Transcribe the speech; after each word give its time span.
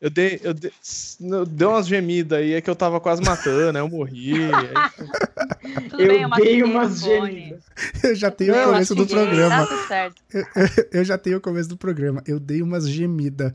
Eu 0.00 0.10
dei, 0.10 0.40
eu 0.42 0.52
dei, 0.52 0.70
eu 1.20 1.46
dei 1.46 1.66
umas 1.66 1.86
gemidas 1.86 2.38
aí, 2.38 2.52
é 2.52 2.60
que 2.60 2.68
eu 2.68 2.76
tava 2.76 3.00
quase 3.00 3.22
matando, 3.22 3.78
aí 3.78 3.82
eu 3.82 3.88
morri. 3.88 4.34
Aí... 5.66 6.06
eu 6.06 6.08
bem, 6.08 6.28
dei 6.36 6.62
umas 6.62 7.00
gemidas. 7.00 7.60
Eu 8.02 8.14
já 8.14 8.30
tenho 8.30 8.54
o 8.54 8.64
começo 8.66 8.94
do 8.94 9.06
programa. 9.06 9.66
Tá 9.88 10.12
eu, 10.32 10.44
eu 10.92 11.04
já 11.04 11.18
tenho 11.18 11.38
o 11.38 11.40
começo 11.40 11.68
do 11.68 11.76
programa. 11.76 12.22
Eu 12.26 12.38
dei 12.38 12.62
umas 12.62 12.88
gemidas. 12.88 13.52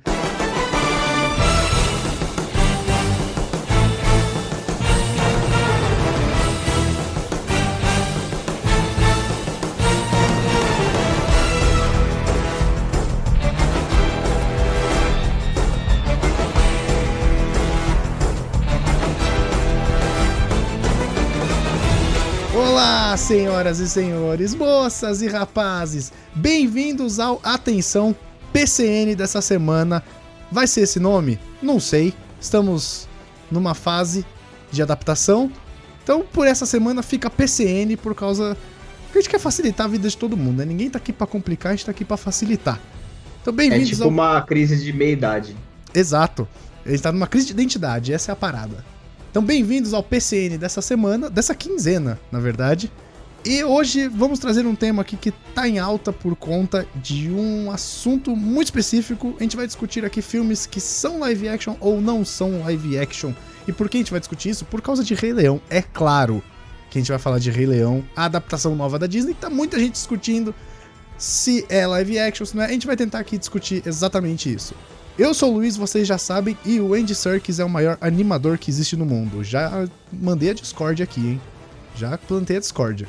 Olá, 23.11 23.17
senhoras 23.17 23.79
e 23.79 23.89
senhores, 23.89 24.55
moças 24.55 25.21
e 25.21 25.27
rapazes, 25.27 26.13
bem-vindos 26.33 27.19
ao 27.19 27.41
Atenção 27.43 28.15
PCN 28.53 29.15
dessa 29.15 29.41
semana. 29.41 30.01
Vai 30.49 30.65
ser 30.65 30.83
esse 30.83 30.97
nome? 30.97 31.37
Não 31.61 31.77
sei. 31.77 32.13
Estamos 32.39 33.09
numa 33.51 33.73
fase 33.73 34.25
de 34.71 34.81
adaptação. 34.81 35.51
Então, 36.01 36.21
por 36.21 36.47
essa 36.47 36.65
semana 36.65 37.03
fica 37.03 37.29
PCN 37.29 37.97
por 37.97 38.15
causa 38.15 38.55
que 39.11 39.17
a 39.17 39.21
gente 39.21 39.29
quer 39.29 39.39
facilitar 39.39 39.87
a 39.87 39.89
vida 39.89 40.07
de 40.07 40.15
todo 40.15 40.37
mundo, 40.37 40.59
né? 40.59 40.65
Ninguém 40.65 40.89
tá 40.89 40.97
aqui 40.97 41.11
para 41.11 41.27
complicar, 41.27 41.73
a 41.73 41.75
gente 41.75 41.83
tá 41.83 41.91
aqui 41.91 42.05
para 42.05 42.15
facilitar. 42.15 42.79
Então, 43.41 43.51
bem-vindos 43.51 43.89
É 43.89 43.91
tipo 43.91 44.03
ao... 44.03 44.09
uma 44.09 44.41
crise 44.41 44.81
de 44.81 44.93
meia-idade. 44.93 45.53
Exato. 45.93 46.47
Ele 46.85 46.97
tá 46.97 47.11
numa 47.11 47.27
crise 47.27 47.47
de 47.47 47.51
identidade, 47.51 48.13
essa 48.13 48.31
é 48.31 48.33
a 48.33 48.37
parada. 48.37 48.85
Então, 49.31 49.41
bem-vindos 49.41 49.93
ao 49.93 50.03
PCN 50.03 50.57
dessa 50.57 50.81
semana, 50.81 51.29
dessa 51.29 51.55
quinzena, 51.55 52.19
na 52.29 52.37
verdade. 52.37 52.91
E 53.45 53.63
hoje 53.63 54.09
vamos 54.09 54.39
trazer 54.39 54.65
um 54.65 54.75
tema 54.75 55.03
aqui 55.03 55.15
que 55.15 55.31
tá 55.55 55.65
em 55.65 55.79
alta 55.79 56.11
por 56.11 56.35
conta 56.35 56.85
de 56.93 57.31
um 57.31 57.71
assunto 57.71 58.35
muito 58.35 58.67
específico. 58.67 59.33
A 59.39 59.43
gente 59.43 59.55
vai 59.55 59.65
discutir 59.65 60.03
aqui 60.03 60.21
filmes 60.21 60.65
que 60.65 60.81
são 60.81 61.19
live 61.19 61.47
action 61.47 61.77
ou 61.79 62.01
não 62.01 62.25
são 62.25 62.59
live 62.63 62.99
action. 62.99 63.31
E 63.65 63.71
por 63.71 63.87
que 63.87 63.95
a 63.95 64.01
gente 64.01 64.11
vai 64.11 64.19
discutir 64.19 64.49
isso? 64.49 64.65
Por 64.65 64.81
causa 64.81 65.01
de 65.01 65.13
Rei 65.15 65.31
Leão, 65.31 65.61
é 65.69 65.81
claro 65.81 66.43
que 66.89 66.97
a 66.97 67.01
gente 67.01 67.09
vai 67.09 67.19
falar 67.19 67.39
de 67.39 67.49
Rei 67.49 67.65
Leão, 67.65 68.03
a 68.13 68.25
adaptação 68.25 68.75
nova 68.75 68.99
da 68.99 69.07
Disney, 69.07 69.33
tá 69.33 69.49
muita 69.49 69.79
gente 69.79 69.93
discutindo 69.93 70.53
se 71.17 71.65
é 71.69 71.87
live 71.87 72.19
action, 72.19 72.45
se 72.45 72.53
não 72.53 72.63
é. 72.63 72.65
A 72.65 72.71
gente 72.73 72.85
vai 72.85 72.97
tentar 72.97 73.19
aqui 73.19 73.37
discutir 73.37 73.81
exatamente 73.85 74.53
isso. 74.53 74.75
Eu 75.19 75.33
sou 75.33 75.51
o 75.51 75.55
Luiz, 75.55 75.75
vocês 75.75 76.07
já 76.07 76.17
sabem, 76.17 76.57
e 76.65 76.79
o 76.79 76.93
Andy 76.93 77.13
Serkis 77.13 77.59
é 77.59 77.65
o 77.65 77.69
maior 77.69 77.97
animador 77.99 78.57
que 78.57 78.71
existe 78.71 78.95
no 78.95 79.05
mundo. 79.05 79.43
Já 79.43 79.87
mandei 80.11 80.49
a 80.51 80.53
Discord 80.53 81.03
aqui, 81.03 81.19
hein? 81.19 81.41
Já 81.95 82.17
plantei 82.17 82.57
a 82.57 82.59
Discord. 82.59 83.07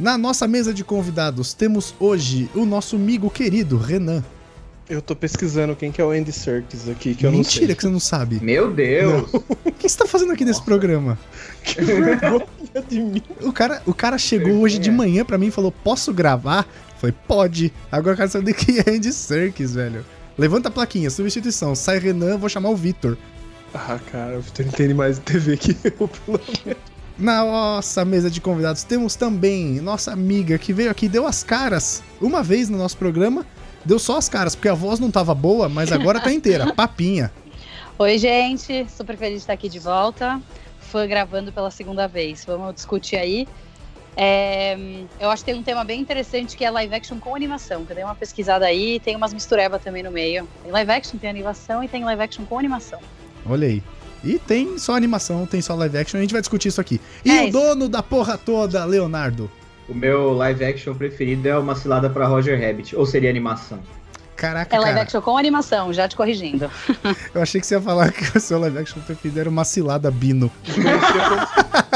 Na 0.00 0.16
nossa 0.16 0.48
mesa 0.48 0.72
de 0.72 0.82
convidados 0.82 1.52
temos 1.52 1.94
hoje 2.00 2.50
o 2.54 2.64
nosso 2.64 2.96
amigo 2.96 3.30
querido 3.30 3.76
Renan. 3.76 4.24
Eu 4.88 5.00
tô 5.00 5.14
pesquisando 5.14 5.76
quem 5.76 5.92
que 5.92 6.00
é 6.00 6.04
o 6.04 6.10
Andy 6.10 6.32
Serkis 6.32 6.88
aqui, 6.88 7.14
que 7.14 7.24
eu 7.24 7.30
Mentira 7.30 7.36
não 7.36 7.44
sei. 7.44 7.60
Mentira 7.60 7.74
que 7.76 7.82
você 7.82 7.88
não 7.88 8.00
sabe. 8.00 8.40
Meu 8.42 8.72
Deus! 8.72 9.30
Não. 9.32 9.42
O 9.64 9.72
que 9.72 9.88
você 9.88 9.96
tá 9.96 10.06
fazendo 10.06 10.32
aqui 10.32 10.44
Nossa. 10.44 10.58
nesse 10.58 10.64
programa? 10.64 11.18
Que 11.62 11.80
vergonha 11.82 12.46
de 12.88 13.00
mim. 13.00 13.22
O 13.42 13.52
cara, 13.52 13.82
o 13.86 13.94
cara 13.94 14.16
chegou 14.16 14.60
hoje 14.60 14.78
de 14.78 14.90
manhã 14.90 15.24
pra 15.24 15.38
mim 15.38 15.46
e 15.48 15.50
falou, 15.50 15.70
posso 15.70 16.12
gravar? 16.12 16.66
Foi, 16.98 17.12
pode. 17.12 17.72
Agora 17.90 18.14
eu 18.14 18.16
quero 18.16 18.30
saber 18.30 18.54
quem 18.54 18.78
é 18.78 18.96
Andy 18.96 19.12
Serkis, 19.12 19.74
velho. 19.74 20.04
Levanta 20.36 20.68
a 20.68 20.72
plaquinha, 20.72 21.10
substituição. 21.10 21.74
Sai 21.74 21.98
Renan, 21.98 22.38
vou 22.38 22.48
chamar 22.48 22.70
o 22.70 22.76
Vitor. 22.76 23.16
Ah, 23.74 23.98
cara, 24.10 24.38
o 24.38 24.40
Vitor 24.40 24.66
entende 24.66 24.94
mais 24.94 25.16
de 25.18 25.22
TV 25.22 25.56
que 25.56 25.76
eu, 25.84 26.08
pelo 26.08 26.40
menos. 26.64 26.92
Na 27.18 27.44
nossa 27.44 28.04
mesa 28.04 28.30
de 28.30 28.40
convidados 28.40 28.84
temos 28.84 29.14
também 29.14 29.80
nossa 29.80 30.12
amiga 30.12 30.56
que 30.56 30.72
veio 30.72 30.90
aqui 30.90 31.08
deu 31.08 31.26
as 31.26 31.42
caras 31.42 32.02
uma 32.20 32.42
vez 32.42 32.68
no 32.68 32.78
nosso 32.78 32.96
programa. 32.96 33.46
Deu 33.84 33.98
só 33.98 34.16
as 34.16 34.28
caras, 34.28 34.54
porque 34.54 34.68
a 34.68 34.74
voz 34.74 35.00
não 35.00 35.10
tava 35.10 35.34
boa, 35.34 35.68
mas 35.68 35.90
agora 35.92 36.20
tá 36.20 36.32
inteira. 36.32 36.72
Papinha. 36.74 37.32
Oi, 37.98 38.16
gente. 38.16 38.86
Super 38.88 39.16
feliz 39.16 39.34
de 39.34 39.40
estar 39.40 39.52
aqui 39.52 39.68
de 39.68 39.78
volta. 39.78 40.40
Fã 40.80 41.06
gravando 41.06 41.52
pela 41.52 41.70
segunda 41.70 42.06
vez. 42.06 42.44
Vamos 42.44 42.74
discutir 42.74 43.16
aí 43.16 43.46
é, 44.16 44.76
eu 45.18 45.30
acho 45.30 45.44
que 45.44 45.50
tem 45.50 45.60
um 45.60 45.62
tema 45.62 45.84
bem 45.84 46.00
interessante 46.00 46.56
que 46.56 46.64
é 46.64 46.70
live 46.70 46.94
action 46.94 47.18
com 47.18 47.34
animação. 47.34 47.84
Que 47.84 47.92
eu 47.92 47.96
dei 47.96 48.04
uma 48.04 48.14
pesquisada 48.14 48.66
aí 48.66 49.00
tem 49.00 49.16
umas 49.16 49.32
misturebas 49.32 49.82
também 49.82 50.02
no 50.02 50.10
meio. 50.10 50.46
Tem 50.62 50.70
live 50.72 50.90
action, 50.90 51.18
tem 51.18 51.30
animação 51.30 51.82
e 51.82 51.88
tem 51.88 52.04
live 52.04 52.22
action 52.22 52.44
com 52.44 52.58
animação. 52.58 53.00
Olha 53.46 53.66
aí. 53.66 53.82
E 54.24 54.38
tem 54.38 54.78
só 54.78 54.94
animação, 54.94 55.46
tem 55.46 55.60
só 55.60 55.74
live 55.74 55.98
action, 55.98 56.18
a 56.18 56.20
gente 56.20 56.32
vai 56.32 56.40
discutir 56.40 56.68
isso 56.68 56.80
aqui. 56.80 57.00
E 57.24 57.30
é 57.30 57.40
o 57.40 57.44
isso. 57.44 57.52
dono 57.52 57.88
da 57.88 58.02
porra 58.02 58.38
toda, 58.38 58.84
Leonardo? 58.84 59.50
O 59.88 59.94
meu 59.94 60.32
live 60.32 60.64
action 60.64 60.94
preferido 60.94 61.48
é 61.48 61.58
uma 61.58 61.74
cilada 61.74 62.08
para 62.08 62.26
Roger 62.26 62.60
Rabbit, 62.60 62.94
ou 62.94 63.04
seria 63.04 63.28
animação? 63.28 63.80
Caraca, 64.36 64.74
É 64.74 64.78
live 64.78 64.92
cara. 64.94 65.02
action 65.02 65.20
com 65.20 65.36
animação, 65.38 65.92
já 65.92 66.08
te 66.08 66.16
corrigindo. 66.16 66.70
Eu 67.34 67.42
achei 67.42 67.60
que 67.60 67.66
você 67.66 67.74
ia 67.74 67.80
falar 67.80 68.10
que 68.12 68.36
o 68.36 68.40
seu 68.40 68.58
live 68.58 68.78
action 68.78 69.00
preferido 69.02 69.38
era 69.40 69.48
uma 69.48 69.64
cilada 69.64 70.10
Bino. 70.10 70.50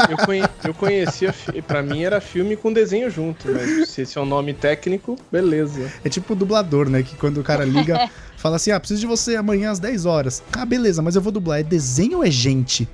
Eu, 0.09 0.17
conhe, 0.25 0.43
eu 0.63 0.73
conhecia, 0.73 1.33
pra 1.67 1.81
mim 1.81 2.03
era 2.03 2.21
filme 2.21 2.55
com 2.55 2.71
desenho 2.71 3.09
junto, 3.09 3.47
mas 3.51 3.89
se 3.89 4.01
esse 4.03 4.17
é 4.17 4.21
um 4.21 4.25
nome 4.25 4.53
técnico, 4.53 5.17
beleza. 5.31 5.91
É 6.05 6.09
tipo 6.09 6.33
o 6.33 6.35
dublador, 6.35 6.87
né? 6.89 7.03
Que 7.03 7.15
quando 7.15 7.39
o 7.39 7.43
cara 7.43 7.65
liga, 7.65 8.09
fala 8.37 8.55
assim: 8.57 8.71
ah, 8.71 8.79
preciso 8.79 9.01
de 9.01 9.07
você 9.07 9.35
amanhã 9.35 9.71
às 9.71 9.79
10 9.79 10.05
horas. 10.05 10.43
Ah, 10.53 10.65
beleza, 10.65 11.01
mas 11.01 11.15
eu 11.15 11.21
vou 11.21 11.31
dublar. 11.31 11.59
É 11.59 11.63
desenho 11.63 12.19
ou 12.19 12.23
é 12.23 12.31
gente? 12.31 12.87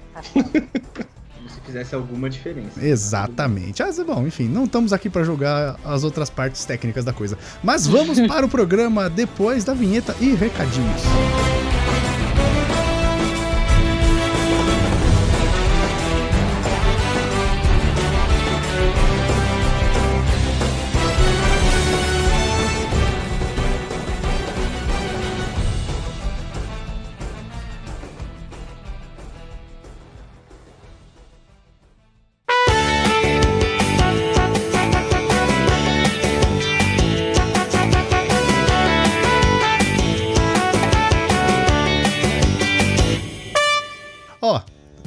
Fizesse 1.74 1.96
alguma 1.96 2.30
diferença. 2.30 2.86
Exatamente. 2.86 3.82
Mas, 3.82 4.00
bom, 4.00 4.26
enfim, 4.28 4.48
não 4.48 4.66
estamos 4.66 4.94
aqui 4.94 5.10
para 5.10 5.24
julgar 5.24 5.76
as 5.84 6.04
outras 6.04 6.30
partes 6.30 6.64
técnicas 6.66 7.04
da 7.04 7.12
coisa. 7.12 7.38
Mas 7.64 7.88
vamos 7.88 8.20
para 8.28 8.46
o 8.46 8.50
programa 8.50 9.10
depois 9.10 9.64
da 9.64 9.74
vinheta 9.74 10.16
e 10.22 10.36
recadinhos. 10.36 11.02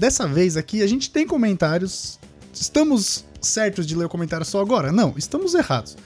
Dessa 0.06 0.24
vez 0.24 0.56
aqui 0.56 0.84
a 0.84 0.86
gente 0.86 1.10
tem 1.10 1.26
comentários. 1.26 2.20
Estamos 2.54 3.24
certos 3.40 3.84
de 3.84 3.96
ler 3.96 4.04
o 4.04 4.08
comentário 4.08 4.46
só 4.46 4.60
agora? 4.60 4.92
Não, 4.92 5.12
estamos 5.16 5.52
errados. 5.52 5.96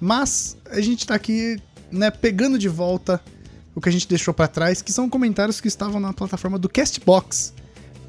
Mas 0.00 0.56
a 0.70 0.80
gente 0.80 1.06
tá 1.06 1.14
aqui, 1.14 1.60
né, 1.92 2.10
pegando 2.10 2.58
de 2.58 2.70
volta 2.70 3.20
o 3.74 3.80
que 3.82 3.90
a 3.90 3.92
gente 3.92 4.08
deixou 4.08 4.32
para 4.32 4.48
trás, 4.48 4.80
que 4.80 4.90
são 4.90 5.10
comentários 5.10 5.60
que 5.60 5.68
estavam 5.68 6.00
na 6.00 6.10
plataforma 6.10 6.58
do 6.58 6.70
Castbox, 6.70 7.52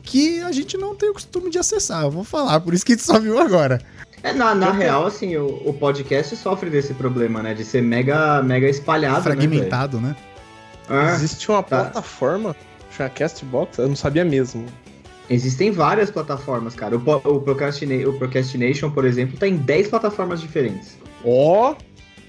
que 0.01 0.39
a 0.39 0.53
gente 0.53 0.77
não 0.77 0.95
tem 0.95 1.09
o 1.09 1.13
costume 1.13 1.49
de 1.49 1.59
acessar. 1.59 2.03
Eu 2.03 2.11
vou 2.11 2.23
falar, 2.23 2.57
por 2.61 2.73
isso 2.73 2.85
que 2.85 2.93
a 2.93 2.95
gente 2.95 3.05
só 3.05 3.19
viu 3.19 3.37
agora. 3.37 3.81
É, 4.23 4.31
na, 4.31 4.55
na 4.55 4.71
real, 4.71 5.05
assim, 5.05 5.35
o, 5.35 5.47
o, 5.65 5.73
podcast 5.73 6.33
sofre 6.37 6.69
desse 6.69 6.93
problema, 6.93 7.43
né? 7.43 7.53
De 7.53 7.65
ser 7.65 7.81
mega, 7.81 8.41
mega 8.41 8.69
espalhado, 8.69 9.17
né, 9.17 9.21
Fragmentado, 9.21 9.99
né? 9.99 10.15
né? 10.87 11.13
Existe 11.13 11.51
uma 11.51 11.61
tá. 11.61 11.81
plataforma, 11.81 12.55
chama 12.95 13.09
Castbox, 13.09 13.79
eu 13.79 13.89
não 13.89 13.97
sabia 13.97 14.23
mesmo. 14.23 14.65
Existem 15.31 15.71
várias 15.71 16.11
plataformas, 16.11 16.75
cara. 16.75 16.97
O, 16.97 16.99
o, 16.99 17.39
Procrastina 17.39 17.95
o 18.07 18.13
Procrastination, 18.17 18.91
por 18.91 19.05
exemplo, 19.05 19.37
tá 19.37 19.47
em 19.47 19.55
10 19.55 19.87
plataformas 19.87 20.41
diferentes. 20.41 20.97
Ó! 21.23 21.71
Oh, 21.71 21.75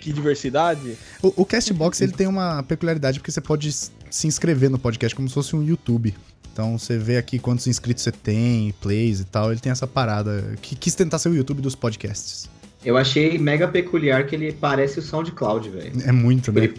que 0.01 0.13
diversidade! 0.13 0.97
O, 1.21 1.43
o 1.43 1.45
Castbox 1.45 2.01
ele 2.01 2.13
tem 2.13 2.29
uma 2.29 2.63
peculiaridade 2.63 3.19
porque 3.19 3.33
você 3.33 3.41
pode 3.41 3.73
se 3.73 4.27
inscrever 4.27 4.71
no 4.71 4.79
podcast 4.79 5.17
como 5.17 5.29
se 5.29 5.35
fosse 5.35 5.57
um 5.57 5.65
YouTube. 5.65 6.15
Então 6.53 6.79
você 6.79 6.97
vê 6.97 7.17
aqui 7.17 7.41
quantos 7.41 7.67
inscritos 7.67 8.05
você 8.05 8.13
tem, 8.13 8.73
plays 8.81 9.19
e 9.19 9.25
tal. 9.25 9.51
Ele 9.51 9.61
tem 9.61 9.73
essa 9.73 9.87
parada 9.87 10.55
que 10.63 10.77
quis 10.77 10.95
tentar 10.95 11.19
ser 11.19 11.29
o 11.29 11.35
YouTube 11.35 11.61
dos 11.61 11.75
podcasts. 11.75 12.49
Eu 12.85 12.97
achei 12.97 13.37
mega 13.37 13.67
peculiar 13.67 14.27
que 14.27 14.37
ele 14.37 14.53
parece 14.53 15.01
o 15.01 15.03
SoundCloud, 15.03 15.71
velho. 15.71 15.93
É 16.05 16.13
muito, 16.13 16.53
né? 16.53 16.65
Ele, 16.65 16.75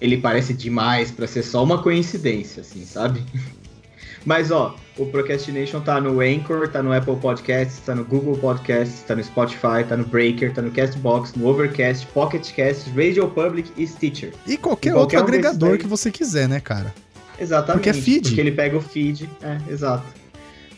ele 0.00 0.16
parece 0.16 0.54
demais 0.54 1.10
para 1.10 1.26
ser 1.26 1.42
só 1.42 1.62
uma 1.62 1.82
coincidência, 1.82 2.62
assim, 2.62 2.86
sabe? 2.86 3.22
Mas, 4.24 4.50
ó, 4.50 4.76
o 5.00 5.06
Procrastination 5.06 5.80
tá 5.80 5.98
no 5.98 6.20
Anchor, 6.20 6.68
tá 6.68 6.82
no 6.82 6.92
Apple 6.92 7.16
Podcasts, 7.16 7.80
tá 7.80 7.94
no 7.94 8.04
Google 8.04 8.36
Podcasts, 8.36 9.00
tá 9.02 9.16
no 9.16 9.24
Spotify, 9.24 9.82
tá 9.88 9.96
no 9.96 10.04
Breaker, 10.04 10.52
tá 10.52 10.60
no 10.60 10.70
Castbox, 10.70 11.32
no 11.34 11.48
Overcast, 11.48 12.06
Pocket 12.08 12.52
Cast, 12.52 12.90
Radio 12.90 13.26
Public 13.28 13.72
e 13.78 13.86
Stitcher. 13.86 14.34
E 14.46 14.58
qualquer, 14.58 14.90
e 14.90 14.92
qualquer 14.92 15.18
outro 15.18 15.18
um 15.18 15.22
agregador 15.22 15.78
que 15.78 15.86
você 15.86 16.10
quiser, 16.10 16.46
né, 16.46 16.60
cara? 16.60 16.94
Exatamente. 17.38 17.82
Porque 17.82 17.88
é 17.88 17.94
feed. 17.94 18.28
Porque 18.28 18.40
ele 18.40 18.52
pega 18.52 18.76
o 18.76 18.80
feed. 18.82 19.28
É, 19.42 19.72
exato. 19.72 20.04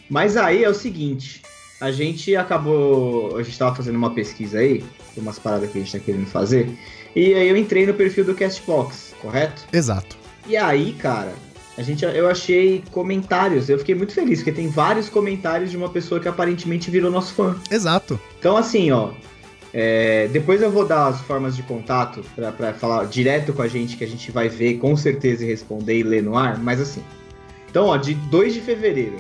Mas 0.09 0.37
aí 0.37 0.63
é 0.63 0.69
o 0.69 0.75
seguinte. 0.75 1.43
A 1.81 1.91
gente 1.91 2.37
acabou. 2.37 3.37
A 3.37 3.43
gente 3.43 3.59
tava 3.59 3.75
fazendo 3.75 3.97
uma 3.97 4.15
pesquisa 4.15 4.59
aí, 4.59 4.85
umas 5.17 5.41
paradas 5.41 5.69
que 5.69 5.79
a 5.79 5.81
gente 5.81 5.91
tá 5.91 5.99
querendo 5.99 6.27
fazer. 6.27 6.71
E 7.17 7.35
aí 7.35 7.49
eu 7.49 7.57
entrei 7.57 7.87
no 7.87 7.95
perfil 7.95 8.25
do 8.25 8.35
Castbox, 8.37 9.15
correto? 9.21 9.65
Exato. 9.73 10.17
E 10.47 10.57
aí, 10.57 10.93
cara, 10.93 11.33
a 11.83 11.85
gente, 11.85 12.05
eu 12.05 12.29
achei 12.29 12.83
comentários. 12.91 13.69
Eu 13.69 13.79
fiquei 13.79 13.95
muito 13.95 14.13
feliz, 14.13 14.39
porque 14.39 14.53
tem 14.53 14.69
vários 14.69 15.09
comentários 15.09 15.71
de 15.71 15.77
uma 15.77 15.89
pessoa 15.89 16.21
que 16.21 16.29
aparentemente 16.29 16.91
virou 16.91 17.11
nosso 17.11 17.35
fã. 17.35 17.57
Exato. 17.71 18.19
Então, 18.39 18.57
assim, 18.57 18.91
ó. 18.91 19.11
é, 19.75 20.29
depois 20.29 20.63
eu 20.63 20.71
vou 20.71 20.87
dar 20.87 21.09
as 21.09 21.21
formas 21.23 21.57
de 21.57 21.63
contato 21.63 22.23
pra 22.37 22.73
falar 22.73 23.05
direto 23.07 23.53
com 23.53 23.63
a 23.63 23.69
gente, 23.69 23.97
que 23.97 24.05
a 24.05 24.09
gente 24.09 24.31
vai 24.31 24.49
ver 24.49 24.79
com 24.79 24.97
certeza 24.97 25.45
e 25.45 25.49
responder 25.49 25.99
e 25.99 26.03
ler 26.03 26.23
no 26.23 26.37
ar. 26.37 26.59
Mas 26.59 26.81
assim. 26.81 27.03
Então, 27.69 27.87
ó, 27.87 27.97
de 27.97 28.15
2 28.15 28.55
de 28.55 28.61
fevereiro. 28.61 29.17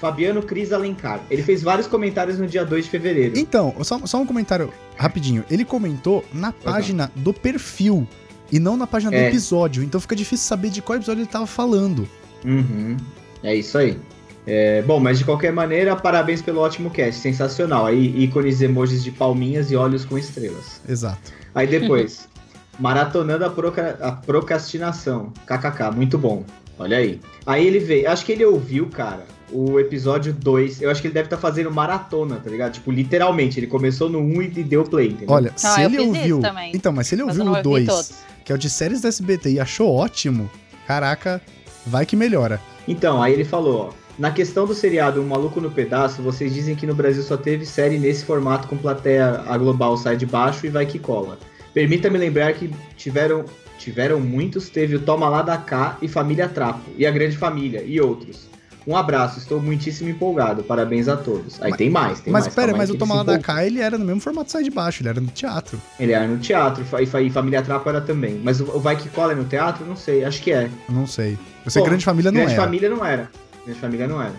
Fabiano 0.00 0.42
Cris 0.42 0.72
Alencar. 0.72 1.20
Ele 1.30 1.42
fez 1.42 1.62
vários 1.62 1.86
comentários 1.86 2.38
no 2.38 2.46
dia 2.46 2.64
2 2.64 2.84
de 2.84 2.90
fevereiro. 2.90 3.38
Então, 3.38 3.74
só, 3.82 3.98
só 4.04 4.20
um 4.20 4.26
comentário 4.26 4.72
rapidinho. 4.96 5.44
Ele 5.50 5.64
comentou 5.64 6.24
na 6.32 6.52
página 6.52 7.10
do 7.14 7.32
perfil 7.32 8.06
e 8.52 8.58
não 8.58 8.76
na 8.76 8.86
página 8.86 9.10
do 9.10 9.16
É. 9.16 9.28
episódio. 9.28 9.82
Então 9.82 10.00
fica 10.00 10.14
difícil 10.16 10.46
saber 10.46 10.70
de 10.70 10.80
qual 10.82 10.96
episódio 10.96 11.22
ele 11.22 11.28
tava 11.28 11.46
falando. 11.46 12.08
Uhum. 12.44 12.96
É 13.42 13.54
isso 13.54 13.76
aí. 13.78 13.98
É, 14.46 14.82
bom, 14.82 15.00
mas 15.00 15.18
de 15.18 15.24
qualquer 15.24 15.52
maneira, 15.52 15.96
parabéns 15.96 16.42
pelo 16.42 16.60
ótimo 16.60 16.90
cast. 16.90 17.20
Sensacional. 17.20 17.86
Aí, 17.86 18.22
ícones 18.22 18.60
emojis 18.60 19.02
de 19.02 19.10
palminhas 19.10 19.70
e 19.70 19.76
olhos 19.76 20.04
com 20.04 20.18
estrelas. 20.18 20.80
Exato. 20.86 21.32
Aí 21.54 21.66
depois, 21.66 22.28
maratonando 22.78 23.44
a, 23.46 23.50
proca- 23.50 23.96
a 24.02 24.12
procrastinação. 24.12 25.32
KKK, 25.46 25.90
muito 25.94 26.18
bom. 26.18 26.44
Olha 26.78 26.96
aí. 26.98 27.20
Aí 27.46 27.66
ele 27.66 27.78
veio, 27.78 28.08
acho 28.10 28.24
que 28.24 28.32
ele 28.32 28.44
ouviu, 28.44 28.88
cara, 28.88 29.24
o 29.52 29.78
episódio 29.78 30.32
2. 30.32 30.82
Eu 30.82 30.90
acho 30.90 31.00
que 31.00 31.06
ele 31.06 31.14
deve 31.14 31.26
estar 31.26 31.36
fazendo 31.36 31.70
maratona, 31.70 32.36
tá 32.36 32.50
ligado? 32.50 32.72
Tipo, 32.72 32.90
literalmente, 32.90 33.60
ele 33.60 33.66
começou 33.66 34.08
no 34.08 34.18
1 34.18 34.42
e 34.42 34.48
deu 34.64 34.84
play, 34.84 35.08
entendeu? 35.08 35.28
Olha, 35.34 35.50
Não, 35.50 35.56
se 35.74 35.80
eu 35.80 35.86
ele 35.86 35.96
fiz 35.98 36.06
ouviu. 36.06 36.38
isso 36.38 36.40
também. 36.48 36.72
Então, 36.74 36.92
mas 36.92 37.06
se 37.06 37.14
ele 37.14 37.22
Mas 37.24 37.38
ouviu 37.38 37.52
o 37.52 37.56
ouvi 37.56 37.62
2, 37.62 37.86
todos. 37.86 38.12
que 38.44 38.52
é 38.52 38.54
o 38.54 38.58
de 38.58 38.68
séries 38.68 39.00
da 39.00 39.08
SBT, 39.08 39.50
e 39.52 39.60
achou 39.60 39.94
ótimo, 39.94 40.50
caraca, 40.86 41.40
vai 41.86 42.04
que 42.04 42.16
melhora. 42.16 42.60
Então, 42.88 43.22
aí 43.22 43.32
ele 43.32 43.44
falou, 43.44 43.90
ó. 43.90 44.04
Na 44.16 44.30
questão 44.30 44.64
do 44.64 44.72
seriado 44.74 45.20
Um 45.20 45.26
Maluco 45.26 45.60
no 45.60 45.70
Pedaço, 45.72 46.22
vocês 46.22 46.54
dizem 46.54 46.76
que 46.76 46.86
no 46.86 46.94
Brasil 46.94 47.20
só 47.24 47.36
teve 47.36 47.66
série 47.66 47.98
nesse 47.98 48.24
formato 48.24 48.68
com 48.68 48.76
plateia 48.76 49.42
a 49.48 49.58
global 49.58 49.96
sai 49.96 50.16
de 50.16 50.24
baixo 50.24 50.64
e 50.66 50.68
vai 50.68 50.86
que 50.86 51.00
cola. 51.00 51.36
Permita-me 51.72 52.16
lembrar 52.16 52.52
que 52.52 52.70
tiveram, 52.96 53.44
tiveram 53.78 54.20
muitos, 54.20 54.68
teve 54.68 54.96
o 54.96 55.00
Toma 55.00 55.28
Lá 55.28 55.42
da 55.42 55.56
Cá 55.58 55.96
e 56.00 56.08
Família 56.08 56.48
Trapo, 56.48 56.80
e 56.96 57.06
a 57.06 57.10
Grande 57.10 57.36
Família, 57.36 57.82
e 57.84 58.00
outros. 58.00 58.52
Um 58.86 58.94
abraço, 58.94 59.38
estou 59.38 59.60
muitíssimo 59.62 60.10
empolgado, 60.10 60.62
parabéns 60.62 61.08
a 61.08 61.16
todos. 61.16 61.54
Aí 61.62 61.70
Mas- 61.70 61.78
tem 61.78 61.88
mais, 61.88 62.20
tem 62.20 62.30
mas 62.32 62.44
mais. 62.44 62.54
pera, 62.54 62.66
calma 62.68 62.82
aí 62.82 62.88
mas 62.88 62.94
o 62.94 62.98
Toma 62.98 63.14
Lá 63.14 63.22
da. 63.22 63.38
Cá, 63.38 63.64
ele 63.64 63.80
era 63.80 63.96
no 63.96 64.04
mesmo 64.04 64.20
formato 64.20 64.52
sai 64.52 64.62
de 64.62 64.70
baixo, 64.70 65.00
ele 65.02 65.08
era 65.08 65.20
no 65.22 65.28
teatro. 65.28 65.80
Ele 65.98 66.12
era 66.12 66.26
no 66.26 66.36
teatro, 66.36 66.82
e, 67.00 67.06
fa- 67.06 67.22
e 67.22 67.30
Família 67.30 67.62
Trapo 67.62 67.88
era 67.88 68.02
também. 68.02 68.38
Mas 68.44 68.60
o, 68.60 68.66
Vai 68.78 68.94
que 68.96 69.08
cola 69.08 69.32
é 69.32 69.34
no 69.34 69.44
teatro? 69.44 69.86
Não 69.86 69.96
sei, 69.96 70.22
acho 70.22 70.42
que 70.42 70.52
é. 70.52 70.64
Eu 70.88 70.94
não 70.94 71.06
sei. 71.06 71.38
Você 71.64 71.78
Bom, 71.78 71.86
Grande 71.86 72.04
Família 72.04 72.30
não 72.30 72.36
Grande 72.40 72.52
era. 72.52 72.62
Família 72.62 72.90
não 72.90 73.04
era. 73.04 73.30
Grande 73.64 73.80
Família 73.80 74.06
não 74.06 74.20
era. 74.20 74.34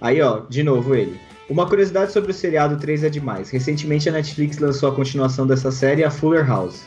Aí, 0.00 0.22
ó, 0.22 0.42
de 0.48 0.62
novo 0.62 0.94
ele. 0.94 1.20
Uma 1.48 1.66
curiosidade 1.66 2.12
sobre 2.12 2.30
o 2.30 2.34
seriado 2.34 2.76
3 2.76 3.02
é 3.02 3.08
demais. 3.10 3.50
Recentemente 3.50 4.08
a 4.08 4.12
Netflix 4.12 4.58
lançou 4.58 4.88
a 4.88 4.94
continuação 4.94 5.48
dessa 5.48 5.72
série, 5.72 6.04
a 6.04 6.10
Fuller 6.12 6.46
House, 6.46 6.82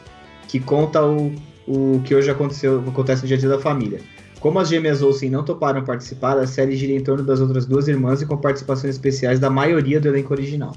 que 0.48 0.58
conta 0.58 1.04
o, 1.06 1.36
o 1.68 2.02
que 2.04 2.14
hoje 2.14 2.30
aconteceu, 2.30 2.84
acontece 2.88 3.22
no 3.22 3.28
dia 3.28 3.38
a 3.38 3.40
dia 3.40 3.50
da 3.50 3.60
família. 3.60 4.00
Como 4.40 4.60
as 4.60 4.68
gêmeas 4.68 5.02
Olsen 5.02 5.30
não 5.30 5.44
toparam 5.44 5.84
participar, 5.84 6.38
a 6.38 6.46
série 6.46 6.76
gira 6.76 6.92
em 6.92 7.02
torno 7.02 7.24
das 7.24 7.40
outras 7.40 7.66
duas 7.66 7.88
irmãs 7.88 8.22
e 8.22 8.26
com 8.26 8.36
participações 8.36 8.96
especiais 8.96 9.40
da 9.40 9.50
maioria 9.50 10.02
do 10.02 10.08
elenco 10.10 10.34
original. 10.34 10.76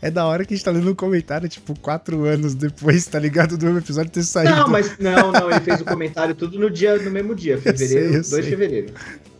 É 0.00 0.10
da 0.10 0.26
hora 0.26 0.44
que 0.44 0.52
a 0.52 0.56
gente 0.56 0.64
tá 0.64 0.72
lendo 0.72 0.90
um 0.90 0.94
comentário, 0.96 1.48
tipo, 1.48 1.78
quatro 1.78 2.24
anos 2.24 2.56
depois, 2.56 3.06
tá 3.06 3.20
ligado? 3.20 3.56
Do 3.56 3.64
mesmo 3.64 3.78
episódio 3.78 4.10
ter 4.10 4.24
saído. 4.24 4.56
Não, 4.56 4.68
mas 4.68 4.98
não, 4.98 5.30
não, 5.30 5.48
ele 5.48 5.60
fez 5.60 5.80
o 5.80 5.84
comentário 5.84 6.34
tudo 6.34 6.58
no 6.58 6.68
dia, 6.68 6.98
no 6.98 7.08
mesmo 7.08 7.36
dia, 7.36 7.56
fevereiro, 7.62 8.24
sei, 8.24 8.38
eu 8.38 8.42
2 8.42 8.44
de 8.44 8.50
fevereiro. 8.50 8.94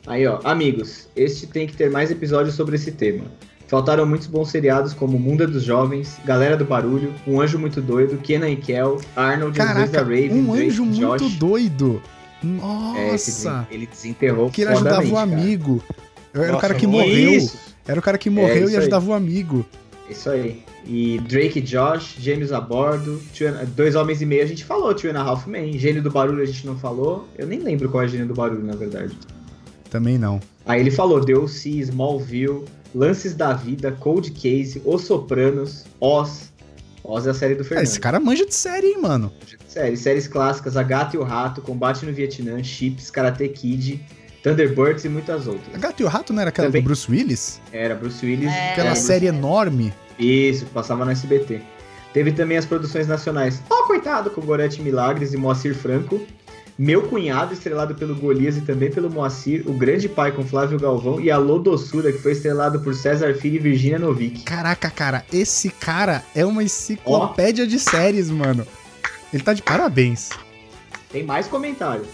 Aí, 0.06 0.24
ó, 0.24 0.38
amigos, 0.44 1.08
este 1.16 1.48
tem 1.48 1.66
que 1.66 1.76
ter 1.76 1.90
mais 1.90 2.12
episódios 2.12 2.54
sobre 2.54 2.76
esse 2.76 2.92
tema. 2.92 3.24
Faltaram 3.72 4.04
muitos 4.04 4.26
bons 4.26 4.50
seriados 4.50 4.92
como 4.92 5.18
Mundo 5.18 5.44
é 5.44 5.46
dos 5.46 5.62
Jovens, 5.62 6.18
Galera 6.26 6.58
do 6.58 6.64
Barulho, 6.66 7.10
Um 7.26 7.40
Anjo 7.40 7.58
Muito 7.58 7.80
Doido, 7.80 8.18
Kenan 8.18 8.50
e 8.50 8.56
Kel, 8.56 9.00
Arnold, 9.16 9.56
Caraca, 9.56 9.90
da 9.90 9.98
Raven, 10.00 10.30
um 10.30 10.52
Drake, 10.52 10.66
anjo 10.68 10.84
muito 10.84 11.24
Josh. 11.24 11.36
doido. 11.36 12.02
É, 12.44 12.46
Nossa! 12.46 13.66
ele 13.70 13.86
desenterrou 13.86 14.50
que 14.50 14.60
ele 14.60 14.72
ajudava 14.72 15.06
o 15.06 15.12
cara. 15.12 15.22
amigo. 15.22 15.82
Eu 16.34 16.42
era 16.44 16.54
o 16.54 16.60
cara 16.60 16.74
que 16.74 16.86
muito. 16.86 17.08
morreu. 17.08 17.32
Isso, 17.32 17.58
Era 17.88 17.98
o 17.98 18.02
cara 18.02 18.18
que 18.18 18.28
morreu 18.28 18.64
isso 18.64 18.72
e 18.72 18.76
aí. 18.76 18.80
ajudava 18.82 19.10
o 19.10 19.14
amigo. 19.14 19.64
isso 20.10 20.28
aí. 20.28 20.62
E 20.86 21.18
Drake 21.26 21.60
e 21.60 21.62
Josh, 21.62 22.16
Gêmeos 22.18 22.52
a 22.52 22.60
Bordo, 22.60 23.22
and- 23.40 23.64
Dois 23.74 23.94
Homens 23.96 24.20
e 24.20 24.26
Meio 24.26 24.42
a 24.42 24.46
gente 24.46 24.64
falou, 24.66 24.92
Two 24.94 25.10
and 25.10 25.18
a 25.18 25.22
Half 25.22 25.46
Men, 25.46 25.78
Gênio 25.78 26.02
do 26.02 26.10
Barulho 26.10 26.42
a 26.42 26.46
gente 26.46 26.66
não 26.66 26.76
falou. 26.76 27.26
Eu 27.38 27.46
nem 27.46 27.58
lembro 27.60 27.88
qual 27.88 28.02
é 28.02 28.06
o 28.06 28.08
Gênio 28.10 28.26
do 28.26 28.34
Barulho, 28.34 28.64
na 28.64 28.76
verdade. 28.76 29.16
Também 29.88 30.18
não. 30.18 30.40
Aí 30.66 30.78
ele 30.78 30.90
falou 30.90 31.24
The 31.24 31.32
O.C., 31.38 31.70
Smallville, 31.70 32.64
Lances 32.94 33.34
da 33.34 33.52
Vida, 33.52 33.92
Cold 33.92 34.30
Case, 34.32 34.80
Os 34.84 35.02
Sopranos, 35.04 35.84
Oz. 36.00 36.52
Oz 37.04 37.26
é 37.26 37.30
a 37.30 37.34
série 37.34 37.54
do 37.54 37.62
É, 37.62 37.64
Fernando. 37.64 37.84
esse 37.84 37.98
cara 38.00 38.20
manja 38.20 38.46
de 38.46 38.54
série, 38.54 38.88
hein, 38.88 38.98
mano. 39.00 39.32
Série, 39.66 39.96
séries 39.96 40.28
clássicas, 40.28 40.76
A 40.76 40.82
Gata 40.82 41.16
e 41.16 41.18
o 41.18 41.22
Rato, 41.22 41.60
Combate 41.62 42.04
no 42.06 42.12
Vietnã, 42.12 42.62
Chips, 42.62 43.10
Karate 43.10 43.48
Kid, 43.48 44.04
Thunderbirds 44.42 45.04
e 45.04 45.08
muitas 45.08 45.48
A 45.48 45.50
outras. 45.50 45.80
Gato 45.80 46.00
e 46.02 46.04
o 46.04 46.08
Rato 46.08 46.32
não 46.32 46.40
era 46.40 46.50
aquela 46.50 46.68
Também. 46.68 46.82
do 46.82 46.84
Bruce 46.84 47.10
Willis? 47.10 47.60
Era 47.72 47.94
Bruce 47.94 48.24
Willis. 48.24 48.50
É. 48.52 48.72
Aquela 48.72 48.94
série 48.94 49.26
enorme. 49.26 49.92
Isso, 50.18 50.66
passava 50.66 51.04
no 51.04 51.10
SBT. 51.10 51.60
Teve 52.12 52.30
também 52.32 52.58
as 52.58 52.66
produções 52.66 53.06
nacionais. 53.08 53.62
Ó, 53.70 53.86
coitado, 53.86 54.30
com 54.30 54.42
Gorete 54.42 54.82
Milagres 54.82 55.32
e 55.32 55.36
Moacir 55.36 55.74
Franco. 55.74 56.20
Meu 56.78 57.02
Cunhado, 57.02 57.52
estrelado 57.52 57.94
pelo 57.94 58.14
Golias 58.14 58.56
e 58.56 58.62
também 58.62 58.90
pelo 58.90 59.10
Moacir. 59.10 59.62
O 59.66 59.74
Grande 59.74 60.08
Pai, 60.08 60.32
com 60.32 60.42
Flávio 60.42 60.80
Galvão. 60.80 61.20
E 61.20 61.30
Alô 61.30 61.58
Doçura, 61.58 62.10
que 62.10 62.18
foi 62.18 62.32
estrelado 62.32 62.80
por 62.80 62.94
César 62.94 63.34
Filho 63.34 63.56
e 63.56 63.58
Virginia 63.58 63.98
Novick. 63.98 64.42
Caraca, 64.42 64.90
cara, 64.90 65.24
esse 65.32 65.68
cara 65.68 66.24
é 66.34 66.44
uma 66.44 66.62
enciclopédia 66.62 67.66
de 67.66 67.78
séries, 67.78 68.30
mano. 68.30 68.66
Ele 69.32 69.42
tá 69.42 69.52
de 69.52 69.62
parabéns. 69.62 70.30
Tem 71.10 71.22
mais 71.22 71.46
comentário. 71.46 72.04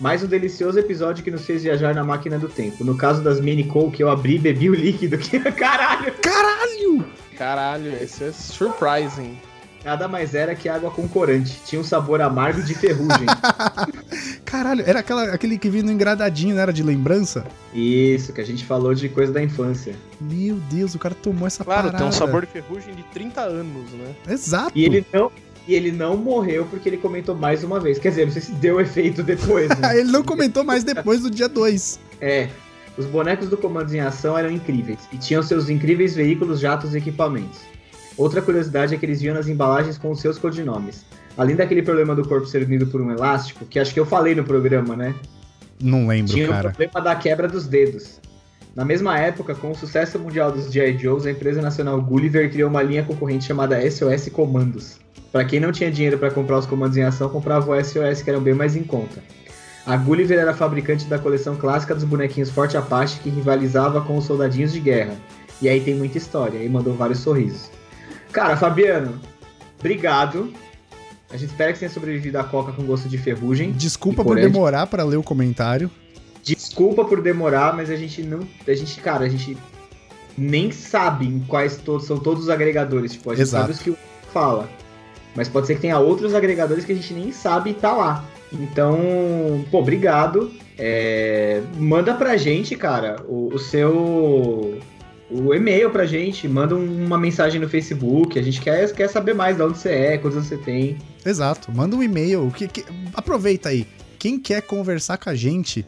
Mais 0.00 0.22
um 0.22 0.26
delicioso 0.26 0.78
episódio 0.78 1.24
que 1.24 1.30
nos 1.30 1.44
fez 1.44 1.62
viajar 1.62 1.92
na 1.94 2.04
máquina 2.04 2.38
do 2.38 2.48
tempo. 2.48 2.84
No 2.84 2.96
caso 2.96 3.20
das 3.20 3.40
Mini 3.40 3.64
Coke, 3.64 4.00
eu 4.00 4.08
abri 4.08 4.36
e 4.36 4.38
bebi 4.38 4.70
o 4.70 4.74
líquido. 4.74 5.18
Que 5.18 5.40
caralho! 5.52 6.12
Caralho! 6.22 7.04
Caralho, 7.36 7.92
esse 8.02 8.24
é 8.24 8.32
surprising. 8.32 9.36
Nada 9.84 10.08
mais 10.08 10.34
era 10.34 10.54
que 10.54 10.68
água 10.68 10.90
com 10.90 11.06
corante. 11.08 11.58
Tinha 11.64 11.80
um 11.80 11.84
sabor 11.84 12.20
amargo 12.20 12.62
de 12.62 12.74
ferrugem. 12.74 13.26
Caralho, 14.44 14.82
era 14.86 15.00
aquela, 15.00 15.24
aquele 15.32 15.56
que 15.58 15.68
vinha 15.70 15.84
no 15.84 15.92
engradadinho, 15.92 16.54
não 16.54 16.62
era 16.62 16.72
de 16.72 16.82
lembrança? 16.82 17.44
Isso, 17.72 18.32
que 18.32 18.40
a 18.40 18.44
gente 18.44 18.64
falou 18.64 18.94
de 18.94 19.08
coisa 19.08 19.32
da 19.32 19.42
infância. 19.42 19.94
Meu 20.20 20.56
Deus, 20.70 20.94
o 20.94 20.98
cara 20.98 21.14
tomou 21.14 21.46
essa 21.46 21.64
Claro, 21.64 21.82
parada. 21.84 21.98
tem 21.98 22.06
um 22.06 22.12
sabor 22.12 22.44
de 22.44 22.52
ferrugem 22.52 22.94
de 22.94 23.02
30 23.04 23.40
anos, 23.40 23.90
né? 23.92 24.14
Exato. 24.28 24.72
E 24.74 24.84
ele 24.84 25.06
não. 25.12 25.30
E 25.66 25.74
ele 25.74 25.92
não 25.92 26.16
morreu 26.16 26.66
porque 26.70 26.88
ele 26.88 26.96
comentou 26.96 27.34
mais 27.34 27.62
uma 27.62 27.78
vez. 27.78 27.98
Quer 27.98 28.08
dizer, 28.08 28.24
não 28.24 28.32
sei 28.32 28.40
se 28.42 28.52
deu 28.52 28.80
efeito 28.80 29.22
depois. 29.22 29.68
Né? 29.68 29.96
ele 30.00 30.10
não 30.10 30.22
comentou 30.24 30.64
mais 30.64 30.82
depois 30.82 31.20
do 31.22 31.30
dia 31.30 31.48
2. 31.48 32.00
é. 32.20 32.48
Os 32.96 33.06
bonecos 33.06 33.48
do 33.48 33.56
Comandos 33.56 33.94
em 33.94 34.00
Ação 34.00 34.36
eram 34.36 34.50
incríveis 34.50 34.98
e 35.12 35.16
tinham 35.18 35.40
seus 35.40 35.70
incríveis 35.70 36.16
veículos, 36.16 36.58
jatos 36.58 36.96
e 36.96 36.98
equipamentos. 36.98 37.60
Outra 38.18 38.42
curiosidade 38.42 38.94
é 38.94 38.98
que 38.98 39.06
eles 39.06 39.20
vinham 39.20 39.34
nas 39.34 39.46
embalagens 39.46 39.96
com 39.96 40.10
os 40.10 40.20
seus 40.20 40.36
codinomes. 40.36 41.04
Além 41.36 41.54
daquele 41.54 41.82
problema 41.82 42.16
do 42.16 42.26
corpo 42.26 42.46
ser 42.46 42.64
unido 42.64 42.88
por 42.88 43.00
um 43.00 43.12
elástico, 43.12 43.64
que 43.64 43.78
acho 43.78 43.94
que 43.94 44.00
eu 44.00 44.04
falei 44.04 44.34
no 44.34 44.42
programa, 44.42 44.96
né? 44.96 45.14
Não 45.80 46.08
lembro, 46.08 46.32
Tinha 46.32 46.46
o 46.46 46.50
cara. 46.50 46.70
problema 46.70 47.00
da 47.00 47.14
quebra 47.14 47.46
dos 47.46 47.68
dedos. 47.68 48.20
Na 48.74 48.84
mesma 48.84 49.16
época, 49.18 49.54
com 49.54 49.70
o 49.70 49.74
sucesso 49.74 50.18
mundial 50.18 50.50
dos 50.50 50.72
G.I. 50.72 50.98
Joes, 50.98 51.26
a 51.26 51.30
empresa 51.30 51.62
nacional 51.62 52.00
Gulliver 52.02 52.50
criou 52.50 52.68
uma 52.68 52.82
linha 52.82 53.04
concorrente 53.04 53.44
chamada 53.44 53.80
SOS 53.88 54.28
Comandos. 54.30 54.98
Para 55.30 55.44
quem 55.44 55.60
não 55.60 55.70
tinha 55.70 55.90
dinheiro 55.90 56.18
para 56.18 56.30
comprar 56.30 56.58
os 56.58 56.66
comandos 56.66 56.96
em 56.96 57.02
ação, 57.02 57.28
comprava 57.28 57.70
o 57.70 57.84
SOS, 57.84 58.22
que 58.22 58.30
eram 58.30 58.40
bem 58.40 58.54
mais 58.54 58.74
em 58.74 58.82
conta. 58.82 59.22
A 59.86 59.96
Gulliver 59.96 60.38
era 60.38 60.52
fabricante 60.52 61.06
da 61.06 61.18
coleção 61.18 61.54
clássica 61.54 61.94
dos 61.94 62.04
bonequinhos 62.04 62.50
Forte 62.50 62.76
Apache, 62.76 63.20
que 63.20 63.30
rivalizava 63.30 64.00
com 64.00 64.18
os 64.18 64.24
soldadinhos 64.24 64.72
de 64.72 64.80
guerra. 64.80 65.14
E 65.62 65.68
aí 65.68 65.80
tem 65.80 65.94
muita 65.94 66.18
história, 66.18 66.58
e 66.58 66.68
mandou 66.68 66.94
vários 66.94 67.20
sorrisos. 67.20 67.70
Cara, 68.32 68.56
Fabiano, 68.56 69.20
obrigado. 69.78 70.52
A 71.30 71.36
gente 71.36 71.50
espera 71.50 71.72
que 71.72 71.78
você 71.78 71.86
tenha 71.86 71.92
sobrevivido 71.92 72.38
à 72.38 72.44
coca 72.44 72.72
com 72.72 72.84
gosto 72.84 73.08
de 73.08 73.18
ferrugem. 73.18 73.72
Desculpa 73.72 74.24
por 74.24 74.36
demorar 74.36 74.86
pra 74.86 75.04
ler 75.04 75.16
o 75.16 75.22
comentário. 75.22 75.90
Desculpa 76.42 77.04
por 77.04 77.20
demorar, 77.20 77.76
mas 77.76 77.90
a 77.90 77.96
gente 77.96 78.22
não. 78.22 78.40
A 78.66 78.72
gente, 78.72 78.98
cara, 79.00 79.26
a 79.26 79.28
gente 79.28 79.56
nem 80.36 80.70
sabe 80.70 81.26
em 81.26 81.40
quais 81.40 81.76
todos 81.76 82.06
são 82.06 82.18
todos 82.18 82.44
os 82.44 82.50
agregadores. 82.50 83.12
Tipo, 83.12 83.30
a 83.30 83.34
gente 83.34 83.42
Exato. 83.42 83.62
sabe 83.62 83.72
os 83.74 83.82
que 83.82 83.90
o 83.90 83.98
fala. 84.32 84.68
Mas 85.34 85.48
pode 85.48 85.66
ser 85.66 85.74
que 85.74 85.82
tenha 85.82 85.98
outros 85.98 86.34
agregadores 86.34 86.84
que 86.84 86.92
a 86.92 86.94
gente 86.94 87.12
nem 87.12 87.30
sabe 87.30 87.70
e 87.70 87.74
tá 87.74 87.92
lá. 87.92 88.24
Então, 88.52 89.64
pô, 89.70 89.80
obrigado. 89.80 90.50
É, 90.78 91.60
manda 91.76 92.14
pra 92.14 92.36
gente, 92.36 92.74
cara, 92.76 93.22
o, 93.28 93.50
o 93.52 93.58
seu 93.58 94.78
o 95.30 95.54
e-mail 95.54 95.90
pra 95.90 96.06
gente, 96.06 96.48
manda 96.48 96.74
uma 96.74 97.18
mensagem 97.18 97.60
no 97.60 97.68
Facebook, 97.68 98.38
a 98.38 98.42
gente 98.42 98.60
quer, 98.60 98.90
quer 98.92 99.08
saber 99.08 99.34
mais 99.34 99.56
de 99.56 99.62
onde 99.62 99.78
você 99.78 99.90
é, 99.90 100.18
quantos 100.18 100.46
você 100.46 100.56
tem. 100.56 100.96
Exato, 101.24 101.70
manda 101.72 101.94
um 101.94 102.02
e-mail, 102.02 102.50
que, 102.56 102.66
que, 102.66 102.84
aproveita 103.14 103.68
aí, 103.68 103.86
quem 104.18 104.38
quer 104.38 104.62
conversar 104.62 105.18
com 105.18 105.28
a 105.28 105.34
gente, 105.34 105.86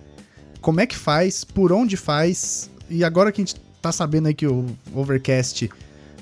como 0.61 0.80
é 0.80 0.87
que 0.87 0.97
faz, 0.97 1.42
por 1.42 1.73
onde 1.73 1.97
faz, 1.97 2.70
e 2.88 3.02
agora 3.02 3.32
que 3.32 3.40
a 3.40 3.44
gente 3.44 3.61
tá 3.80 3.90
sabendo 3.90 4.28
aí 4.28 4.35
que 4.35 4.47
o 4.47 4.66
Overcast 4.94 5.70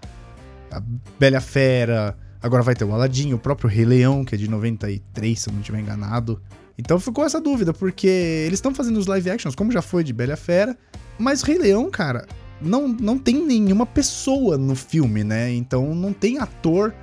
a 0.70 0.82
Bela 1.20 1.40
Fera, 1.40 2.16
agora 2.42 2.62
vai 2.62 2.74
ter 2.74 2.84
o 2.84 2.92
Aladdin, 2.92 3.32
o 3.32 3.38
próprio 3.38 3.70
Rei 3.70 3.84
Leão, 3.84 4.24
que 4.24 4.34
é 4.34 4.38
de 4.38 4.48
93, 4.48 5.38
se 5.38 5.48
eu 5.48 5.52
não 5.52 5.60
estiver 5.60 5.80
enganado. 5.80 6.42
Então 6.76 6.98
ficou 6.98 7.24
essa 7.24 7.40
dúvida, 7.40 7.72
porque 7.72 8.08
eles 8.08 8.58
estão 8.58 8.74
fazendo 8.74 8.98
os 8.98 9.06
live 9.06 9.30
actions, 9.30 9.54
como 9.54 9.70
já 9.70 9.82
foi 9.82 10.02
de 10.02 10.12
Bela 10.12 10.36
Fera, 10.36 10.76
mas 11.18 11.42
Rei 11.42 11.58
Leão, 11.58 11.90
cara, 11.90 12.26
não, 12.60 12.88
não 12.88 13.18
tem 13.18 13.44
nenhuma 13.44 13.86
pessoa 13.86 14.56
no 14.56 14.74
filme, 14.74 15.22
né? 15.22 15.52
Então 15.52 15.94
não 15.94 16.12
tem 16.12 16.38
ator 16.38 16.94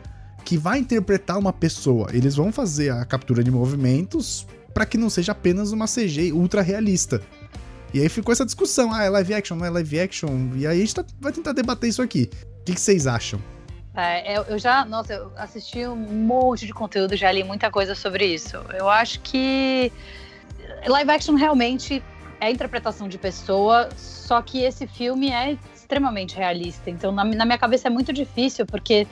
que 0.43 0.57
vai 0.57 0.79
interpretar 0.79 1.38
uma 1.38 1.53
pessoa. 1.53 2.10
Eles 2.12 2.36
vão 2.36 2.51
fazer 2.51 2.91
a 2.91 3.05
captura 3.05 3.43
de 3.43 3.51
movimentos 3.51 4.45
para 4.74 4.86
que 4.86 4.98
não 4.98 5.10
seja 5.10 5.31
apenas 5.31 5.72
uma 5.72 5.86
CG 5.88 6.31
ultra 6.33 6.62
realista. 6.62 7.22
E 7.93 8.01
aí 8.01 8.10
ficou 8.10 8.31
essa 8.31 8.43
discussão, 8.43 8.91
ah, 8.91 9.03
é 9.03 9.10
live 9.10 9.33
action, 9.36 9.55
não 9.55 9.65
é 9.65 9.69
live 9.69 10.00
action? 10.00 10.50
E 10.55 10.65
aí 10.65 10.77
a 10.77 10.79
gente 10.79 10.95
tá- 10.95 11.05
vai 11.22 11.31
tentar 11.31 11.53
debater 11.53 11.89
isso 11.89 12.01
aqui. 12.01 12.29
O 12.60 12.63
que, 12.63 12.74
que 12.74 12.81
vocês 12.81 13.05
acham? 13.05 13.39
É, 13.95 14.36
eu, 14.36 14.41
eu 14.43 14.57
já, 14.57 14.83
nossa, 14.83 15.13
eu 15.13 15.31
assisti 15.38 15.86
um 15.86 15.95
monte 15.95 16.65
de 16.65 16.74
conteúdo, 16.74 17.15
já 17.15 17.31
li 17.31 17.43
muita 17.43 17.69
coisa 17.69 17.93
sobre 17.93 18.25
isso. 18.25 18.57
Eu 18.74 18.89
acho 18.89 19.19
que 19.22 19.91
live 20.88 21.12
action 21.12 21.36
realmente 21.36 22.01
é 22.48 22.52
interpretação 22.52 23.08
de 23.08 23.18
pessoa, 23.18 23.90
só 23.96 24.42
que 24.42 24.62
esse 24.62 24.86
filme 24.86 25.32
é 25.32 25.58
extremamente 25.74 26.36
realista. 26.36 26.90
Então, 26.90 27.12
na, 27.12 27.24
na 27.24 27.46
minha 27.46 27.58
cabeça 27.58 27.88
é 27.88 27.92
muito 27.92 28.12
difícil, 28.12 28.66
porque, 28.66 29.08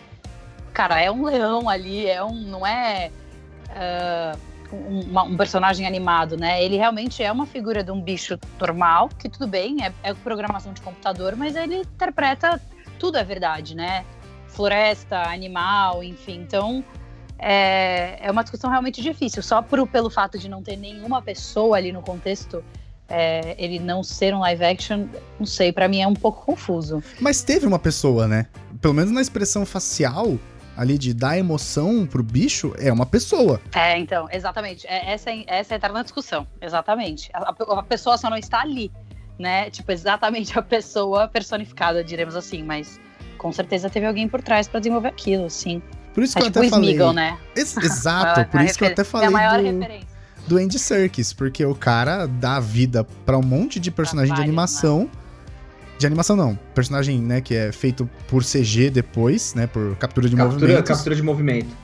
cara, 0.74 1.00
é 1.00 1.10
um 1.10 1.26
leão 1.26 1.70
ali, 1.70 2.08
é 2.08 2.24
um, 2.24 2.34
não 2.34 2.66
é 2.66 3.12
ah, 3.70 4.38
um, 4.74 5.34
um 5.34 5.38
personagem 5.38 5.86
animado, 5.86 6.38
né? 6.38 6.64
Ele 6.64 6.78
realmente 6.78 7.24
é 7.24 7.32
uma 7.32 7.46
figura 7.46 7.84
de 7.84 7.92
um 7.92 8.02
bicho 8.02 8.38
normal, 8.60 9.10
que 9.10 9.30
tudo 9.30 9.48
bem, 9.48 9.78
é, 9.84 9.94
é 10.04 10.14
programação 10.14 10.74
de 10.74 10.82
computador, 10.82 11.36
mas 11.36 11.56
ele 11.56 11.78
interpreta 11.78 12.62
tudo 13.00 13.18
é 13.18 13.24
verdade, 13.24 13.76
né? 13.76 14.06
Floresta, 14.48 15.30
animal, 15.30 16.04
enfim. 16.04 16.42
Então, 16.42 16.84
é, 17.40 18.20
é 18.22 18.30
uma 18.30 18.44
discussão 18.44 18.70
realmente 18.70 19.02
difícil. 19.02 19.42
Só 19.42 19.62
por, 19.62 19.88
pelo 19.88 20.10
fato 20.10 20.38
de 20.38 20.48
não 20.48 20.62
ter 20.62 20.76
nenhuma 20.78 21.22
pessoa 21.22 21.78
ali 21.78 21.92
no 21.92 22.02
contexto, 22.02 22.64
é, 23.12 23.56
ele 23.58 23.80
não 23.80 24.02
ser 24.04 24.34
um 24.34 24.40
live 24.40 24.64
action, 24.64 25.06
não 25.40 25.46
sei, 25.46 25.72
pra 25.72 25.88
mim 25.88 26.02
é 26.02 26.08
um 26.08 26.14
pouco 26.14 26.46
confuso. 26.46 27.04
Mas 27.20 27.42
teve 27.44 27.66
uma 27.68 27.78
pessoa, 27.80 28.28
né? 28.28 28.48
Pelo 28.82 28.94
menos 28.94 29.12
na 29.12 29.22
expressão 29.22 29.66
facial, 29.66 30.38
ali 30.78 30.98
de 30.98 31.14
dar 31.14 31.38
emoção 31.38 32.06
pro 32.06 32.24
bicho, 32.24 32.74
é 32.80 32.92
uma 32.92 33.06
pessoa. 33.06 33.60
É, 33.76 33.98
então, 34.00 34.28
exatamente. 34.32 34.88
É, 34.88 35.12
essa, 35.14 35.30
é, 35.30 35.44
essa 35.48 35.74
é 35.74 35.76
a 35.76 35.78
eterna 35.78 36.02
discussão, 36.04 36.48
exatamente. 36.62 37.30
A, 37.34 37.50
a- 37.50 37.80
a 37.80 37.84
pessoa 37.84 38.18
só 38.18 38.30
não 38.30 38.38
está 38.38 38.62
ali, 38.62 38.92
né? 39.38 39.70
Tipo, 39.70 39.92
exatamente 39.92 40.58
a 40.58 40.62
pessoa 40.62 41.28
personificada, 41.28 42.04
diremos 42.04 42.36
assim, 42.36 42.64
mas 42.64 43.00
com 43.38 43.52
certeza 43.52 43.90
teve 43.90 44.06
alguém 44.06 44.28
por 44.28 44.42
trás 44.42 44.68
pra 44.68 44.80
desenvolver 44.80 45.10
aquilo, 45.10 45.50
sim. 45.50 45.82
Por 46.14 46.24
isso 46.24 46.38
É 46.38 46.42
que 46.42 46.48
eu 46.48 46.52
tipo 46.52 46.60
até 46.60 46.68
o 46.68 46.70
falei. 46.72 46.90
Smeagol, 46.92 47.14
né? 47.14 47.38
Ex- 47.56 47.78
exato, 47.78 48.46
por 48.52 48.62
isso 48.62 48.78
que 48.78 48.84
eu 48.84 48.90
até 48.90 49.04
falei 49.04 49.26
É 49.26 49.28
a 49.28 49.32
maior 49.32 49.60
do, 49.60 49.64
referência. 49.80 50.11
Do 50.48 50.58
Andy 50.58 50.80
Serkis, 50.80 51.34
porque 51.34 51.64
o 51.66 51.76
cara 51.76 52.26
dá 52.26 52.60
vida 52.60 53.04
pra 53.26 53.38
um 53.38 53.44
monte 53.44 53.80
de 53.80 53.92
personagem 53.92 54.34
de 54.34 54.42
animação. 54.42 55.10
De 55.98 56.08
animação 56.08 56.36
não, 56.36 56.58
personagem, 56.74 57.22
né, 57.22 57.42
que 57.42 57.54
é 57.54 57.72
feito 57.72 58.10
por 58.28 58.44
CG 58.44 58.90
depois, 58.90 59.54
né, 59.54 59.68
por 59.68 59.96
captura 59.98 60.28
de 60.28 60.36
Captura, 60.36 60.60
movimentos. 60.60 60.88
captura 60.90 61.16
de 61.16 61.22
movimento. 61.22 61.76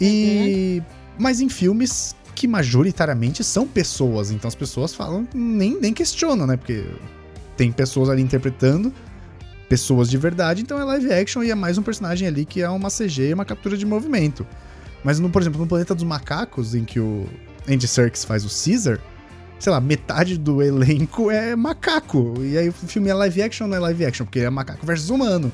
E 0.00 0.80
mas 1.18 1.40
em 1.40 1.48
filmes 1.48 2.14
que 2.36 2.46
majoritariamente 2.46 3.42
são 3.42 3.66
pessoas, 3.66 4.30
então 4.30 4.46
as 4.46 4.54
pessoas 4.54 4.94
falam, 4.94 5.26
nem, 5.34 5.76
nem 5.80 5.92
questionam, 5.92 6.46
né, 6.46 6.56
porque 6.56 6.84
tem 7.56 7.72
pessoas 7.72 8.08
ali 8.08 8.22
interpretando 8.22 8.92
pessoas 9.68 10.08
de 10.08 10.16
verdade, 10.16 10.62
então 10.62 10.78
é 10.80 10.84
live 10.84 11.12
action 11.12 11.42
e 11.42 11.50
é 11.50 11.54
mais 11.54 11.76
um 11.76 11.82
personagem 11.82 12.26
ali 12.26 12.44
que 12.44 12.62
é 12.62 12.70
uma 12.70 12.88
CG, 12.88 13.34
uma 13.34 13.44
captura 13.44 13.76
de 13.76 13.84
movimento. 13.84 14.46
Mas 15.04 15.20
no, 15.20 15.30
por 15.30 15.42
exemplo, 15.42 15.60
no 15.60 15.66
Planeta 15.66 15.94
dos 15.94 16.04
Macacos, 16.04 16.74
em 16.74 16.84
que 16.84 16.98
o 16.98 17.28
Andy 17.68 17.86
Serkis 17.88 18.24
faz 18.24 18.44
o 18.44 18.48
Caesar, 18.48 18.98
sei 19.58 19.72
lá, 19.72 19.80
metade 19.80 20.38
do 20.38 20.62
elenco 20.62 21.30
é 21.30 21.54
macaco. 21.56 22.34
E 22.40 22.56
aí 22.56 22.68
o 22.68 22.72
filme 22.72 23.08
é 23.08 23.14
live 23.14 23.42
action 23.42 23.64
ou 23.66 23.70
não 23.70 23.76
é 23.76 23.80
live 23.80 24.04
action? 24.04 24.24
Porque 24.26 24.40
é 24.40 24.50
macaco 24.50 24.84
versus 24.86 25.10
humano. 25.10 25.52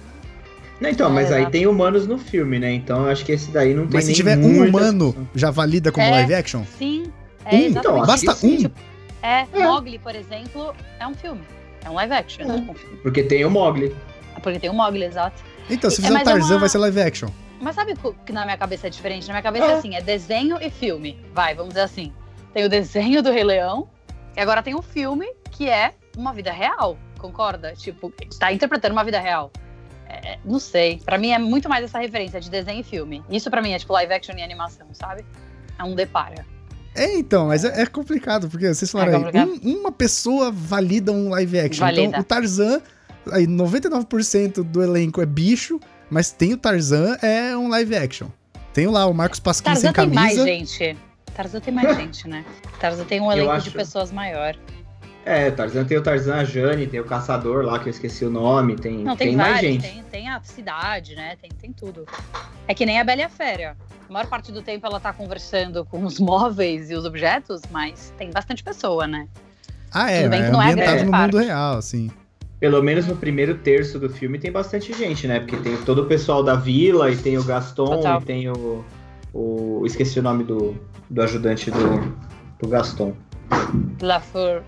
Não, 0.81 0.91
então, 0.91 1.09
É, 1.09 1.13
mas 1.13 1.31
aí 1.31 1.39
exato. 1.41 1.53
tem 1.53 1.67
humanos 1.67 2.07
no 2.07 2.19
filme, 2.19 2.59
né? 2.59 2.73
Então 2.73 3.05
eu 3.05 3.11
acho 3.11 3.25
que 3.25 3.33
esse 3.33 3.51
daí 3.51 3.73
não 3.75 3.85
tem 3.87 3.95
Mas 3.95 4.05
se 4.05 4.09
nem 4.09 4.17
tiver 4.17 4.37
um 4.39 4.65
humano, 4.69 5.07
discussão. 5.07 5.29
já 5.35 5.51
valida 5.51 5.93
como 5.93 6.05
É. 6.07 6.11
live 6.11 6.35
action? 6.35 6.65
Sim, 6.79 7.13
é 7.45 7.55
Um? 7.57 7.59
Então, 7.69 8.05
Basta 8.07 8.33
um? 8.47 8.57
Tipo, 8.57 8.75
é, 9.23 9.47
Mogli, 9.55 9.99
por 9.99 10.15
exemplo, 10.15 10.75
é 11.01 11.07
um 11.07 11.15
filme. 11.15 11.41
É 11.85 11.89
um 11.89 11.95
live 11.95 12.13
action. 12.15 12.43
É. 12.45 12.47
um 12.53 12.75
filme. 12.75 12.97
Porque 13.03 13.23
tem 13.23 13.45
o 13.45 13.51
Mogli. 13.51 13.95
Porque 14.43 14.59
tem 14.59 14.69
o 14.69 14.75
Mogli, 14.75 15.05
exato. 15.05 15.43
Então, 15.71 15.89
se 15.89 16.01
É, 16.03 16.07
fizer 16.09 16.21
é 16.21 16.25
Tarzan, 16.25 16.55
uma- 16.55 16.61
vai 16.61 16.69
ser 16.69 16.79
live 16.79 17.01
action. 17.01 17.29
Mas 17.65 17.75
sabe 17.75 17.95
o 18.05 18.13
que 18.13 18.33
na 18.33 18.45
minha 18.45 18.57
cabeça 18.59 18.87
é 18.87 18.91
diferente? 18.91 19.27
Na 19.27 19.33
minha 19.35 19.43
cabeça 19.43 19.65
é 19.67 19.71
É. 19.71 19.75
assim, 19.75 19.95
é 19.95 20.01
desenho 20.03 20.59
e 20.61 20.69
filme. 20.71 21.19
Vai, 21.33 21.55
vamos 21.55 21.71
dizer 21.71 21.81
assim. 21.81 22.13
Tem 22.53 22.65
o 22.65 22.69
desenho 22.69 23.23
do 23.23 23.31
Rei 23.33 23.43
Leão, 23.43 23.89
e 24.37 24.41
agora 24.41 24.63
tem 24.63 24.75
o 24.75 24.83
filme, 24.83 25.27
que 25.51 25.69
é 25.69 25.95
uma 26.17 26.33
vida 26.33 26.53
real, 26.53 26.97
concorda? 27.19 27.73
Tipo, 27.75 28.13
tá 28.39 28.53
interpretando 28.53 28.93
uma 28.93 29.03
vida 29.03 29.19
real. 29.19 29.51
É, 30.07 30.39
não 30.45 30.59
sei. 30.61 31.01
Pra 31.05 31.17
mim 31.19 31.31
é 31.31 31.39
muito 31.39 31.69
mais 31.69 31.83
essa 31.85 31.99
referência 31.99 32.41
de 32.41 32.51
desenho 32.51 32.81
e 32.81 32.85
filme. 32.85 33.25
Isso 33.31 33.51
pra 33.51 33.61
mim 33.63 33.73
é 33.73 33.79
tipo 33.79 33.93
live 33.95 34.13
action 34.13 34.37
e 34.37 34.43
animação, 34.43 34.87
sabe? 34.93 35.25
É 35.79 35.83
um 35.83 35.95
depara. 35.95 36.45
É, 36.95 37.15
então, 37.17 37.47
mas 37.49 37.65
é, 37.65 37.83
é 37.83 37.87
complicado, 37.87 38.49
porque 38.49 38.73
vocês 38.73 38.91
falaram 38.91 39.27
É 39.29 39.39
aí, 39.41 39.45
um- 39.65 39.81
uma 39.81 39.91
pessoa 39.91 40.53
valida 40.53 41.11
um 41.11 41.31
live 41.31 41.59
action. 41.59 41.85
Então, 41.89 41.97
Valida. 42.05 42.21
o 42.21 42.23
Tarzan, 42.25 42.81
aí 43.33 43.47
99% 43.49 44.63
do 44.63 44.81
elenco 44.83 45.21
é 45.21 45.27
bicho, 45.27 45.81
mas 46.11 46.31
tem 46.31 46.53
o 46.53 46.57
Tarzan, 46.57 47.17
é 47.23 47.57
um 47.57 47.69
live 47.69 47.97
action. 47.97 48.29
Tem 48.73 48.87
lá 48.87 49.07
o 49.07 49.15
Marcos 49.15 49.39
Pasquim 49.41 49.67
Tarzan 49.67 49.81
sem 49.81 49.93
tem 49.93 50.09
mais 50.09 50.37
camisa. 50.37 50.45
gente. 50.45 50.97
Tarzan 51.35 51.61
tem 51.61 51.75
mais 51.75 51.95
gente, 51.97 52.29
né? 52.29 52.45
Tarzan 52.81 53.05
tem 53.05 53.21
um 53.21 53.31
elenco 53.31 53.51
acho- 53.51 53.65
de 53.71 53.77
pessoas 53.77 54.11
maior. 54.11 54.57
É, 55.27 55.51
Tarzan 55.51 55.85
tem 55.87 55.97
o 55.97 56.03
Tarzan, 56.03 56.35
a 56.37 56.45
Jane, 56.45 56.87
tem 56.87 57.01
o 57.01 57.05
Caçador 57.05 57.65
lá, 57.65 57.79
que 57.79 57.89
eu 57.89 57.91
esqueci 57.91 58.27
o 58.27 58.31
nome, 58.31 58.77
tem, 58.77 58.99
Não, 58.99 59.17
tem, 59.17 59.29
tem 59.29 59.37
mais 59.37 59.55
vários, 59.55 59.73
gente. 59.73 59.83
tem, 59.91 60.03
tem 60.11 60.29
a 60.29 60.39
cidade, 60.43 61.15
né? 61.15 61.35
Tem, 61.41 61.51
tem 61.51 61.73
tudo. 61.73 62.05
É 62.69 62.75
que 62.75 62.85
nem 62.85 63.01
a 63.01 63.05
Bela 63.05 63.23
e 63.23 63.25
a 63.25 63.29
Fera. 63.31 63.75
A 64.07 64.13
maior 64.13 64.27
parte 64.27 64.53
do 64.53 64.61
tempo 64.61 64.87
ela 64.87 65.01
tá 65.01 65.15
conversando 65.15 65.83
com 65.87 66.05
os 66.05 66.21
móveis 66.21 66.91
e 66.91 66.95
os 66.95 67.07
objetos, 67.07 67.63
mas 67.71 68.13
tem 68.19 68.31
bastante 68.31 68.63
pessoa, 68.63 69.07
né? 69.07 69.27
Ah, 69.91 70.11
é, 70.11 70.23
Tudo 70.25 70.31
bem 70.31 70.43
é 70.43 70.45
que 70.47 70.51
não 70.53 70.61
é 70.63 70.73
ambientado 70.73 70.97
grande 70.97 71.11
no 71.11 71.17
mundo 71.17 71.33
parte. 71.33 71.47
real, 71.47 71.79
assim. 71.79 72.11
Pelo 72.61 72.83
menos 72.83 73.07
no 73.07 73.17
primeiro 73.17 73.57
terço 73.59 73.99
do 73.99 74.09
filme 74.09 74.39
tem 74.39 74.51
bastante 74.51 74.93
gente, 74.93 75.27
né? 75.27 75.41
Porque 75.41 75.57
tem 75.57 75.77
todo 75.79 76.03
o 76.03 76.07
pessoal 76.07 76.43
da 76.43 76.55
vila, 76.55 77.11
e 77.11 77.17
tem 77.17 77.37
o 77.37 77.45
Gaston, 77.45 77.85
Total. 77.97 78.21
e 78.21 78.25
tem 78.25 78.49
o, 78.49 78.85
o. 79.33 79.83
Esqueci 79.85 80.19
o 80.19 80.23
nome 80.23 80.45
do, 80.45 80.75
do 81.11 81.23
ajudante 81.23 81.71
do, 81.71 82.17
do 82.59 82.69
Gaston. 82.69 83.15
Lafleur, 84.01 84.63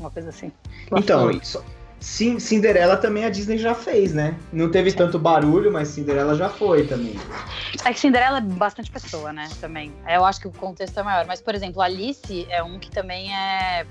uma 0.00 0.10
coisa 0.10 0.28
assim. 0.28 0.52
Então, 0.94 1.30
isso, 1.30 1.64
Cin- 2.00 2.38
Cinderela 2.38 2.98
também 2.98 3.24
a 3.24 3.30
Disney 3.30 3.56
já 3.56 3.74
fez, 3.74 4.12
né? 4.12 4.36
Não 4.52 4.70
teve 4.70 4.92
tanto 4.92 5.18
barulho, 5.18 5.72
mas 5.72 5.88
Cinderela 5.88 6.34
já 6.34 6.50
foi 6.50 6.86
também. 6.86 7.14
É 7.82 7.92
que 7.92 7.98
Cinderela 7.98 8.38
é 8.38 8.40
bastante 8.42 8.90
pessoa, 8.90 9.32
né? 9.32 9.48
Também. 9.60 9.90
Eu 10.06 10.24
acho 10.24 10.40
que 10.40 10.46
o 10.46 10.50
contexto 10.52 11.00
é 11.00 11.02
maior. 11.02 11.24
Mas, 11.26 11.40
por 11.40 11.54
exemplo, 11.54 11.80
Alice 11.80 12.46
é 12.50 12.62
um 12.62 12.78
que 12.78 12.90
também 12.90 13.34
é, 13.34 13.86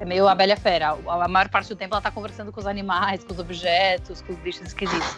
é 0.00 0.04
meio 0.04 0.26
a 0.28 0.34
Bela 0.34 0.54
a 0.54 0.56
Fera. 0.56 0.96
A 1.06 1.28
maior 1.28 1.48
parte 1.48 1.68
do 1.68 1.76
tempo 1.76 1.94
ela 1.94 2.02
tá 2.02 2.10
conversando 2.10 2.52
com 2.52 2.60
os 2.60 2.66
animais, 2.66 3.24
com 3.24 3.32
os 3.32 3.38
objetos, 3.38 4.20
com 4.22 4.32
os 4.32 4.38
bichos 4.38 4.62
esquisitos. 4.68 5.16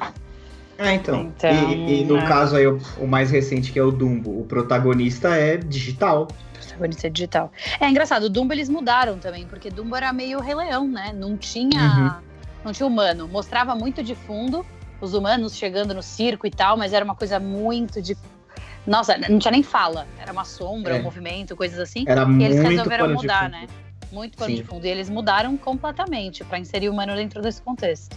Ah, 0.78 0.92
então. 0.95 1.23
Então, 1.23 1.71
e, 1.71 2.02
e 2.02 2.04
no 2.04 2.18
é. 2.18 2.26
caso 2.26 2.56
aí, 2.56 2.66
o, 2.66 2.80
o 2.99 3.06
mais 3.06 3.30
recente, 3.30 3.73
que 3.73 3.78
é 3.78 3.83
o 3.83 3.90
Dumbo, 3.90 4.40
o 4.40 4.45
protagonista 4.45 5.37
é 5.37 5.56
digital. 5.56 6.28
Protagonista 6.54 7.11
digital. 7.11 7.50
É 7.80 7.88
engraçado, 7.88 8.25
o 8.25 8.30
Dumbo 8.30 8.52
eles 8.52 8.68
mudaram 8.68 9.18
também, 9.18 9.47
porque 9.47 9.71
Dumbo 9.71 9.97
era 9.97 10.12
meio 10.12 10.40
Rei 10.40 10.54
Leão, 10.54 10.87
né? 10.87 11.12
Não 11.14 11.37
tinha, 11.37 12.21
não 12.64 12.73
tinha 12.73 12.87
humano. 12.87 13.26
Mostrava 13.28 13.75
muito 13.75 14.02
de 14.02 14.14
fundo 14.14 14.64
os 15.00 15.14
humanos 15.14 15.54
chegando 15.56 15.95
no 15.95 16.02
circo 16.02 16.47
e 16.47 16.50
tal, 16.50 16.76
mas 16.76 16.92
era 16.92 17.04
uma 17.04 17.14
coisa 17.14 17.38
muito 17.38 18.00
de. 18.00 18.16
Nossa, 18.87 19.18
não 19.28 19.38
tinha 19.38 19.52
nem 19.52 19.62
fala. 19.62 20.06
Era 20.18 20.33
uma 20.33 20.45
sombra, 20.45 20.97
É. 20.97 21.00
um 21.00 21.02
movimento, 21.02 21.56
coisas 21.56 21.78
assim. 21.78 22.04
Era 22.06 22.25
E 22.25 22.45
eles 22.45 22.61
resolveram 22.61 23.09
mudar, 23.12 23.45
fundo. 23.45 23.52
né? 23.52 23.66
Muito 24.16 24.38
pano 24.38 24.50
Sim. 24.50 24.56
de 24.56 24.64
fundo. 24.64 24.87
E 24.87 24.88
eles 24.88 25.11
mudaram 25.11 25.56
completamente 25.58 26.42
pra 26.44 26.58
inserir 26.58 26.88
o 26.88 26.92
humano 26.92 27.14
dentro 27.14 27.42
desse 27.42 27.61
contexto. 27.61 28.16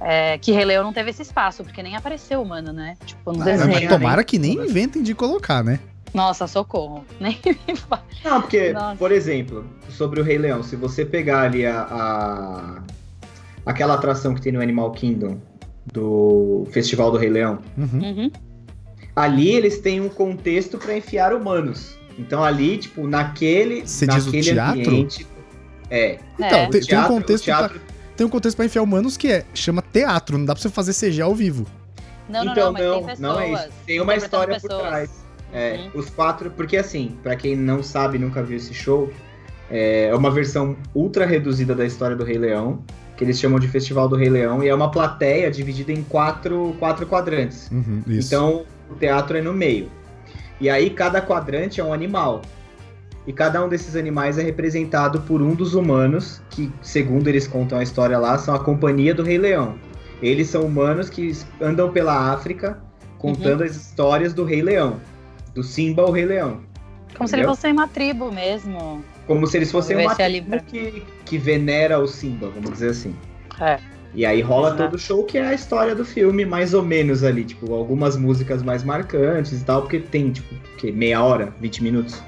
É, 0.00 0.36
que 0.38 0.50
Rei 0.50 0.64
Leão 0.64 0.82
não 0.82 0.92
teve 0.92 1.10
esse 1.10 1.22
espaço, 1.22 1.62
porque 1.62 1.82
nem 1.82 1.94
apareceu 1.94 2.42
humano, 2.42 2.72
né? 2.72 2.96
Tipo, 3.06 3.32
no 3.32 3.42
Ah, 3.42 3.44
desenho. 3.44 3.70
mas 3.72 3.88
tomara 3.88 4.24
que 4.24 4.38
nem 4.38 4.54
inventem 4.54 5.02
de 5.02 5.14
colocar, 5.14 5.62
né? 5.62 5.78
Nossa, 6.12 6.48
socorro. 6.48 7.04
Nem 7.20 7.38
me 7.68 7.76
fala. 7.76 8.02
Não, 8.24 8.40
porque, 8.40 8.72
Nossa. 8.72 8.96
por 8.96 9.12
exemplo, 9.12 9.64
sobre 9.90 10.20
o 10.20 10.24
Rei 10.24 10.38
Leão, 10.38 10.60
se 10.62 10.74
você 10.74 11.04
pegar 11.04 11.42
ali 11.42 11.64
a, 11.64 11.82
a- 11.82 12.82
aquela 13.64 13.94
atração 13.94 14.34
que 14.34 14.40
tem 14.40 14.50
no 14.52 14.60
Animal 14.60 14.90
Kingdom 14.90 15.38
do 15.92 16.66
Festival 16.72 17.12
do 17.12 17.16
Rei 17.18 17.30
Leão, 17.30 17.60
Uhum. 17.78 18.00
Uhum. 18.02 18.30
ali 19.14 19.50
eles 19.50 19.78
têm 19.78 20.00
um 20.00 20.08
contexto 20.08 20.78
para 20.78 20.96
enfiar 20.96 21.32
humanos. 21.32 21.96
Então 22.20 22.42
ali, 22.44 22.76
tipo, 22.78 23.06
naquele, 23.06 23.86
Você 23.86 24.06
diz 24.06 24.22
o 24.24 24.26
naquele 24.26 24.42
teatro? 24.44 24.80
ambiente, 24.80 25.26
é, 25.90 26.18
Então, 26.34 26.46
É. 26.46 26.50
tem, 26.66 26.70
tem 26.70 26.80
um 26.80 26.84
teatro- 26.84 27.14
contexto 27.14 27.44
teatro, 27.44 27.80
pra, 27.80 27.94
tem 28.16 28.26
um 28.26 28.30
contexto 28.30 28.56
pra 28.56 28.64
enfiar 28.66 28.82
humanos 28.82 29.16
que 29.16 29.28
é 29.32 29.44
chama 29.54 29.82
teatro, 29.82 30.36
não 30.38 30.44
dá 30.44 30.54
pra 30.54 30.62
você 30.62 30.68
fazer 30.68 30.92
CG 30.92 31.20
ao 31.22 31.34
vivo. 31.34 31.66
Não, 32.28 32.44
não, 32.44 32.52
então 32.52 32.72
não, 32.72 32.72
mas 32.72 32.82
não, 32.82 32.92
tem 32.94 33.06
pessoas. 33.06 33.18
não 33.20 33.40
é 33.40 33.52
isso. 33.52 33.68
Tem 33.86 34.00
uma 34.00 34.14
história 34.16 34.54
por 34.60 34.68
pessoas. 34.68 34.88
trás. 34.88 35.10
É, 35.52 35.74
Uhum. 35.94 36.00
os 36.00 36.10
quatro, 36.10 36.50
porque 36.52 36.76
assim, 36.76 37.16
pra 37.24 37.34
quem 37.34 37.56
não 37.56 37.82
sabe, 37.82 38.18
nunca 38.18 38.40
viu 38.42 38.56
esse 38.56 38.72
show, 38.72 39.12
é 39.68 40.12
uma 40.14 40.30
versão 40.30 40.76
ultra 40.94 41.26
reduzida 41.26 41.74
da 41.74 41.84
história 41.84 42.14
do 42.14 42.22
Rei 42.22 42.38
Leão, 42.38 42.84
que 43.16 43.24
eles 43.24 43.38
chamam 43.38 43.58
de 43.58 43.66
Festival 43.66 44.08
do 44.08 44.14
Rei 44.16 44.28
Leão, 44.30 44.62
e 44.62 44.68
é 44.68 44.74
uma 44.74 44.90
plateia 44.90 45.50
dividida 45.50 45.90
em 45.92 46.02
quatro, 46.04 46.76
quatro 46.78 47.04
quadrantes. 47.06 47.68
Uhum, 47.70 48.02
isso. 48.06 48.28
Então, 48.28 48.64
o 48.88 48.94
teatro 48.94 49.36
é 49.36 49.42
no 49.42 49.52
meio. 49.52 49.90
E 50.60 50.68
aí, 50.68 50.90
cada 50.90 51.22
quadrante 51.22 51.80
é 51.80 51.84
um 51.84 51.92
animal. 51.92 52.42
E 53.26 53.32
cada 53.32 53.64
um 53.64 53.68
desses 53.68 53.96
animais 53.96 54.38
é 54.38 54.42
representado 54.42 55.20
por 55.22 55.40
um 55.40 55.54
dos 55.54 55.74
humanos, 55.74 56.42
que, 56.50 56.72
segundo 56.82 57.28
eles 57.28 57.46
contam 57.46 57.78
a 57.78 57.82
história 57.82 58.18
lá, 58.18 58.36
são 58.38 58.54
a 58.54 58.58
companhia 58.58 59.14
do 59.14 59.22
Rei 59.22 59.38
Leão. 59.38 59.76
Eles 60.22 60.48
são 60.48 60.62
humanos 60.62 61.08
que 61.08 61.36
andam 61.60 61.90
pela 61.90 62.32
África 62.32 62.78
contando 63.18 63.62
as 63.62 63.76
histórias 63.76 64.34
do 64.34 64.44
Rei 64.44 64.62
Leão. 64.62 65.00
Do 65.54 65.62
Simba 65.62 66.02
ao 66.02 66.10
Rei 66.10 66.24
Leão. 66.24 66.60
Como 67.16 67.28
se 67.28 67.34
ele 67.34 67.42
Entendeu? 67.42 67.56
fosse 67.56 67.72
uma 67.72 67.88
tribo 67.88 68.32
mesmo. 68.32 69.04
Como 69.26 69.46
se 69.46 69.56
eles 69.58 69.70
fossem 69.70 69.96
uma 69.96 70.14
se 70.14 70.22
é 70.22 70.28
tribo 70.28 70.62
que, 70.64 71.04
que 71.24 71.38
venera 71.38 71.98
o 71.98 72.06
Simba, 72.06 72.48
vamos 72.50 72.70
dizer 72.70 72.90
assim. 72.90 73.14
É. 73.60 73.78
E 74.14 74.26
aí 74.26 74.40
rola 74.40 74.74
todo 74.74 74.94
o 74.94 74.98
show 74.98 75.24
que 75.24 75.38
é 75.38 75.46
a 75.46 75.54
história 75.54 75.94
do 75.94 76.04
filme, 76.04 76.44
mais 76.44 76.74
ou 76.74 76.82
menos 76.82 77.22
ali, 77.22 77.44
tipo, 77.44 77.72
algumas 77.72 78.16
músicas 78.16 78.62
mais 78.62 78.82
marcantes 78.82 79.60
e 79.60 79.64
tal, 79.64 79.82
porque 79.82 80.00
tem, 80.00 80.32
tipo, 80.32 80.54
que 80.76 80.90
meia 80.90 81.22
hora, 81.22 81.54
20 81.60 81.82
minutos. 81.82 82.22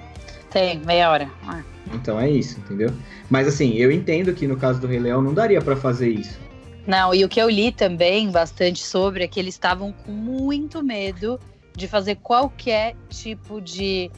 Tem, 0.51 0.79
meia 0.81 1.11
hora. 1.11 1.31
Ah. 1.47 1.63
Então 1.93 2.21
é 2.21 2.31
isso, 2.31 2.59
entendeu? 2.61 2.91
Mas 3.29 3.49
assim, 3.49 3.75
eu 3.75 3.91
entendo 3.91 4.33
que 4.33 4.47
no 4.47 4.57
caso 4.57 4.81
do 4.81 4.87
Rei 4.87 5.01
Leão 5.01 5.21
não 5.21 5.35
daria 5.35 5.61
pra 5.61 5.75
fazer 5.75 6.11
isso. 6.11 6.39
Não, 6.87 7.15
e 7.15 7.25
o 7.25 7.29
que 7.29 7.41
eu 7.41 7.49
li 7.49 7.71
também 7.71 8.31
bastante 8.31 8.85
sobre 8.85 9.25
é 9.25 9.29
que 9.29 9.39
eles 9.39 9.55
estavam 9.55 9.93
com 9.93 10.13
muito 10.13 10.83
medo 10.83 11.39
de 11.77 11.87
fazer 11.87 12.17
qualquer 12.17 12.97
tipo 13.09 13.61
de 13.61 14.11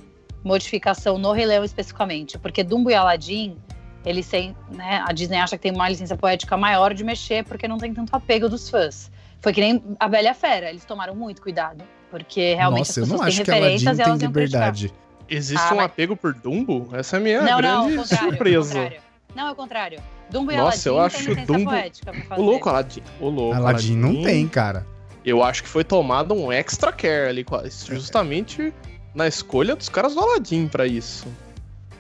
modificação 0.43 1.19
no 1.19 1.33
Rei 1.33 1.47
Leão 1.47 1.65
especificamente. 1.65 2.39
Porque 2.39 2.63
Dumbo 2.63 2.91
e 2.91 2.95
Aladdin, 2.95 3.57
eles 4.05 4.27
têm, 4.29 4.57
né? 4.71 5.03
A 5.07 5.13
Disney 5.13 5.39
acha 5.39 5.57
que 5.57 5.63
tem 5.63 5.73
uma 5.73 5.89
licença 5.89 6.17
poética 6.17 6.57
maior 6.57 6.93
de 6.95 7.03
mexer 7.05 7.45
porque 7.45 7.67
não 7.69 7.79
tem 7.79 7.93
tanto 7.95 8.15
apego 8.15 8.49
dos 8.49 8.69
fãs. 8.69 9.11
Foi 9.41 9.53
que 9.53 9.61
nem 9.61 9.83
a 10.01 10.09
Bela 10.09 10.25
e 10.25 10.29
a 10.29 10.35
Fera, 10.35 10.71
eles 10.71 10.85
tomaram 10.85 11.15
muito 11.15 11.41
cuidado. 11.43 11.85
Porque 12.11 12.55
realmente 12.55 12.89
Nossa, 12.89 13.01
eu 13.01 13.05
as 13.05 13.09
não 13.09 13.19
pessoas 13.19 13.29
acho 13.29 13.37
têm 13.39 13.45
que 13.45 13.51
Aladdin 13.51 13.65
referências 13.73 13.99
e 13.99 14.03
tem 14.03 14.05
elas 14.05 14.19
criticar. 14.19 14.45
liberdade. 14.45 14.95
Existe 15.29 15.67
Ah, 15.69 15.73
um 15.73 15.77
mas- 15.77 15.87
apego 15.87 16.17
por 16.17 16.35
Dumbo? 16.35 16.89
Essa 16.93 17.17
é 17.17 17.19
a 17.19 17.23
minha 17.23 17.41
Não, 17.43 17.47
não, 17.47 17.53
ao 17.55 17.85
grande 17.87 17.97
contrário, 17.97 18.25
ao 18.27 18.31
surpresa. 18.33 18.75
contrário. 18.75 19.01
Não, 19.35 19.49
é 19.49 19.51
o 19.51 19.55
contrário. 19.55 20.01
Dumbo 20.31 20.53
e 20.53 20.57
Nossa, 20.57 20.89
eu 20.89 20.99
Aladdin 20.99 21.17
acho 21.17 21.35
tem 21.35 21.45
Dumbo- 21.47 21.65
poética. 21.71 22.13
O 22.37 22.43
louco, 22.43 22.69
Aladdin. 22.69 23.03
O 23.21 23.29
louco. 23.29 23.57
Aladdin 23.57 23.97
não 23.97 24.23
tem, 24.23 24.47
cara. 24.49 24.87
Eu 25.25 25.43
acho 25.43 25.63
que 25.63 25.69
foi 25.69 25.83
tomado 25.83 26.35
um 26.35 26.53
extra 26.53 26.93
care 26.93 27.29
ali, 27.31 27.45
justamente 27.89 28.73
na 29.15 29.27
escolha 29.27 29.75
dos 29.75 29.89
caras 29.89 30.15
do 30.15 30.21
Aladdin 30.21 30.69
pra 30.69 30.87
isso. 30.87 31.27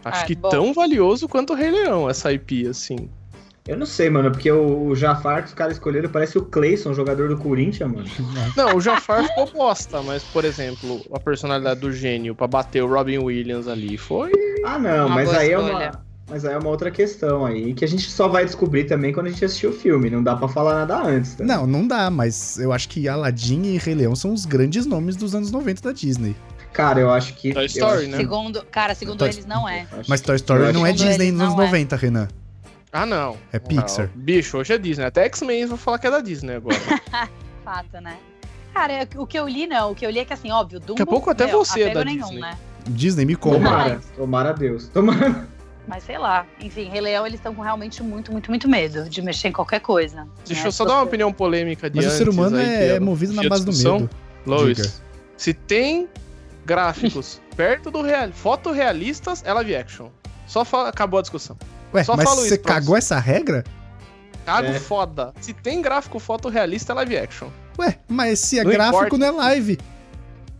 Acho 0.05 0.23
Ah, 0.23 0.27
que 0.27 0.35
bom. 0.35 0.49
tão 0.49 0.73
valioso 0.75 1.29
quanto 1.29 1.53
o 1.53 1.57
Rei 1.57 1.71
Leão, 1.71 2.09
essa 2.11 2.33
IP, 2.33 2.67
assim. 2.69 3.09
Eu 3.67 3.79
não 3.79 3.87
sei, 3.87 4.11
mano, 4.11 4.31
porque 4.31 4.53
o, 4.53 4.95
Jafar 4.95 5.41
que 5.43 5.49
os 5.49 5.55
caras 5.55 5.73
escolheram 5.75 6.11
parece 6.11 6.37
o 6.37 6.43
Clayson, 6.43 6.93
jogador 6.93 7.31
do 7.31 7.39
Corinthians, 7.39 7.91
mano. 7.91 8.05
Não, 8.55 8.77
o 8.77 8.81
Jafar 8.81 9.25
ficou 9.27 9.51
bosta, 9.51 10.03
mas, 10.03 10.23
por 10.23 10.45
exemplo, 10.45 11.01
a 11.11 11.19
personalidade 11.19 11.81
do 11.81 11.91
gênio 11.91 12.35
pra 12.35 12.47
bater 12.47 12.83
o 12.83 12.87
Robin 12.87 13.17
Williams 13.19 13.67
ali 13.67 13.97
foi. 13.97 14.31
Ah, 14.67 14.79
não, 14.79 15.07
Uma 15.07 15.15
mas 15.15 15.33
aí 15.33 15.51
é 15.53 15.55
escolha. 15.57 15.73
uma. 15.91 16.05
Mas 16.29 16.45
aí 16.47 16.55
é 16.55 16.59
uma 16.59 16.69
outra 16.71 16.91
questão 16.91 17.45
aí, 17.45 17.75
que 17.75 17.85
a 17.85 17.89
gente 17.89 18.11
só 18.11 18.29
vai 18.29 18.45
descobrir 18.47 18.85
também 18.85 19.13
quando 19.13 19.27
a 19.27 19.31
gente 19.31 19.45
assistir 19.45 19.67
o 19.67 19.73
filme. 19.73 20.09
Não 20.11 20.23
dá 20.23 20.35
pra 20.37 20.49
falar 20.49 20.75
nada 20.75 21.03
antes, 21.03 21.35
tá? 21.35 21.45
Não, 21.45 21.67
não 21.67 21.87
dá, 21.87 22.11
mas 22.11 22.59
eu 22.59 22.73
acho 22.73 22.89
que 22.89 23.07
Aladdin 23.09 23.63
e 23.75 23.79
Rei 23.79 23.95
Leão 23.95 24.17
são 24.17 24.33
os 24.33 24.45
grandes 24.47 24.87
nomes 24.87 25.17
dos 25.17 25.35
anos 25.35 25.51
90 25.51 25.83
da 25.83 25.93
Disney. 25.93 26.35
Cara, 26.75 26.99
eu 27.01 27.11
acho 27.11 27.33
que. 27.35 27.55
Toy 27.55 27.67
Story, 27.67 27.99
acho- 28.03 28.09
né? 28.09 28.17
Segundo, 28.19 28.65
cara, 28.67 28.95
segundo 28.95 29.19
Toy- 29.19 29.29
eles, 29.29 29.47
não 29.47 29.67
é. 29.67 29.87
Mas 30.09 30.21
Toy 30.21 30.37
Story 30.37 30.65
eu 30.65 30.73
não 30.73 30.85
é 30.85 30.93
Disney 30.93 31.31
nos 31.31 31.43
anos 31.43 31.55
não 31.57 31.63
é. 31.63 31.67
90, 31.67 31.97
Renan. 31.97 32.29
Ah, 32.93 33.07
não. 33.07 33.37
É 33.53 33.59
Pixar. 33.59 34.07
Ah, 34.07 34.17
bicho, 34.17 34.59
hoje 34.59 34.73
é 34.73 34.79
Disney. 34.79 35.05
Até 35.05 35.25
X-Men 35.25 35.67
vai 35.67 35.79
falar 35.79 35.99
que 35.99 36.07
é 36.07 36.11
da 36.11 36.21
Disney 36.21 36.57
agora. 36.57 36.77
Fato, 37.65 38.01
né? 38.03 38.17
Cara, 38.75 38.93
é- 38.93 39.09
o 39.17 39.27
que 39.27 39.39
eu 39.39 39.49
li, 39.49 39.67
não. 39.67 39.93
O 39.93 39.95
que 39.95 40.05
eu 40.05 40.11
li 40.11 40.19
é 40.19 40.25
que, 40.25 40.33
assim, 40.33 40.51
óbvio, 40.51 40.81
Dumbo... 40.81 40.95
Daqui 40.95 41.03
a 41.03 41.07
pouco 41.07 41.31
até 41.31 41.47
meu, 41.47 41.65
você 41.65 41.85
é 41.85 41.95
da 41.95 42.05
nenhum, 42.05 42.23
Disney. 42.25 42.41
né? 42.41 42.59
Disney 42.91 43.25
me 43.25 43.37
compra. 43.37 43.59
Tomara, 43.61 44.01
tomara 44.17 44.51
a 44.51 44.53
Deus. 44.53 44.89
Tomara. 44.89 45.47
Mas 45.87 46.03
sei 46.05 46.19
lá. 46.19 46.47
Enfim, 46.61 46.89
Rei 46.89 47.01
Leão, 47.01 47.27
eles 47.27 47.39
estão 47.39 47.55
com 47.55 47.63
realmente 47.63 48.03
muito, 48.03 48.33
muito, 48.33 48.51
muito 48.51 48.69
medo 48.69 49.09
de 49.09 49.23
mexer 49.23 49.49
em 49.49 49.53
qualquer 49.53 49.81
coisa. 49.81 50.27
Deixa 50.47 50.63
né? 50.63 50.69
eu 50.69 50.73
só 50.73 50.85
dar 50.85 50.95
uma 50.95 51.03
opinião 51.03 51.33
polêmica 51.33 51.89
de 51.89 51.97
Mas 51.97 52.07
o 52.07 52.09
antes 52.09 52.19
ser 52.19 52.29
humano 52.29 52.57
aí, 52.57 52.65
é, 52.67 52.87
é 52.97 53.01
movido 53.01 53.33
na 53.33 53.49
base 53.49 53.65
do 53.65 53.73
medo. 53.73 54.11
Lois, 54.47 55.03
se 55.37 55.53
tem 55.55 56.09
gráficos 56.65 57.41
perto 57.57 57.91
do 57.91 58.03
real, 58.03 58.31
fotorrealistas, 58.33 59.43
é 59.45 59.53
live 59.53 59.77
action. 59.77 60.09
Só 60.47 60.65
fa- 60.65 60.89
acabou 60.89 61.19
a 61.19 61.23
discussão. 61.23 61.57
Ué, 61.93 62.03
Só 62.05 62.17
mas 62.17 62.29
falo 62.29 62.41
você 62.43 62.59
cagou 62.59 62.97
essa 62.97 63.19
regra? 63.19 63.65
Cago 64.45 64.69
É. 64.69 64.79
foda. 64.79 65.33
Se 65.41 65.53
tem 65.55 65.81
gráfico 65.81 66.19
fotorrealista, 66.19 66.93
é 66.93 66.95
live 66.97 67.17
action. 67.19 67.49
Ué, 67.79 67.99
mas 68.09 68.39
se 68.41 68.59
é 68.59 68.65
Não 68.65 68.71
gráfico, 68.71 68.97
importa. 69.07 69.19
não 69.19 69.27
é 69.27 69.31
live. 69.31 69.79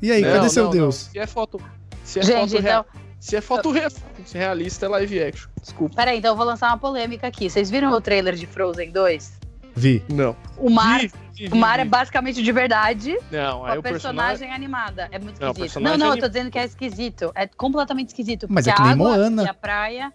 E 0.01 0.11
aí, 0.13 0.23
Não, 0.23 0.33
cadê 0.33 0.49
seu 0.51 0.65
não, 0.65 0.71
Deus? 0.71 1.05
não. 1.07 1.13
Se 1.13 1.19
é 1.19 1.27
foto. 1.27 1.61
Se 2.03 2.19
é 2.21 2.23
Gente, 2.23 2.51
foto 2.53 2.63
real- 2.63 2.87
então... 2.89 3.05
Se 3.21 3.37
é 3.37 3.41
foto 3.41 3.71
re- 3.71 3.89
se 4.27 4.37
é 4.37 4.41
realista, 4.41 4.85
é 4.85 4.89
live 4.91 5.23
action. 5.23 5.49
Desculpa. 5.63 5.97
Peraí, 5.97 6.19
então 6.19 6.33
eu 6.33 6.37
vou 6.37 6.45
lançar 6.45 6.69
uma 6.69 6.77
polêmica 6.77 7.27
aqui. 7.27 7.49
Vocês 7.49 7.71
viram 7.71 7.91
o 7.91 7.99
trailer 8.01 8.35
de 8.35 8.47
Frozen 8.47 8.91
2? 8.91 9.33
Vi. 9.75 10.05
Não. 10.11 10.37
O 10.59 10.69
mar, 10.69 11.01
Vi, 11.01 11.07
vi, 11.07 11.13
o 11.51 11.57
mar 11.57 11.81
é 11.81 11.85
basicamente 11.85 12.43
de 12.43 12.53
verdade, 12.53 13.19
Não, 13.31 13.67
a 13.67 13.75
o 13.75 13.83
personagem, 13.83 13.83
personagem. 13.83 14.53
animada. 14.53 15.09
É 15.11 15.19
muito 15.19 15.41
Não, 15.41 15.51
esquisito. 15.51 15.81
Não, 15.81 15.83
personagem 15.91 15.99
não, 15.99 16.15
eu 16.15 16.21
tô 16.21 16.29
dizendo 16.29 16.51
que 16.51 16.59
é 16.59 16.65
esquisito. 16.65 17.33
É 17.35 17.47
completamente 17.47 18.09
esquisito. 18.09 18.47
Mas 18.49 18.67
é 18.67 18.73
que 18.73 18.81
nem 18.81 18.91
a 18.91 18.95
água 18.95 19.09
Moana. 19.17 19.43
E 19.43 19.49
a 19.49 19.55
praia. 19.55 20.13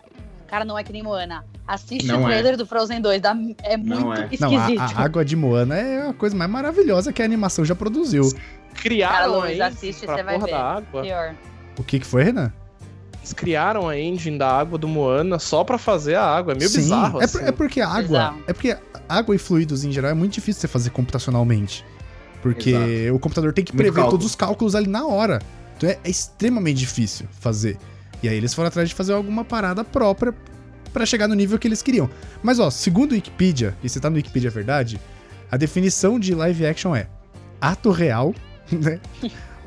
Cara, 0.47 0.65
não 0.65 0.77
é 0.77 0.83
que 0.83 0.91
nem 0.91 1.03
Moana. 1.03 1.45
Assiste 1.67 2.07
Não 2.07 2.23
o 2.23 2.27
é. 2.27 2.31
trailer 2.31 2.57
do 2.57 2.65
Frozen 2.65 3.01
2. 3.01 3.21
Dá, 3.21 3.35
é 3.63 3.77
Não 3.77 4.01
muito 4.01 4.21
é. 4.21 4.37
Não, 4.39 4.49
a, 4.49 4.55
esquisito. 4.55 4.81
a 4.81 5.03
água 5.03 5.23
de 5.23 5.35
Moana 5.35 5.75
é 5.77 6.09
a 6.09 6.13
coisa 6.13 6.35
mais 6.35 6.49
maravilhosa 6.49 7.13
que 7.13 7.21
a 7.21 7.25
animação 7.25 7.63
já 7.63 7.75
produziu. 7.75 8.23
Criaram 8.73 9.15
Cara, 9.15 9.25
a 9.25 9.45
Luiz, 9.45 9.61
assiste, 9.61 10.05
você 10.07 10.23
vai 10.23 10.39
ver. 10.39 10.49
da 10.49 10.63
água. 10.77 11.01
Pior. 11.03 11.35
O 11.77 11.83
que 11.83 11.99
que 11.99 12.05
foi, 12.05 12.23
Renan? 12.23 12.51
Eles 13.19 13.33
criaram 13.33 13.87
a 13.87 13.97
engine 13.99 14.37
da 14.37 14.49
água 14.49 14.77
do 14.77 14.87
Moana 14.87 15.37
só 15.39 15.63
pra 15.63 15.77
fazer 15.77 16.15
a 16.15 16.23
água. 16.23 16.53
É 16.53 16.57
meio 16.57 16.69
Sim, 16.69 16.77
bizarro, 16.77 17.21
é, 17.21 17.25
assim. 17.25 17.39
é 17.43 17.51
porque 17.51 17.81
a 17.81 17.87
água. 17.87 18.01
Bizarro. 18.01 18.43
É 18.47 18.53
porque 18.53 18.77
água 19.07 19.35
e 19.35 19.37
fluidos 19.37 19.83
em 19.83 19.91
geral 19.91 20.11
é 20.11 20.13
muito 20.13 20.33
difícil 20.33 20.61
você 20.61 20.67
fazer 20.67 20.89
computacionalmente. 20.91 21.85
Porque 22.41 22.69
Exato. 22.71 23.15
o 23.15 23.19
computador 23.19 23.51
tem 23.53 23.65
que 23.65 23.73
Muito 23.73 23.81
prever 23.83 23.95
cálculo. 23.95 24.11
todos 24.17 24.25
os 24.27 24.35
cálculos 24.35 24.75
ali 24.75 24.87
na 24.87 25.05
hora. 25.05 25.41
Então 25.77 25.89
é, 25.89 25.97
é 26.03 26.09
extremamente 26.09 26.77
difícil 26.77 27.27
fazer. 27.39 27.77
E 28.23 28.29
aí 28.29 28.35
eles 28.35 28.53
foram 28.53 28.67
atrás 28.67 28.87
de 28.89 28.95
fazer 28.95 29.13
alguma 29.13 29.43
parada 29.43 29.83
própria 29.83 30.33
pra 30.93 31.05
chegar 31.05 31.27
no 31.27 31.35
nível 31.35 31.59
que 31.59 31.67
eles 31.67 31.81
queriam. 31.81 32.09
Mas 32.41 32.59
ó, 32.59 32.69
segundo 32.69 33.11
o 33.11 33.15
Wikipedia, 33.15 33.75
e 33.83 33.89
você 33.89 33.99
tá 33.99 34.09
no 34.09 34.15
Wikipedia 34.15 34.47
é 34.49 34.51
verdade, 34.51 34.99
a 35.51 35.57
definição 35.57 36.19
de 36.19 36.33
live 36.33 36.65
action 36.65 36.95
é 36.95 37.07
ato 37.61 37.91
real, 37.91 38.33
né? 38.71 38.99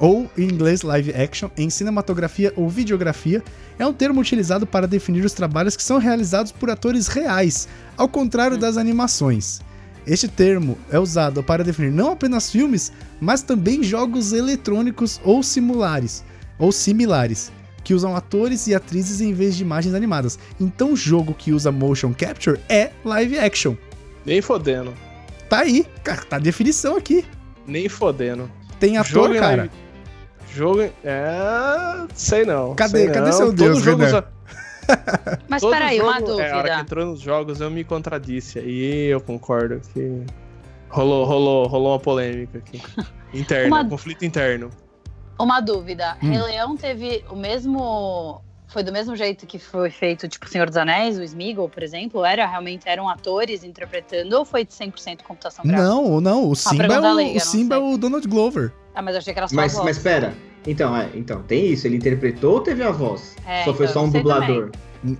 Ou 0.02 0.28
em 0.36 0.42
inglês 0.42 0.82
live 0.82 1.14
action, 1.14 1.48
em 1.56 1.70
cinematografia 1.70 2.52
ou 2.56 2.68
videografia, 2.68 3.40
é 3.78 3.86
um 3.86 3.92
termo 3.92 4.20
utilizado 4.20 4.66
para 4.66 4.88
definir 4.88 5.24
os 5.24 5.32
trabalhos 5.32 5.76
que 5.76 5.82
são 5.82 5.98
realizados 5.98 6.50
por 6.50 6.68
atores 6.68 7.06
reais, 7.06 7.68
ao 7.96 8.08
contrário 8.08 8.58
das 8.58 8.76
animações. 8.76 9.60
Este 10.04 10.26
termo 10.26 10.76
é 10.90 10.98
usado 10.98 11.40
para 11.44 11.62
definir 11.62 11.92
não 11.92 12.10
apenas 12.10 12.50
filmes, 12.50 12.90
mas 13.20 13.42
também 13.42 13.80
jogos 13.84 14.32
eletrônicos 14.32 15.20
ou 15.22 15.40
simulares, 15.40 16.24
ou 16.58 16.72
similares, 16.72 17.52
que 17.84 17.94
usam 17.94 18.16
atores 18.16 18.66
e 18.66 18.74
atrizes 18.74 19.20
em 19.20 19.32
vez 19.32 19.54
de 19.56 19.62
imagens 19.62 19.94
animadas. 19.94 20.36
Então, 20.60 20.96
jogo 20.96 21.32
que 21.32 21.52
usa 21.52 21.70
motion 21.70 22.12
capture 22.12 22.58
é 22.68 22.90
live 23.04 23.38
action. 23.38 23.76
Nem 24.26 24.42
fodendo. 24.42 24.92
Tá 25.48 25.60
aí, 25.60 25.86
cara, 26.02 26.22
tá 26.22 26.36
a 26.36 26.40
definição 26.40 26.96
aqui. 26.96 27.24
Nem 27.64 27.88
fodendo. 27.88 28.50
Tem 28.80 28.96
ator, 28.96 29.32
cara. 29.36 29.56
live- 29.62 29.70
Jogo. 30.54 30.82
É. 30.82 32.06
Sei 32.14 32.44
não. 32.44 32.74
Cadê- 32.74 32.98
sei 32.98 33.06
cadê 33.08 33.20
não. 33.26 33.32
seu 33.32 33.46
Todo 33.46 33.56
Deus, 33.56 33.78
jogo 33.82 34.02
Renan? 34.04 34.08
usa- 34.18 34.28
Mas 35.48 35.62
todo 35.62 35.70
peraí, 35.72 36.00
uma 36.00 36.18
jogo- 36.20 36.40
É, 36.40 36.50
a 36.50 36.56
hora 36.56 36.62
que 36.62 36.68
dúvida. 36.68 36.80
entrou 36.80 37.06
nos 37.06 37.20
jogos 37.20 37.60
eu 37.60 37.70
me 37.70 37.84
contradisse. 37.84 38.58
E 38.58 39.06
eu 39.06 39.20
concordo 39.20 39.80
que. 39.92 40.22
Rolou, 40.90 41.24
rolou, 41.24 41.66
rolou 41.68 41.92
uma 41.92 41.98
polêmica 42.00 42.58
aqui. 42.58 42.82
Interna, 43.32 43.68
Uma- 43.68 43.88
conflito 43.88 44.24
interno. 44.26 44.68
Uma 45.40 45.60
dúvida. 45.60 46.18
Hum. 46.22 46.28
Rei 46.30 46.42
Leão 46.42 46.76
teve 46.76 47.24
o 47.30 47.36
mesmo. 47.36 48.42
Foi 48.68 48.82
do 48.82 48.90
mesmo 48.92 49.14
jeito 49.16 49.46
que 49.46 49.58
foi 49.58 49.90
feito, 49.90 50.26
tipo, 50.28 50.48
Senhor 50.48 50.66
dos 50.66 50.76
Anéis, 50.78 51.18
o 51.18 51.22
Smeagol, 51.22 51.68
por 51.68 51.82
exemplo? 51.82 52.24
Era 52.24 52.46
realmente 52.46 52.88
eram 52.88 53.06
atores 53.08 53.64
interpretando 53.64 54.32
ou 54.34 54.44
foi 54.46 54.64
de 54.64 54.72
100% 54.72 55.22
computação 55.22 55.62
gráfica? 55.64 55.86
Não, 55.88 56.20
não, 56.22 56.48
o 56.48 56.54
Simba, 56.56 56.84
é 56.94 56.98
o, 56.98 57.14
leiga, 57.14 57.36
o, 57.36 57.40
Simba 57.40 57.74
é 57.74 57.78
o 57.78 57.98
Donald 57.98 58.26
Glover. 58.26 58.72
Ah, 58.94 59.02
mas 59.02 59.14
eu 59.14 59.18
achei 59.20 59.32
que 59.32 59.38
era 59.38 59.48
só 59.48 59.54
Mas, 59.56 59.72
a 59.72 59.76
voz. 59.82 59.84
mas 59.86 59.98
pera. 60.02 60.34
Então, 60.66 60.96
é, 60.96 61.08
então, 61.14 61.42
tem 61.42 61.66
isso. 61.72 61.86
Ele 61.86 61.96
interpretou 61.96 62.54
ou 62.54 62.60
teve 62.60 62.82
a 62.82 62.90
voz? 62.90 63.34
É, 63.46 63.64
Só 63.64 63.74
foi 63.74 63.86
então, 63.86 64.02
só 64.02 64.06
um 64.06 64.10
dublador. 64.10 64.70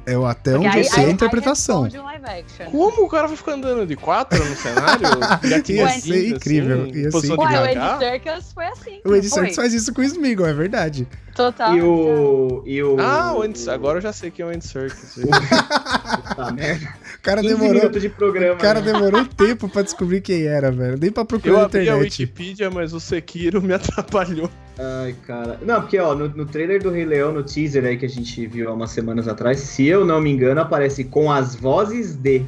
Eu, 0.07 0.25
até 0.25 0.53
Porque 0.53 0.67
onde 0.69 0.77
aí- 0.79 0.85
eu 0.85 0.91
sei 0.91 1.03
aí- 1.05 1.11
a 1.11 1.13
interpretação. 1.13 1.83
um. 1.83 2.71
Como 2.71 3.03
o 3.05 3.09
cara 3.09 3.27
vai 3.27 3.37
ficar 3.37 3.55
andando 3.55 3.85
de 3.85 3.97
quatro 3.97 4.39
no 4.45 4.55
cenário? 4.55 5.03
Ia 5.69 5.89
ser 5.89 6.29
incrível, 6.29 6.87
ia 6.87 7.11
ser 7.11 7.21
de 7.23 7.33
Ué, 7.33 7.37
o? 7.37 7.83
Andy 7.83 7.99
Serkis 7.99 8.53
foi 8.53 8.67
assim. 8.67 9.01
O 9.05 9.09
foi? 9.09 9.23
Serkis 9.23 9.57
faz 9.57 9.75
isso 9.75 9.93
com 9.93 10.01
o 10.01 10.05
Smeagol, 10.05 10.47
é 10.47 10.53
verdade. 10.53 11.09
Total. 11.35 11.75
E 11.77 11.83
o. 11.83 12.63
E 12.67 12.83
o. 12.83 12.97
Ah, 13.01 13.35
o 13.35 13.43
Andy, 13.43 13.71
agora 13.71 13.99
eu 13.99 14.03
já 14.03 14.13
sei 14.13 14.31
quem 14.31 14.45
é 14.45 14.49
o 14.49 14.51
Andy 14.53 14.67
Serkis. 14.67 15.19
Tá, 16.37 16.51
merda. 16.53 16.89
O 17.19 17.23
cara 17.23 17.41
15 17.41 17.55
demorou, 17.55 17.89
de 17.91 18.09
programa. 18.09 18.55
o 18.55 18.59
cara 18.59 18.81
né? 18.81 18.93
demorou 18.93 19.25
tempo 19.25 19.69
pra 19.69 19.83
descobrir 19.83 20.21
quem 20.21 20.43
era, 20.45 20.73
velho. 20.73 20.99
Nem 21.01 21.13
pra 21.13 21.25
procurar 21.25 21.53
Eu 21.53 21.59
na 21.61 21.65
abri 21.67 21.79
a 21.79 21.83
internet. 21.85 22.23
Wikipedia, 22.23 22.69
mas 22.71 22.93
o 22.93 22.99
Sekiro 22.99 23.63
me 23.63 23.73
atrapalhou. 23.75 24.51
Ai, 24.77 25.15
cara. 25.25 25.59
Não, 25.63 25.81
porque, 25.83 25.99
ó, 26.01 26.17
no, 26.17 26.29
no 26.29 26.45
trailer 26.47 26.83
do 26.83 26.91
Rei 26.91 27.05
Leão, 27.05 27.31
no 27.33 27.45
teaser 27.45 27.85
aí 27.85 27.97
que 27.97 28.05
a 28.07 28.09
gente 28.09 28.45
viu 28.49 28.69
há 28.69 28.73
umas 28.73 28.91
semanas 28.91 29.29
atrás, 29.29 29.61
se 29.61 29.87
eu 29.87 30.05
não 30.05 30.21
me 30.21 30.33
engano, 30.33 30.61
aparece 30.61 31.05
com 31.05 31.31
as 31.31 31.55
vozes 31.55 32.17
de. 32.17 32.43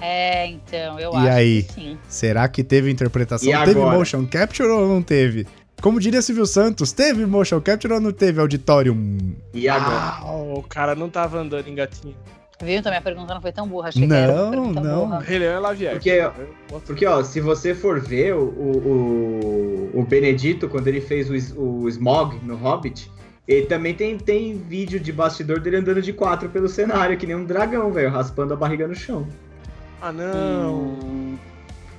É, 0.00 0.46
então, 0.46 0.98
eu 0.98 1.12
E 1.12 1.16
acho 1.16 1.28
aí? 1.28 1.62
que 1.64 1.72
sim. 1.74 1.98
Será 2.08 2.48
que 2.48 2.64
teve 2.64 2.90
interpretação? 2.90 3.46
E 3.48 3.52
Teve 3.66 3.78
agora? 3.78 3.98
motion 3.98 4.24
capture 4.26 4.68
ou 4.70 4.88
não 4.88 5.02
teve? 5.02 5.46
Como 5.82 5.98
diria 5.98 6.22
Silvio 6.22 6.46
Santos, 6.46 6.92
teve 6.92 7.26
motion 7.26 7.60
capture 7.60 7.92
ou 7.92 8.00
não 8.00 8.12
teve 8.12 8.40
auditorium? 8.40 9.18
E 9.52 9.68
agora? 9.68 10.18
Ah, 10.20 10.32
o 10.32 10.62
cara 10.62 10.94
não 10.94 11.10
tava 11.10 11.38
andando 11.40 11.66
em 11.66 11.74
gatinho. 11.74 12.14
Viu? 12.62 12.76
Então 12.78 12.92
minha 12.92 13.02
pergunta 13.02 13.34
não 13.34 13.40
foi 13.40 13.50
tão 13.50 13.66
burra. 13.66 13.88
Achei 13.88 14.06
que 14.06 14.14
era 14.14 14.32
uma 14.32 14.80
Não, 14.80 15.08
não. 15.08 15.18
Rei 15.18 15.40
Leão 15.40 15.66
é 15.66 15.70
action. 15.72 15.90
Porque- 15.90 16.30
Porque, 16.86 17.04
ó, 17.06 17.24
se 17.24 17.40
você 17.40 17.74
for 17.74 18.00
ver 18.00 18.34
o, 18.36 18.44
o, 18.44 19.90
o, 19.94 20.04
Benedito, 20.04 20.68
quando 20.68 20.86
ele 20.86 21.00
fez 21.00 21.52
o, 21.52 21.60
o 21.60 21.88
Smog 21.88 22.38
no 22.44 22.54
Hobbit, 22.54 23.10
ele 23.48 23.66
também 23.66 23.92
tem, 23.92 24.16
tem 24.16 24.56
vídeo 24.56 25.00
de 25.00 25.12
bastidor 25.12 25.58
dele 25.58 25.78
andando 25.78 26.00
de 26.00 26.12
quatro 26.12 26.48
pelo 26.48 26.68
cenário, 26.68 27.16
que 27.18 27.26
nem 27.26 27.34
um 27.34 27.44
dragão, 27.44 27.90
velho, 27.90 28.08
raspando 28.10 28.54
a 28.54 28.56
barriga 28.56 28.86
no 28.86 28.94
chão. 28.94 29.26
Ah, 30.00 30.12
não. 30.12 30.74
Hum, 31.02 31.36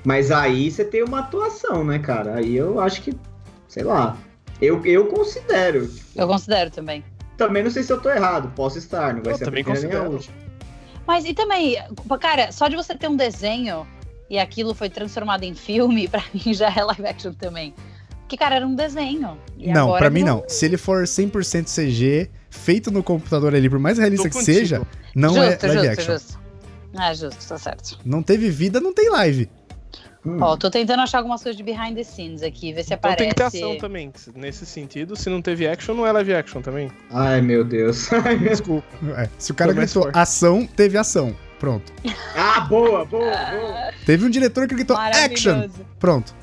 Mas 0.06 0.32
aí 0.32 0.72
você 0.72 0.86
tem 0.86 1.04
uma 1.04 1.20
atuação, 1.20 1.84
né, 1.84 2.00
cara? 2.00 2.36
Aí 2.36 2.56
eu 2.56 2.80
acho 2.80 3.02
que, 3.02 3.14
sei 3.74 3.84
lá, 3.84 4.16
eu, 4.62 4.86
eu 4.86 5.08
considero. 5.08 5.90
eu 6.16 6.28
considero 6.28 6.70
também. 6.70 7.04
Também 7.36 7.64
não 7.64 7.72
sei 7.72 7.82
se 7.82 7.92
eu 7.92 8.00
tô 8.00 8.10
errado, 8.12 8.52
posso 8.56 8.78
estar, 8.78 9.16
não 9.16 9.24
vai 9.24 9.34
Eu 9.34 9.38
ser 9.38 9.44
a 9.44 9.48
também 9.48 9.64
primeira 9.64 9.88
nem 9.88 9.98
a 9.98 10.04
considero. 10.04 10.14
última. 10.16 10.36
Mas 11.08 11.26
e 11.26 11.34
também, 11.34 11.76
cara, 12.22 12.52
só 12.52 12.68
de 12.68 12.76
você 12.76 12.96
ter 12.96 13.10
um 13.10 13.16
desenho 13.16 13.86
e 14.30 14.38
aquilo 14.38 14.76
foi 14.76 14.90
transformado 14.90 15.44
em 15.44 15.56
filme, 15.56 16.08
pra 16.08 16.24
mim 16.34 16.54
já 16.54 16.70
é 16.72 16.84
live 16.84 17.06
action 17.08 17.34
também. 17.34 17.74
Porque, 18.20 18.38
cara, 18.38 18.56
era 18.56 18.66
um 18.68 18.76
desenho. 18.76 19.38
E 19.58 19.72
não, 19.74 19.86
agora 19.88 20.00
pra 20.02 20.10
mim 20.12 20.24
virou- 20.24 20.42
não. 20.42 20.50
Se 20.50 20.66
ele 20.66 20.78
for 20.78 21.04
100% 21.04 21.66
CG, 21.68 22.30
feito 22.50 22.92
no 22.92 23.02
computador 23.04 23.54
ali, 23.56 23.68
por 23.70 23.80
mais 23.80 23.98
realista 23.98 24.30
que 24.30 24.42
seja, 24.44 24.82
não 25.16 25.34
justo, 25.34 25.66
é 25.66 25.68
live 25.68 25.74
justo, 25.88 25.92
action. 26.00 26.14
justo. 26.14 26.40
Ah, 26.96 27.14
justo, 27.14 27.48
tá 27.48 27.58
certo. 27.58 28.00
Não 28.06 28.22
teve 28.22 28.50
vida, 28.52 28.80
não 28.80 28.94
tem 28.94 29.10
live. 29.10 29.50
Hum. 30.26 30.38
Ó, 30.42 30.56
tô 30.56 30.70
tentando 30.72 31.02
achar 31.02 31.18
algumas 31.18 31.44
coisas 31.44 31.58
de 31.58 31.64
behind 31.64 31.96
the 31.96 32.04
scenes 32.04 32.42
aqui, 32.44 32.72
ver 32.72 32.84
se 32.84 32.94
Então 32.94 33.12
aparece. 33.12 33.18
tem 33.18 33.30
que 33.30 33.36
ter 33.36 33.44
ação 33.44 33.78
também. 33.78 34.12
Nesse 34.36 34.66
sentido, 34.66 35.16
se 35.18 35.30
não 35.30 35.42
teve 35.42 35.68
action, 35.68 35.94
não 35.96 36.08
é 36.08 36.12
live 36.14 36.34
action 36.34 36.62
também. 36.62 36.90
Ai, 37.12 37.42
meu 37.42 37.64
Deus. 37.66 38.10
Desculpa. 38.42 38.88
É, 39.18 39.28
se 39.38 39.52
o 39.52 39.56
cara 39.56 39.74
gritou 39.74 40.04
forte. 40.04 40.18
ação, 40.18 40.66
teve 40.66 40.98
ação. 40.98 41.36
Pronto. 41.60 41.92
ah, 42.38 42.62
boa, 42.62 43.04
boa, 43.06 43.32
boa. 43.36 43.92
Teve 44.06 44.26
um 44.26 44.30
diretor 44.30 44.68
que 44.68 44.76
gritou 44.76 44.96
action. 44.98 45.68
Pronto. 46.00 46.34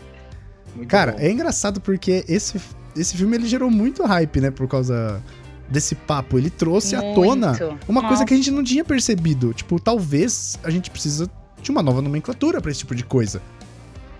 Muito 0.74 0.88
Cara, 0.88 1.12
bom. 1.12 1.18
é 1.18 1.30
engraçado 1.30 1.80
porque 1.80 2.24
esse, 2.28 2.60
esse 2.96 3.16
filme 3.16 3.36
ele 3.36 3.46
gerou 3.46 3.70
muito 3.70 4.02
hype, 4.04 4.40
né? 4.40 4.50
Por 4.50 4.68
causa 4.68 5.22
desse 5.68 5.94
papo. 5.94 6.38
Ele 6.38 6.48
trouxe 6.50 6.94
à 6.96 7.00
tona 7.14 7.48
Muito. 7.48 7.78
uma 7.88 8.00
coisa 8.00 8.14
Nossa. 8.14 8.24
que 8.26 8.34
a 8.34 8.36
gente 8.36 8.50
não 8.50 8.62
tinha 8.62 8.84
percebido. 8.84 9.52
Tipo, 9.52 9.80
talvez 9.80 10.58
a 10.62 10.70
gente 10.70 10.90
precisa 10.90 11.30
de 11.62 11.70
uma 11.70 11.82
nova 11.82 12.00
nomenclatura 12.00 12.60
pra 12.60 12.70
esse 12.70 12.80
tipo 12.80 12.94
de 12.94 13.04
coisa. 13.04 13.42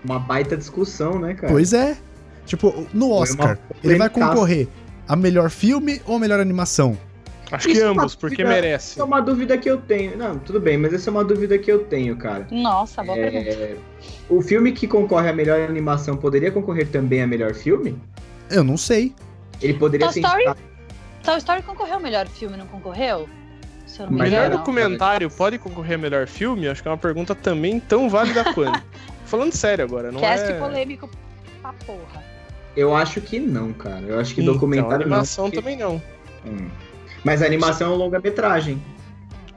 Uma 0.03 0.19
baita 0.19 0.57
discussão, 0.57 1.19
né, 1.19 1.33
cara? 1.33 1.51
Pois 1.51 1.73
é. 1.73 1.97
Tipo, 2.45 2.87
no 2.93 3.11
Oscar, 3.11 3.57
ele 3.83 3.95
vai 3.95 4.09
concorrer 4.09 4.67
a 5.07 5.15
melhor 5.15 5.49
filme 5.49 6.01
ou 6.05 6.15
a 6.15 6.19
melhor 6.19 6.39
animação? 6.39 6.97
Acho 7.51 7.67
que 7.67 7.73
Isso 7.73 7.83
é 7.83 7.85
ambos, 7.85 8.15
porque 8.15 8.37
dúvida- 8.37 8.49
merece. 8.49 8.93
Essa 8.93 9.01
é 9.01 9.03
uma 9.03 9.19
dúvida 9.21 9.57
que 9.57 9.69
eu 9.69 9.77
tenho. 9.77 10.17
Não, 10.17 10.39
tudo 10.39 10.59
bem, 10.59 10.77
mas 10.77 10.93
essa 10.93 11.09
é 11.09 11.11
uma 11.11 11.23
dúvida 11.23 11.57
que 11.57 11.69
eu 11.69 11.79
tenho, 11.83 12.15
cara. 12.15 12.47
Nossa, 12.49 13.03
boa 13.03 13.17
pergunta. 13.17 13.49
É, 13.49 13.75
O 14.29 14.41
filme 14.41 14.71
que 14.71 14.87
concorre 14.87 15.27
à 15.29 15.33
melhor 15.33 15.59
animação 15.59 16.15
poderia 16.15 16.49
concorrer 16.51 16.87
também 16.87 17.21
a 17.21 17.27
melhor 17.27 17.53
filme? 17.53 18.01
Eu 18.49 18.63
não 18.63 18.77
sei. 18.77 19.13
Ele 19.61 19.73
poderia 19.73 20.07
Toy 20.07 20.13
ser 20.13 20.19
Story? 20.21 20.45
Toy 21.23 21.37
Story 21.37 21.61
concorreu 21.61 21.95
ao 21.95 21.99
melhor 21.99 22.27
filme, 22.27 22.55
não 22.57 22.65
concorreu? 22.67 23.27
Não 23.99 24.09
Melhor 24.09 24.49
documentário 24.49 25.29
pode 25.29 25.57
concorrer 25.57 25.95
a 25.95 25.97
melhor 25.97 26.25
filme? 26.25 26.67
Acho 26.69 26.81
que 26.81 26.87
é 26.87 26.91
uma 26.91 26.97
pergunta 26.97 27.35
também 27.35 27.77
tão 27.79 28.09
válida 28.09 28.45
quanto. 28.53 28.81
Falando 29.31 29.53
sério 29.53 29.85
agora, 29.85 30.11
não 30.11 30.19
Cast 30.19 30.51
é... 30.51 30.59
polêmico 30.59 31.09
pra 31.61 31.71
porra. 31.71 32.21
Eu 32.75 32.93
acho 32.93 33.21
que 33.21 33.39
não, 33.39 33.71
cara. 33.71 34.01
Eu 34.01 34.19
acho 34.19 34.35
que 34.35 34.41
Então, 34.41 34.53
documentário 34.53 35.05
animação 35.05 35.45
não. 35.45 35.51
porque- 35.51 35.61
também 35.63 35.77
não. 35.77 36.01
Hum. 36.45 36.69
Mas 37.23 37.41
a 37.41 37.45
animação 37.45 37.93
é 37.93 37.95
longa-metragem. 37.95 38.81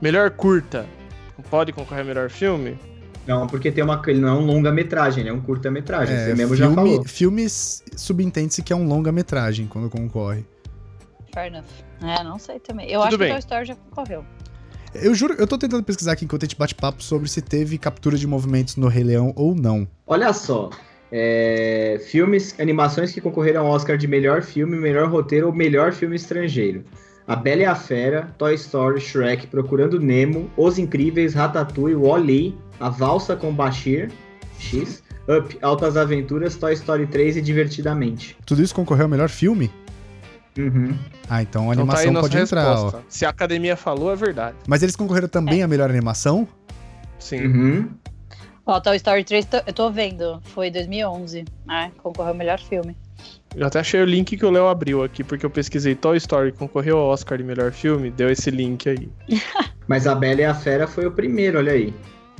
Melhor 0.00 0.30
curta 0.30 0.87
pode 1.50 1.72
concorrer 1.72 2.02
a 2.02 2.04
melhor 2.04 2.30
filme? 2.30 2.78
Não, 3.26 3.48
porque 3.48 3.72
tem 3.72 3.82
uma. 3.82 4.00
Ele 4.06 4.20
não 4.20 4.28
é 4.28 4.32
um 4.32 4.44
longa-metragem, 4.46 5.22
ele 5.22 5.30
é 5.30 5.32
um 5.32 5.40
curta-metragem. 5.40 6.14
É, 6.14 6.26
Você 6.26 6.34
mesmo 6.37 6.54
já 6.54 6.70
falou. 6.70 6.92
filme, 6.92 7.08
filmes 7.08 7.82
subentende-se 7.96 8.62
que 8.62 8.72
é 8.72 8.76
um 8.76 8.87
longa-metragem 8.87 9.66
quando 9.66 9.90
concorre. 9.90 10.44
Fair 11.32 11.46
enough. 11.48 11.64
É, 12.00 12.22
não 12.22 12.38
sei 12.38 12.60
também. 12.60 12.87
Eu 12.88 13.00
Tudo 13.00 13.08
acho 13.08 13.18
bem. 13.18 13.28
que 13.28 13.32
Toy 13.34 13.40
Story 13.40 13.64
já 13.64 13.74
concorreu. 13.74 14.24
Eu 14.94 15.14
juro, 15.14 15.35
eu 15.38 15.46
tô 15.46 15.59
tentando 15.59 15.83
pesquisar 15.83 16.12
aqui 16.12 16.24
enquanto 16.24 16.44
a 16.44 16.46
gente 16.46 16.57
bate 16.57 16.74
papo 16.74 17.02
sobre 17.02 17.28
se 17.28 17.42
teve 17.42 17.76
captura 17.78 18.16
de 18.16 18.26
movimentos 18.26 18.76
no 18.76 18.88
Rei 18.88 19.04
Leão 19.04 19.33
ou 19.37 19.54
não. 19.54 19.87
Olha 20.07 20.33
só. 20.33 20.70
é, 21.16 22.00
filmes, 22.09 22.54
animações 22.59 23.12
que 23.12 23.20
concorreram 23.20 23.66
ao 23.66 23.72
Oscar 23.72 23.96
de 23.96 24.09
melhor 24.09 24.42
filme, 24.42 24.76
melhor 24.76 25.09
roteiro 25.09 25.46
ou 25.46 25.52
melhor 25.52 25.92
filme 25.92 26.16
estrangeiro. 26.16 26.85
A 27.26 27.37
Bela 27.37 27.62
e 27.62 27.64
a 27.64 27.74
Fera, 27.74 28.35
Toy 28.37 28.54
Story, 28.54 29.00
Shrek, 29.00 29.46
Procurando 29.46 30.00
Nemo, 30.00 30.50
Os 30.57 30.78
Incríveis, 30.78 31.33
Ratatouille, 31.35 31.94
Wall-E, 31.94 32.54
A 32.80 32.88
Valsa 32.90 33.37
com 33.37 33.54
Bashir, 33.54 34.11
X, 34.59 35.02
Up, 35.28 35.57
Altas 35.62 35.96
Aventuras, 35.96 36.57
Toy 36.57 36.74
Story 36.74 37.07
3 37.07 37.37
e 37.37 37.40
Divertidamente. 37.40 38.37
Tudo 38.44 38.62
isso 38.62 38.74
concorreu 38.74 39.04
ao 39.04 39.09
melhor 39.11 39.28
filme? 39.28 39.70
Uhum. 40.58 40.96
Ah, 41.28 41.42
então 41.42 41.70
a 41.70 41.74
Então 41.74 41.86
tá 41.86 41.98
aí 41.98 42.06
animação 42.06 42.12
nossa 42.12 42.28
pode 42.28 42.38
entrar, 42.42 42.78
ó. 42.78 42.92
Se 43.08 43.24
a 43.26 43.28
academia 43.30 43.76
falou, 43.76 44.12
é 44.12 44.16
verdade. 44.16 44.56
Mas 44.68 44.82
eles 44.82 44.94
concorreram 44.96 45.28
também 45.28 45.62
à 45.62 45.68
melhor 45.68 45.90
animação? 45.90 46.46
Sim. 47.18 47.46
Uhum. 47.46 47.90
Ó, 48.66 48.80
Toy 48.80 48.96
Story 48.96 49.24
3, 49.24 49.44
tô- 49.44 49.60
eu 49.66 49.72
tô 49.72 49.90
vendo. 49.90 50.40
Foi 50.44 50.70
2011. 50.70 51.44
né? 51.66 51.90
concorreu 52.02 52.30
ao 52.32 52.34
melhor 52.36 52.58
filme. 52.58 52.96
Eu 53.56 53.66
até 53.66 53.80
achei 53.80 54.00
o 54.02 54.04
link 54.04 54.36
que 54.36 54.44
o 54.44 54.50
Léo 54.50 54.66
abriu 54.68 55.02
aqui, 55.04 55.22
porque 55.22 55.44
eu 55.46 55.50
pesquisei 55.50 55.94
Toy 55.94 56.16
Story, 56.16 56.50
concorreu 56.52 56.98
ao 56.98 57.08
Oscar 57.08 57.38
de 57.38 57.44
melhor 57.44 57.72
filme, 57.72 58.10
deu 58.10 58.30
esse 58.30 58.50
link 58.50 58.88
aí. 58.88 59.08
Mas 59.86 60.06
a 60.06 60.14
Bela 60.14 60.40
e 60.40 60.44
a 60.44 60.54
Fera 60.54 60.86
foi 60.86 61.06
o 61.06 61.10
primeiro, 61.12 61.58
olha 61.58 61.72
aí. 61.72 61.94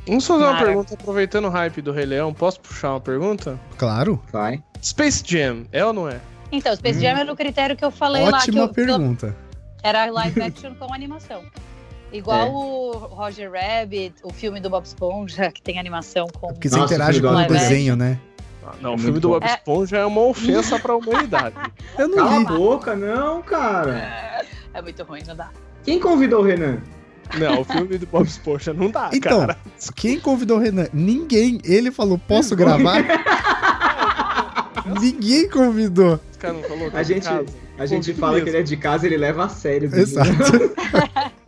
Vamos 0.07 0.27
fazer 0.27 0.44
uma 0.44 0.59
pergunta 0.59 0.94
aproveitando 0.94 1.46
o 1.46 1.50
hype 1.50 1.81
do 1.81 1.92
Rei 1.92 2.05
Leão. 2.05 2.33
Posso 2.35 2.61
puxar 2.61 2.90
uma 2.90 3.00
pergunta? 3.00 3.59
Claro. 3.79 4.20
Vai. 4.33 4.62
Space 4.83 5.22
Jam, 5.27 5.64
é 5.72 5.85
ou 5.85 5.92
não 5.94 6.09
é? 6.09 6.20
Então, 6.57 6.75
Space 6.77 6.99
Hum. 6.99 7.03
Jam 7.03 7.17
era 7.19 7.33
o 7.33 7.37
critério 7.37 7.77
que 7.77 7.85
eu 7.85 7.90
falei 7.90 8.23
lá. 8.25 8.31
Que 8.40 8.51
Ótima 8.51 8.69
que 8.69 8.81
eu- 8.81 8.87
pergunta. 8.87 9.37
era 9.83 10.07
live 10.11 10.43
action 10.43 10.75
com 10.75 10.93
animação. 10.95 11.43
Igual 12.12 12.53
o 12.55 12.93
Roger 12.93 13.51
Rabbit, 13.51 14.14
o 14.23 14.33
filme 14.33 14.61
do 14.61 14.71
Bob 14.71 14.85
Esponja, 14.85 15.51
que 15.51 15.61
tem 15.61 15.79
animação 15.81 16.27
com. 16.29 16.49
Porque 16.49 16.69
você 16.69 16.77
Nossa, 16.79 16.95
interage 16.95 17.21
com 17.21 17.27
o 17.29 17.47
desenho, 17.47 17.97
né? 17.97 18.19
Ah, 18.64 18.73
não, 18.81 18.93
É 18.93 18.95
o 18.95 18.99
filme 18.99 19.12
muito 19.12 19.23
do. 19.23 19.29
Bob 19.31 19.45
Esponja 19.45 19.97
é 19.99 20.05
uma 20.07 20.21
ofensa 20.23 20.79
pra 20.79 20.95
humanidade. 20.95 21.57
Eu 21.99 22.07
não 22.09 22.17
Cala 22.17 22.37
a 22.37 22.45
boca, 22.45 22.95
não, 22.97 23.43
cara. 23.43 24.45
É 24.73 24.81
muito 24.81 25.03
ruim, 25.03 25.23
não 25.27 25.35
dá. 25.37 25.51
Quem 25.85 25.99
convidou 26.01 26.40
o 26.40 26.45
Renan? 26.45 26.79
Não, 27.38 27.61
o 27.62 27.64
filme 27.64 27.99
do 27.99 28.07
Bob 28.07 28.27
Esponja 28.27 28.73
não 28.73 28.90
dá, 28.90 29.11
Então, 29.12 29.40
cara. 29.40 29.57
quem 29.97 30.21
convidou 30.21 30.59
o 30.59 30.61
Renan? 30.61 30.87
Ninguém. 30.93 31.59
Ele 31.64 31.90
falou, 31.90 32.17
posso 32.17 32.55
gravar? 32.55 33.03
Ninguém 35.01 35.49
convidou. 35.49 36.21
Não 36.52 36.62
A 36.98 37.02
gente, 37.02 37.26
a 37.78 37.87
gente 37.87 38.12
fala 38.14 38.33
mesmo. 38.35 38.44
que 38.44 38.50
ele 38.50 38.59
é 38.59 38.62
de 38.62 38.76
casa, 38.76 39.07
ele 39.07 39.16
leva 39.16 39.44
a 39.44 39.48
sério. 39.48 39.88
Exato. 39.94 40.28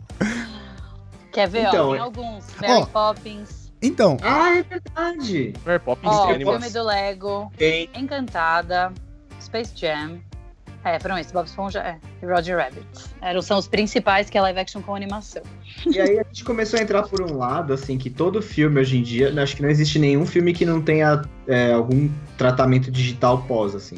Quer 1.31 1.47
ver, 1.49 1.67
Então, 1.67 1.89
ó? 1.89 1.91
Tem 1.91 1.99
é- 1.99 2.03
alguns. 2.03 2.45
Mary 2.59 2.73
Ó. 2.73 2.85
Poppins. 2.85 3.71
Então, 3.81 4.17
Ah, 4.23 4.55
é 4.55 4.63
verdade. 4.63 5.53
Mary 5.65 5.79
Poppins 5.79 6.11
Ó, 6.11 6.27
tem 6.33 6.39
filme 6.45 6.69
do 6.69 6.83
Lego. 6.83 7.51
Tem. 7.57 7.89
Encantada. 7.93 8.91
Space 9.39 9.71
Jam. 9.75 10.19
É, 10.83 10.99
foram 10.99 11.17
esses. 11.17 11.31
Bob 11.33 11.45
Esponja 11.45 11.79
é. 11.79 11.97
e 12.23 12.25
Roger 12.25 12.57
Rabbit. 12.57 12.85
Eram, 13.21 13.41
são 13.41 13.57
os 13.59 13.67
principais 13.67 14.29
que 14.29 14.37
é 14.37 14.41
live 14.41 14.59
action 14.59 14.81
com 14.81 14.95
animação. 14.95 15.43
E 15.85 15.99
aí 15.99 16.17
a 16.17 16.23
gente 16.23 16.43
começou 16.45 16.79
a 16.79 16.81
entrar 16.81 17.03
por 17.03 17.21
um 17.21 17.37
lado, 17.37 17.73
assim, 17.73 17.97
que 17.97 18.09
todo 18.09 18.41
filme 18.41 18.79
hoje 18.79 18.97
em 18.97 19.03
dia, 19.03 19.33
acho 19.41 19.55
que 19.55 19.61
não 19.61 19.69
existe 19.69 19.99
nenhum 19.99 20.25
filme 20.25 20.53
que 20.53 20.65
não 20.65 20.81
tenha 20.81 21.23
é, 21.45 21.73
algum 21.73 22.09
tratamento 22.37 22.89
digital 22.89 23.43
pós, 23.43 23.75
assim. 23.75 23.97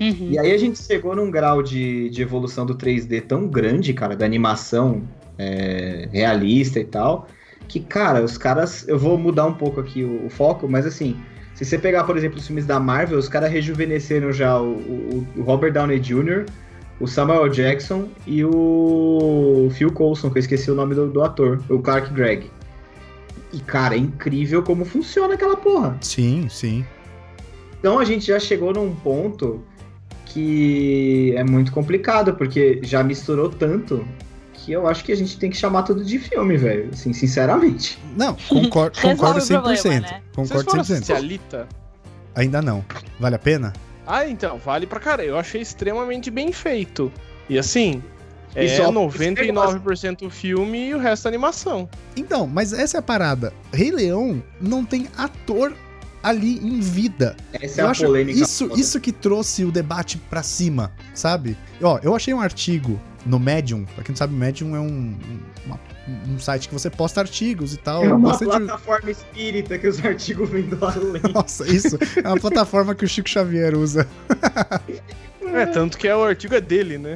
Uhum. 0.00 0.28
E 0.30 0.38
aí 0.38 0.52
a 0.52 0.58
gente 0.58 0.78
chegou 0.82 1.14
num 1.14 1.30
grau 1.30 1.62
de, 1.62 2.10
de 2.10 2.20
evolução 2.22 2.66
do 2.66 2.74
3D 2.74 3.22
tão 3.22 3.46
grande, 3.46 3.92
cara, 3.92 4.16
da 4.16 4.24
animação 4.26 5.02
é, 5.38 6.08
realista 6.12 6.80
e 6.80 6.84
tal, 6.84 7.28
que, 7.68 7.80
cara, 7.80 8.22
os 8.22 8.36
caras. 8.36 8.86
Eu 8.88 8.98
vou 8.98 9.16
mudar 9.16 9.46
um 9.46 9.54
pouco 9.54 9.80
aqui 9.80 10.02
o, 10.04 10.26
o 10.26 10.30
foco, 10.30 10.68
mas 10.68 10.84
assim, 10.86 11.16
se 11.54 11.64
você 11.64 11.78
pegar, 11.78 12.04
por 12.04 12.16
exemplo, 12.16 12.38
os 12.38 12.46
filmes 12.46 12.66
da 12.66 12.80
Marvel, 12.80 13.18
os 13.18 13.28
caras 13.28 13.50
rejuvenesceram 13.50 14.32
já 14.32 14.60
o, 14.60 14.72
o- 14.74 15.26
o 15.36 15.42
Robert 15.42 15.72
Downey 15.72 16.00
Jr., 16.00 16.44
o 17.00 17.06
Samuel 17.08 17.48
Jackson 17.48 18.08
e 18.26 18.44
o 18.44 19.68
Phil 19.74 19.90
Coulson, 19.92 20.30
que 20.30 20.38
eu 20.38 20.40
esqueci 20.40 20.70
o 20.70 20.74
nome 20.76 20.94
do, 20.94 21.08
do 21.08 21.22
ator, 21.22 21.60
o 21.68 21.78
Clark 21.80 22.12
Gregg. 22.14 22.50
E, 23.52 23.58
cara, 23.60 23.94
é 23.94 23.98
incrível 23.98 24.62
como 24.62 24.84
funciona 24.84 25.34
aquela 25.34 25.56
porra. 25.56 25.96
sim, 26.00 26.48
sim. 26.48 26.84
Então 27.78 27.98
a 27.98 28.04
gente 28.04 28.26
já 28.26 28.38
chegou 28.40 28.72
num 28.72 28.94
ponto 28.94 29.60
que 30.34 31.32
é 31.36 31.44
muito 31.44 31.70
complicado, 31.72 32.34
porque 32.34 32.80
já 32.82 33.02
misturou 33.04 33.48
tanto 33.48 34.06
que 34.52 34.72
eu 34.72 34.86
acho 34.88 35.04
que 35.04 35.12
a 35.12 35.16
gente 35.16 35.38
tem 35.38 35.48
que 35.50 35.56
chamar 35.56 35.84
tudo 35.84 36.04
de 36.04 36.18
filme, 36.18 36.56
velho. 36.56 36.90
Assim, 36.92 37.12
sinceramente. 37.12 37.98
Não, 38.16 38.34
concordo, 38.48 39.00
concordo 39.00 39.38
o 39.38 39.42
100%. 39.42 39.46
problema, 39.62 40.00
né? 40.00 40.22
Vocês 40.34 40.48
Concordo 40.48 40.70
foram 40.70 40.82
100%. 40.82 40.90
assistir 40.90 41.12
a 41.12 41.16
Alita? 41.16 41.68
Ainda 42.34 42.60
não. 42.60 42.84
Vale 43.20 43.36
a 43.36 43.38
pena? 43.38 43.72
Ah, 44.06 44.26
então, 44.26 44.58
vale 44.58 44.86
pra 44.86 44.98
caralho. 45.00 45.28
Eu 45.30 45.38
achei 45.38 45.60
extremamente 45.62 46.30
bem 46.30 46.50
feito. 46.52 47.12
E 47.48 47.58
assim, 47.58 48.02
E 48.56 48.64
é 48.66 48.76
só- 48.76 48.90
99% 48.90 50.28
filme 50.30 50.88
e 50.88 50.94
o 50.94 50.98
resto 50.98 51.28
animação. 51.28 51.88
Então, 52.16 52.46
mas 52.46 52.72
essa 52.72 52.96
é 52.96 53.00
a 53.00 53.02
parada. 53.02 53.52
Rei 53.72 53.90
Leão 53.92 54.42
não 54.60 54.84
tem 54.84 55.06
ator 55.16 55.72
ali 56.24 56.56
em 56.58 56.80
vida. 56.80 57.36
Essa 57.52 57.80
é 57.80 57.84
eu 57.84 57.88
a 57.88 57.90
acho 57.90 58.04
polêmica. 58.04 58.38
isso, 58.40 58.70
isso 58.76 58.98
que 59.00 59.12
trouxe 59.12 59.64
o 59.64 59.70
debate 59.70 60.16
pra 60.18 60.42
cima, 60.42 60.90
sabe? 61.14 61.56
Ó, 61.82 61.98
eu 62.02 62.14
achei 62.16 62.32
um 62.34 62.40
artigo 62.40 62.98
no 63.26 63.38
Medium. 63.38 63.84
Pra 63.84 64.02
quem 64.02 64.12
não 64.12 64.16
sabe, 64.16 64.34
o 64.34 64.36
Medium 64.36 64.74
é 64.74 64.80
um, 64.80 65.16
uma- 65.66 65.78
um 66.28 66.38
site 66.38 66.66
que 66.68 66.74
você 66.74 66.90
posta 66.90 67.20
artigos 67.20 67.74
e 67.74 67.76
tal. 67.76 68.02
É 68.04 68.08
uma 68.12 68.30
bastante- 68.30 68.50
plataforma 68.50 69.10
espírita 69.10 69.78
que 69.78 69.86
os 69.86 70.04
artigos 70.04 70.48
vêm 70.50 70.62
do 70.64 70.84
além. 70.84 71.22
Nossa, 71.32 71.66
isso 71.70 71.98
é 72.22 72.26
uma 72.28 72.38
plataforma 72.40 72.94
que 72.94 73.04
o 73.04 73.08
Chico 73.08 73.28
Xavier 73.28 73.74
usa. 73.76 74.06
É, 75.52 75.66
tanto 75.66 75.96
que 75.98 76.08
é, 76.08 76.16
o 76.16 76.22
artigo 76.24 76.54
é 76.54 76.60
dele, 76.60 76.98
né? 76.98 77.14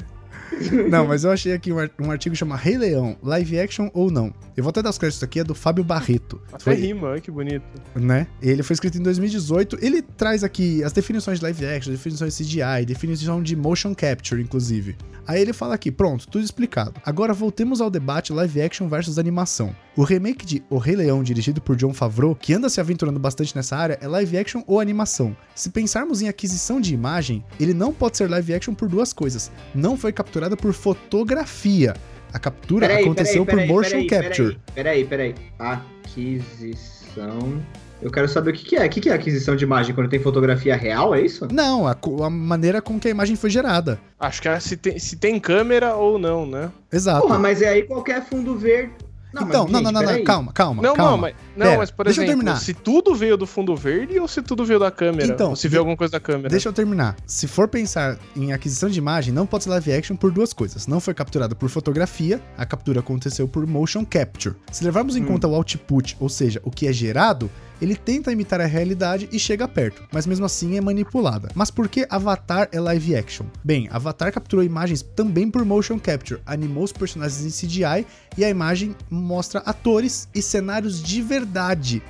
Não, 0.90 1.06
mas 1.06 1.24
eu 1.24 1.30
achei 1.30 1.52
aqui 1.52 1.72
um, 1.72 1.78
ar- 1.78 1.90
artigo 2.10 2.34
chamado 2.34 2.58
Rei 2.60 2.76
Leão, 2.78 3.16
live 3.22 3.58
action 3.60 3.90
ou 3.92 4.10
não. 4.10 4.32
Eu 4.56 4.62
vou 4.64 4.70
até 4.70 4.82
dar 4.82 4.90
os 4.90 4.98
créditos 4.98 5.22
aqui, 5.22 5.40
é 5.40 5.44
do 5.44 5.54
Fábio 5.54 5.84
Barreto. 5.84 6.40
Até 6.52 6.58
Foi- 6.64 6.74
rima, 6.74 7.08
olha 7.08 7.20
que 7.20 7.30
bonito. 7.30 7.64
né? 7.94 8.26
Ele 8.42 8.62
foi 8.62 8.74
escrito 8.74 8.98
em 8.98 9.02
2018. 9.02 9.78
Ele 9.80 10.02
traz 10.02 10.42
aqui 10.42 10.82
as 10.82 10.92
definições 10.92 11.38
de 11.38 11.44
live 11.44 11.66
action, 11.66 11.92
definições 11.92 12.36
de 12.36 12.44
CGI, 12.44 12.84
definição 12.86 13.42
de 13.42 13.54
motion 13.54 13.94
capture, 13.94 14.40
inclusive. 14.42 14.96
Aí 15.26 15.40
ele 15.42 15.52
fala 15.52 15.74
aqui, 15.74 15.90
pronto, 15.92 16.26
tudo 16.26 16.42
explicado. 16.44 16.94
Agora 17.04 17.34
voltemos 17.34 17.80
ao 17.82 17.90
debate 17.90 18.32
live 18.32 18.62
action 18.62 18.88
versus 18.88 19.18
animação. 19.18 19.76
O 19.94 20.02
remake 20.02 20.46
de 20.46 20.62
O 20.70 20.78
Rei 20.78 20.96
Leão, 20.96 21.22
dirigido 21.22 21.60
por 21.60 21.76
John 21.76 21.92
Favreau, 21.92 22.34
que 22.34 22.54
anda 22.54 22.68
se 22.68 22.80
aventurando 22.80 23.18
bastante 23.18 23.54
nessa 23.54 23.76
área, 23.76 23.98
é 24.00 24.06
live 24.08 24.38
action 24.38 24.62
ou 24.66 24.80
animação. 24.80 25.36
Se 25.54 25.68
pensarmos 25.70 26.22
em 26.22 26.28
aquisição 26.28 26.80
de 26.80 26.94
imagem, 26.94 27.44
ele 27.60 27.74
não 27.74 27.92
pode 27.92 28.16
ser 28.16 28.30
live 28.30 28.54
action 28.54 28.72
por 28.74 28.88
duas 28.88 29.12
coisas. 29.12 29.50
Não 29.74 29.96
foi 29.96 30.12
capturado 30.12 30.37
por 30.56 30.72
fotografia. 30.72 31.94
A 32.32 32.38
captura 32.38 32.98
aconteceu 32.98 33.46
por 33.46 33.56
motion 33.66 34.06
capture. 34.06 34.58
Peraí, 34.74 35.04
peraí, 35.04 35.34
Aquisição. 35.58 37.62
Eu 38.00 38.12
quero 38.12 38.28
saber 38.28 38.50
o 38.50 38.52
que, 38.52 38.64
que 38.64 38.76
é. 38.76 38.86
O 38.86 38.88
que, 38.88 39.00
que 39.00 39.10
é 39.10 39.12
aquisição 39.12 39.56
de 39.56 39.64
imagem? 39.64 39.94
Quando 39.94 40.08
tem 40.08 40.20
fotografia 40.20 40.76
real, 40.76 41.14
é 41.14 41.20
isso? 41.20 41.48
Não, 41.52 41.86
a, 41.86 41.96
a 42.24 42.30
maneira 42.30 42.80
com 42.80 42.98
que 42.98 43.08
a 43.08 43.10
imagem 43.10 43.34
foi 43.34 43.50
gerada. 43.50 43.98
Acho 44.20 44.40
que 44.40 44.48
é 44.48 44.60
se 44.60 44.76
tem, 44.76 44.98
se 44.98 45.16
tem 45.16 45.40
câmera 45.40 45.96
ou 45.96 46.18
não, 46.18 46.46
né? 46.46 46.70
Exato. 46.92 47.22
Porra, 47.22 47.38
mas 47.38 47.60
é 47.60 47.68
aí 47.68 47.82
qualquer 47.82 48.24
fundo 48.24 48.56
verde. 48.56 48.92
Não, 49.32 49.42
então, 49.42 49.64
mas, 49.64 49.72
não, 49.72 49.80
gente, 49.80 49.82
não, 49.84 49.92
não, 49.92 50.00
não, 50.00 50.06
peraí. 50.06 50.24
calma, 50.24 50.52
calma, 50.52 50.82
não, 50.82 50.94
calma. 50.94 51.10
não, 51.10 51.18
mas, 51.18 51.34
não 51.58 51.66
Pera, 51.66 51.78
mas 51.78 51.90
por 51.90 52.04
deixa 52.04 52.20
eu 52.20 52.24
exemplo, 52.24 52.44
terminar. 52.44 52.60
se 52.60 52.72
tudo 52.72 53.14
veio 53.14 53.36
do 53.36 53.46
fundo 53.46 53.74
verde 53.76 54.18
ou 54.18 54.28
se 54.28 54.40
tudo 54.40 54.64
veio 54.64 54.78
da 54.78 54.90
câmera? 54.90 55.26
Então, 55.26 55.50
ou 55.50 55.56
se 55.56 55.68
veio 55.68 55.80
alguma 55.80 55.96
coisa 55.96 56.12
da 56.12 56.20
câmera? 56.20 56.48
Deixa 56.48 56.68
eu 56.68 56.72
terminar. 56.72 57.16
Se 57.26 57.46
for 57.48 57.68
pensar 57.68 58.18
em 58.36 58.52
aquisição 58.52 58.88
de 58.88 58.98
imagem, 58.98 59.34
não 59.34 59.46
pode 59.46 59.64
ser 59.64 59.70
live 59.70 59.92
action 59.92 60.16
por 60.16 60.30
duas 60.30 60.52
coisas. 60.52 60.86
Não 60.86 61.00
foi 61.00 61.12
capturado 61.14 61.56
por 61.56 61.68
fotografia, 61.68 62.40
a 62.56 62.64
captura 62.64 63.00
aconteceu 63.00 63.48
por 63.48 63.66
motion 63.66 64.04
capture. 64.04 64.54
Se 64.70 64.84
levarmos 64.84 65.16
em 65.16 65.22
Hum. 65.22 65.26
conta 65.26 65.48
o 65.48 65.54
output, 65.54 66.16
ou 66.20 66.28
seja, 66.28 66.60
o 66.62 66.70
que 66.70 66.86
é 66.86 66.92
gerado, 66.92 67.50
ele 67.80 67.94
tenta 67.94 68.32
imitar 68.32 68.60
a 68.60 68.66
realidade 68.66 69.28
e 69.30 69.38
chega 69.38 69.68
perto, 69.68 70.02
mas 70.12 70.26
mesmo 70.26 70.44
assim 70.44 70.76
é 70.76 70.80
manipulada. 70.80 71.48
Mas 71.54 71.70
por 71.70 71.88
que 71.88 72.04
Avatar 72.10 72.68
é 72.72 72.80
live 72.80 73.14
action? 73.14 73.46
Bem, 73.62 73.88
Avatar 73.92 74.32
capturou 74.32 74.64
imagens 74.64 75.00
também 75.14 75.48
por 75.48 75.64
motion 75.64 75.96
capture, 75.98 76.40
animou 76.44 76.82
os 76.82 76.92
personagens 76.92 77.44
em 77.44 77.50
CGI 77.66 78.04
e 78.36 78.44
a 78.44 78.48
imagem 78.50 78.96
mostra 79.08 79.60
atores 79.60 80.28
e 80.34 80.42
cenários 80.42 81.00
de 81.02 81.22
verdade 81.22 81.47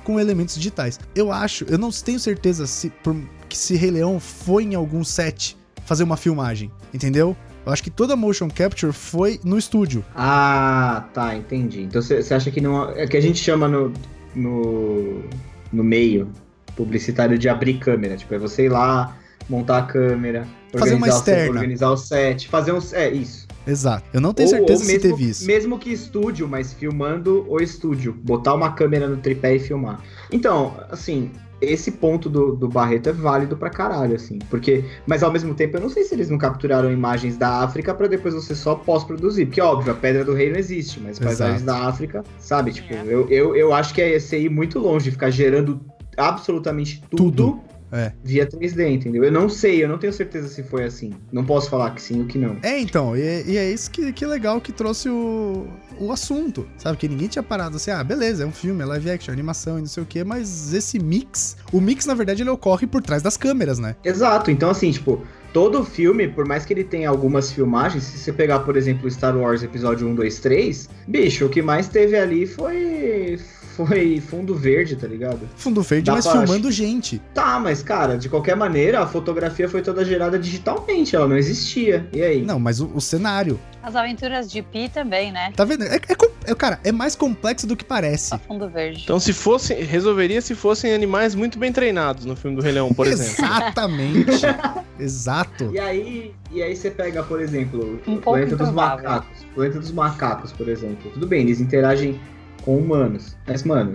com 0.03 0.19
elementos 0.19 0.55
digitais. 0.55 0.99
Eu 1.15 1.31
acho, 1.31 1.65
eu 1.65 1.77
não 1.77 1.89
tenho 1.91 2.19
certeza 2.19 2.67
se 2.67 2.89
por, 2.89 3.15
que 3.47 3.57
se 3.57 3.75
Rei 3.75 3.91
Leão 3.91 4.19
foi 4.19 4.63
em 4.63 4.75
algum 4.75 5.03
set 5.03 5.57
fazer 5.85 6.03
uma 6.03 6.17
filmagem, 6.17 6.71
entendeu? 6.93 7.35
Eu 7.65 7.73
acho 7.73 7.83
que 7.83 7.89
toda 7.89 8.15
motion 8.15 8.49
capture 8.49 8.93
foi 8.93 9.39
no 9.43 9.57
estúdio. 9.57 10.03
Ah, 10.15 11.07
tá, 11.13 11.35
entendi. 11.35 11.81
Então 11.81 12.01
você 12.01 12.33
acha 12.33 12.49
que 12.49 12.61
não. 12.61 12.89
É 12.91 13.05
que 13.05 13.17
a 13.17 13.21
gente 13.21 13.37
chama 13.39 13.67
no, 13.67 13.93
no, 14.35 15.23
no 15.71 15.83
meio 15.83 16.29
publicitário 16.75 17.37
de 17.37 17.49
abrir 17.49 17.77
câmera. 17.79 18.15
Tipo, 18.15 18.35
é 18.35 18.37
você 18.37 18.65
ir 18.65 18.69
lá, 18.69 19.15
montar 19.49 19.79
a 19.79 19.81
câmera, 19.83 20.47
Fazer 20.77 20.95
uma 20.95 21.07
organizar, 21.07 21.47
o 21.47 21.49
organizar 21.49 21.89
o 21.91 21.97
set, 21.97 22.47
fazer 22.47 22.71
um. 22.71 22.79
É, 22.93 23.09
isso. 23.09 23.47
Exato. 23.69 24.03
Eu 24.13 24.19
não 24.21 24.33
tenho 24.33 24.49
Ou- 24.49 24.55
certeza 24.55 24.79
ou 24.81 24.85
se 24.85 24.91
mesmo, 24.93 25.09
teve 25.17 25.29
isso. 25.29 25.45
Mesmo 25.45 25.77
que 25.79 25.91
estúdio, 25.91 26.47
mas 26.47 26.73
filmando 26.73 27.45
o 27.47 27.59
estúdio. 27.61 28.13
Botar 28.13 28.53
uma 28.53 28.71
câmera 28.73 29.07
no 29.07 29.17
tripé 29.17 29.55
e 29.55 29.59
filmar. 29.59 29.99
Então, 30.31 30.75
assim, 30.89 31.31
esse 31.61 31.91
ponto 31.91 32.29
do, 32.29 32.55
do 32.55 32.67
Barreto 32.69 33.09
é 33.09 33.11
válido 33.11 33.57
pra 33.57 33.69
caralho, 33.69 34.15
assim. 34.15 34.39
Porque, 34.49 34.85
mas 35.05 35.23
ao 35.23 35.31
mesmo 35.31 35.53
tempo, 35.53 35.75
eu 35.77 35.81
não 35.81 35.89
sei 35.89 36.03
se 36.03 36.15
eles 36.15 36.29
não 36.29 36.37
capturaram 36.37 36.91
imagens 36.91 37.35
da 37.37 37.61
África 37.63 37.93
pra 37.93 38.07
depois 38.07 38.33
você 38.33 38.55
só 38.55 38.75
pós-produzir. 38.75 39.45
Porque, 39.47 39.59
óbvio, 39.61 39.91
a 39.91 39.95
Pedra 39.95 40.23
do 40.23 40.33
Rei 40.33 40.49
não 40.51 40.57
existe, 40.57 40.99
mas 41.01 41.19
paisagens 41.19 41.61
da 41.63 41.87
África, 41.87 42.23
sabe? 42.39 42.71
Tipo, 42.71 42.93
É. 42.93 43.03
eu, 43.05 43.27
eu, 43.29 43.55
eu 43.55 43.73
acho 43.73 43.93
que 43.93 44.01
é 44.01 44.17
você 44.19 44.39
ir 44.39 44.49
muito 44.49 44.79
longe, 44.79 45.11
ficar 45.11 45.29
gerando 45.29 45.81
absolutamente 46.17 47.01
tudo. 47.09 47.17
Tudo. 47.17 47.59
É. 47.91 48.11
Via 48.23 48.45
3D, 48.45 48.91
entendeu? 48.91 49.23
Eu 49.23 49.31
não 49.31 49.49
sei, 49.49 49.83
eu 49.83 49.89
não 49.89 49.97
tenho 49.97 50.13
certeza 50.13 50.47
se 50.47 50.63
foi 50.63 50.85
assim. 50.85 51.13
Não 51.31 51.45
posso 51.45 51.69
falar 51.69 51.91
que 51.91 52.01
sim 52.01 52.21
ou 52.21 52.27
que 52.27 52.37
não. 52.37 52.57
É, 52.61 52.79
então, 52.79 53.15
e, 53.15 53.43
e 53.47 53.57
é 53.57 53.71
isso 53.71 53.89
que, 53.89 54.11
que 54.13 54.25
legal 54.25 54.61
que 54.61 54.71
trouxe 54.71 55.09
o, 55.09 55.67
o 55.99 56.11
assunto, 56.11 56.67
sabe? 56.77 56.97
Que 56.97 57.07
ninguém 57.07 57.27
tinha 57.27 57.43
parado 57.43 57.75
assim, 57.75 57.91
ah, 57.91 58.03
beleza, 58.03 58.43
é 58.43 58.47
um 58.47 58.51
filme, 58.51 58.81
é 58.81 58.85
live 58.85 59.11
action, 59.11 59.33
animação 59.33 59.77
e 59.77 59.81
não 59.81 59.87
sei 59.87 60.03
o 60.03 60.05
quê, 60.05 60.23
mas 60.23 60.73
esse 60.73 60.99
mix, 60.99 61.57
o 61.71 61.81
mix, 61.81 62.05
na 62.05 62.13
verdade, 62.13 62.43
ele 62.43 62.49
ocorre 62.49 62.85
por 62.85 63.01
trás 63.01 63.21
das 63.23 63.37
câmeras, 63.37 63.79
né? 63.79 63.95
Exato, 64.03 64.51
então 64.51 64.69
assim, 64.69 64.91
tipo, 64.91 65.23
todo 65.53 65.83
filme, 65.83 66.27
por 66.27 66.47
mais 66.47 66.65
que 66.65 66.73
ele 66.73 66.83
tenha 66.83 67.09
algumas 67.09 67.51
filmagens, 67.51 68.03
se 68.03 68.17
você 68.17 68.31
pegar, 68.31 68.59
por 68.59 68.77
exemplo, 68.77 69.09
Star 69.09 69.35
Wars 69.37 69.63
episódio 69.63 70.07
1, 70.07 70.15
2, 70.15 70.39
3, 70.39 70.89
bicho, 71.07 71.45
o 71.45 71.49
que 71.49 71.61
mais 71.61 71.87
teve 71.87 72.17
ali 72.17 72.45
foi. 72.45 73.39
Foi 73.79 74.19
fundo 74.19 74.53
verde, 74.53 74.97
tá 74.97 75.07
ligado? 75.07 75.39
Fundo 75.55 75.81
verde, 75.81 76.07
Dá 76.07 76.11
mas 76.15 76.27
pra- 76.27 76.45
filmando 76.45 76.69
gente. 76.69 77.21
Tá, 77.33 77.57
mas 77.61 77.81
cara, 77.81 78.17
de 78.17 78.27
qualquer 78.27 78.53
maneira, 78.53 78.99
a 78.99 79.07
fotografia 79.07 79.69
foi 79.69 79.81
toda 79.81 80.03
gerada 80.03 80.37
digitalmente, 80.37 81.15
ela 81.15 81.25
não 81.29 81.37
existia. 81.37 82.05
E 82.11 82.21
aí? 82.21 82.41
Não, 82.41 82.59
mas 82.59 82.81
o, 82.81 82.91
o 82.93 82.99
cenário, 82.99 83.57
As 83.81 83.95
aventuras 83.95 84.51
de 84.51 84.61
Pi 84.61 84.89
também, 84.89 85.31
né? 85.31 85.51
tá 85.55 85.65
vendo? 85.65 85.83
É, 85.83 85.95
é 85.95 86.15
é, 86.45 86.55
cara, 86.55 86.79
é 86.83 86.91
mais 86.91 87.15
complexo 87.15 87.67
do 87.67 87.75
que 87.75 87.83
parece. 87.85 88.29
Só 88.29 88.39
fundo 88.39 88.67
verde. 88.67 89.01
Então, 89.03 89.19
se 89.19 89.33
fosse, 89.33 89.73
resolveria 89.73 90.41
se 90.41 90.55
fossem 90.55 90.93
animais 90.93 91.35
muito 91.35 91.59
bem 91.59 91.71
treinados 91.71 92.25
no 92.25 92.35
filme 92.35 92.57
do 92.57 92.63
Rei 92.63 92.71
Leão, 92.71 92.93
por 92.93 93.05
exemplo. 93.07 93.45
Exatamente. 93.45 94.45
Exato. 94.99 95.69
E 95.71 95.79
aí, 95.79 96.33
e 96.51 96.63
aí 96.63 96.75
você 96.75 96.89
pega, 96.89 97.23
por 97.23 97.39
exemplo, 97.39 98.01
Um 98.07 98.15
o 98.15 98.17
Planeta 98.17 98.55
dos. 98.55 98.71
Macacos. 98.71 99.45
Planeta 99.53 99.79
dos 99.79 99.91
Macacos, 99.91 100.51
por 100.51 100.67
exemplo. 100.67 101.11
Tudo 101.11 101.27
bem, 101.27 101.41
eles 101.41 101.61
interagem 101.61 102.19
com 102.63 102.77
humanos. 102.77 103.37
Mas, 103.47 103.63
mano, 103.63 103.93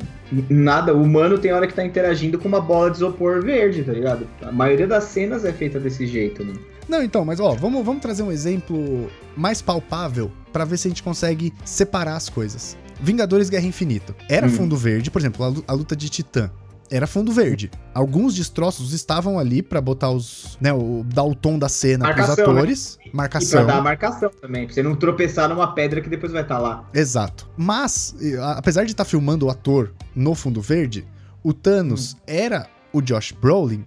nada, 0.49 0.95
o 0.95 1.03
humano 1.03 1.39
tem 1.39 1.53
hora 1.53 1.67
que 1.67 1.75
tá 1.75 1.85
interagindo 1.85 2.39
com 2.39 2.49
uma 2.49 2.61
bola 2.61 2.91
de 2.91 2.97
isopor 2.97 3.43
verde, 3.43 3.85
tá 3.85 3.93
ligado? 3.93 4.27
A 4.43 4.53
maioria 4.53 4.87
das 4.87 5.05
cenas 5.05 5.45
é 5.45 5.53
feita 5.53 5.79
desse 5.79 6.07
jeito, 6.07 6.45
né? 6.45 6.55
Não, 6.89 7.03
então, 7.03 7.25
mas 7.25 7.41
ó, 7.41 7.55
vamos, 7.55 7.85
vamos 7.85 8.03
trazer 8.03 8.23
um 8.23 8.31
exemplo 8.33 9.11
mais 9.37 9.63
palpável 9.63 10.31
pra 10.53 10.65
ver 10.65 10.77
se 10.77 10.89
a 10.89 10.91
gente 10.91 11.03
consegue 11.03 11.53
separar 11.65 12.17
as 12.17 12.29
coisas. 12.29 12.77
Vingadores 13.01 13.49
Guerra 13.51 13.67
Infinita. 13.67 14.15
Era 14.29 14.47
Hum. 14.47 14.51
fundo 14.51 14.77
verde, 14.77 15.11
por 15.11 15.21
exemplo, 15.21 15.45
a 15.45 15.49
lu- 15.49 15.65
a 15.67 15.73
luta 15.73 15.97
de 15.97 16.09
Titã. 16.09 16.51
Era 16.91 17.07
fundo 17.07 17.33
verde. 17.33 17.71
Alguns 17.95 18.35
destroços 18.35 18.93
estavam 18.93 19.39
ali 19.39 19.63
pra 19.63 19.81
botar 19.81 20.11
os, 20.11 20.59
né, 20.61 20.71
o 20.73 21.03
dar 21.03 21.25
o 21.25 21.35
tom 21.35 21.59
da 21.59 21.69
cena 21.69 22.05
pros 22.13 22.19
Marcação, 22.29 22.47
né? 22.53 22.61
atores, 22.61 22.99
E 23.01 23.09
pra 23.11 23.17
marcação. 23.17 23.67
dar 23.67 23.79
a 23.79 23.81
marcação 23.83 24.31
também, 24.41 24.67
pra 24.67 24.75
você 24.75 24.83
não 24.83 24.95
tropeçar 24.95 25.49
numa 25.49 25.75
pedra 25.75 26.03
que 26.03 26.09
depois 26.11 26.31
vai 26.31 26.43
estar 26.43 26.59
lá. 26.59 26.89
Exato. 26.93 27.49
Mas, 27.57 28.15
apesar 28.57 28.85
de 28.85 28.93
estar 28.93 29.07
filmando 29.07 29.47
o 29.47 29.51
ator 29.51 29.93
no 30.15 30.35
fundo 30.35 30.61
verde, 30.61 31.07
o 31.43 31.53
Thanos 31.55 32.13
Hum. 32.13 32.17
era 32.27 32.69
o 32.93 33.01
Josh 33.01 33.33
Brolin, 33.33 33.85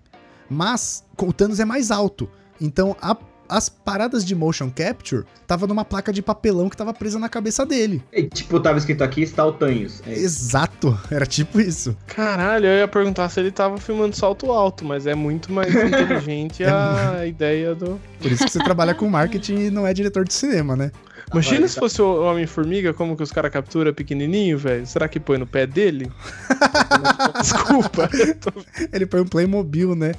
mas 0.50 1.04
o 1.22 1.32
Thanos 1.32 1.60
é 1.60 1.66
mais 1.66 1.92
alto. 1.92 2.28
Então, 2.60 2.96
a- 3.02 3.16
as 3.50 3.70
paradas 3.70 4.26
de 4.26 4.36
motion 4.36 4.70
capture 4.70 5.24
tava 5.48 5.66
numa 5.66 5.86
placa 5.86 6.12
de 6.12 6.22
papelão 6.22 6.68
que 6.68 6.76
tava 6.76 6.94
presa 6.94 7.18
na 7.18 7.30
cabeça 7.30 7.66
dele. 7.66 8.04
E, 8.12 8.24
tipo, 8.24 8.60
tava 8.60 8.78
escrito 8.78 9.04
aqui, 9.06 9.22
está 9.22 9.46
o 9.46 9.54
Tanhos. 9.54 10.02
É. 10.06 10.12
Exato, 10.12 11.00
era 11.10 11.26
tipo 11.26 11.62
isso. 11.62 11.96
Caralho, 12.08 12.66
eu 12.66 12.80
ia 12.80 12.88
perguntar 12.90 13.30
se 13.30 13.40
ele 13.40 13.50
tava 13.52 13.78
filmando 13.78 14.16
salto 14.18 14.52
alto, 14.52 14.84
mas 14.84 15.08
é 15.08 15.16
muito 15.16 15.50
mais 15.54 15.70
inteligente 15.74 16.64
a 16.66 17.26
ideia 17.26 17.74
do. 17.74 17.98
Por 18.22 18.30
isso 18.32 18.44
que 18.44 18.52
você 18.52 18.60
trabalha 18.60 18.94
com 18.94 19.08
marketing 19.10 19.56
e 19.68 19.70
não 19.72 19.88
é 19.88 19.94
diretor 19.94 20.26
de 20.26 20.34
cinema, 20.34 20.76
né? 20.76 20.92
Imagina 21.32 21.68
se 21.68 21.76
tá. 21.76 21.82
fosse 21.82 22.02
o 22.02 22.24
Homem-Formiga, 22.24 22.94
como 22.94 23.16
que 23.16 23.24
os 23.24 23.32
caras 23.32 23.52
capturam 23.52 23.94
pequenininho, 23.94 24.58
velho? 24.58 24.86
Será 24.88 25.08
que 25.10 25.20
põe 25.20 25.38
no 25.38 25.46
pé 25.48 25.66
dele? 25.68 26.12
Desculpa. 27.42 28.10
eu 28.14 28.36
tô- 28.36 28.54
Ele 28.94 29.06
põe 29.06 29.22
um 29.22 29.26
Playmobil, 29.26 29.94
né? 29.96 30.14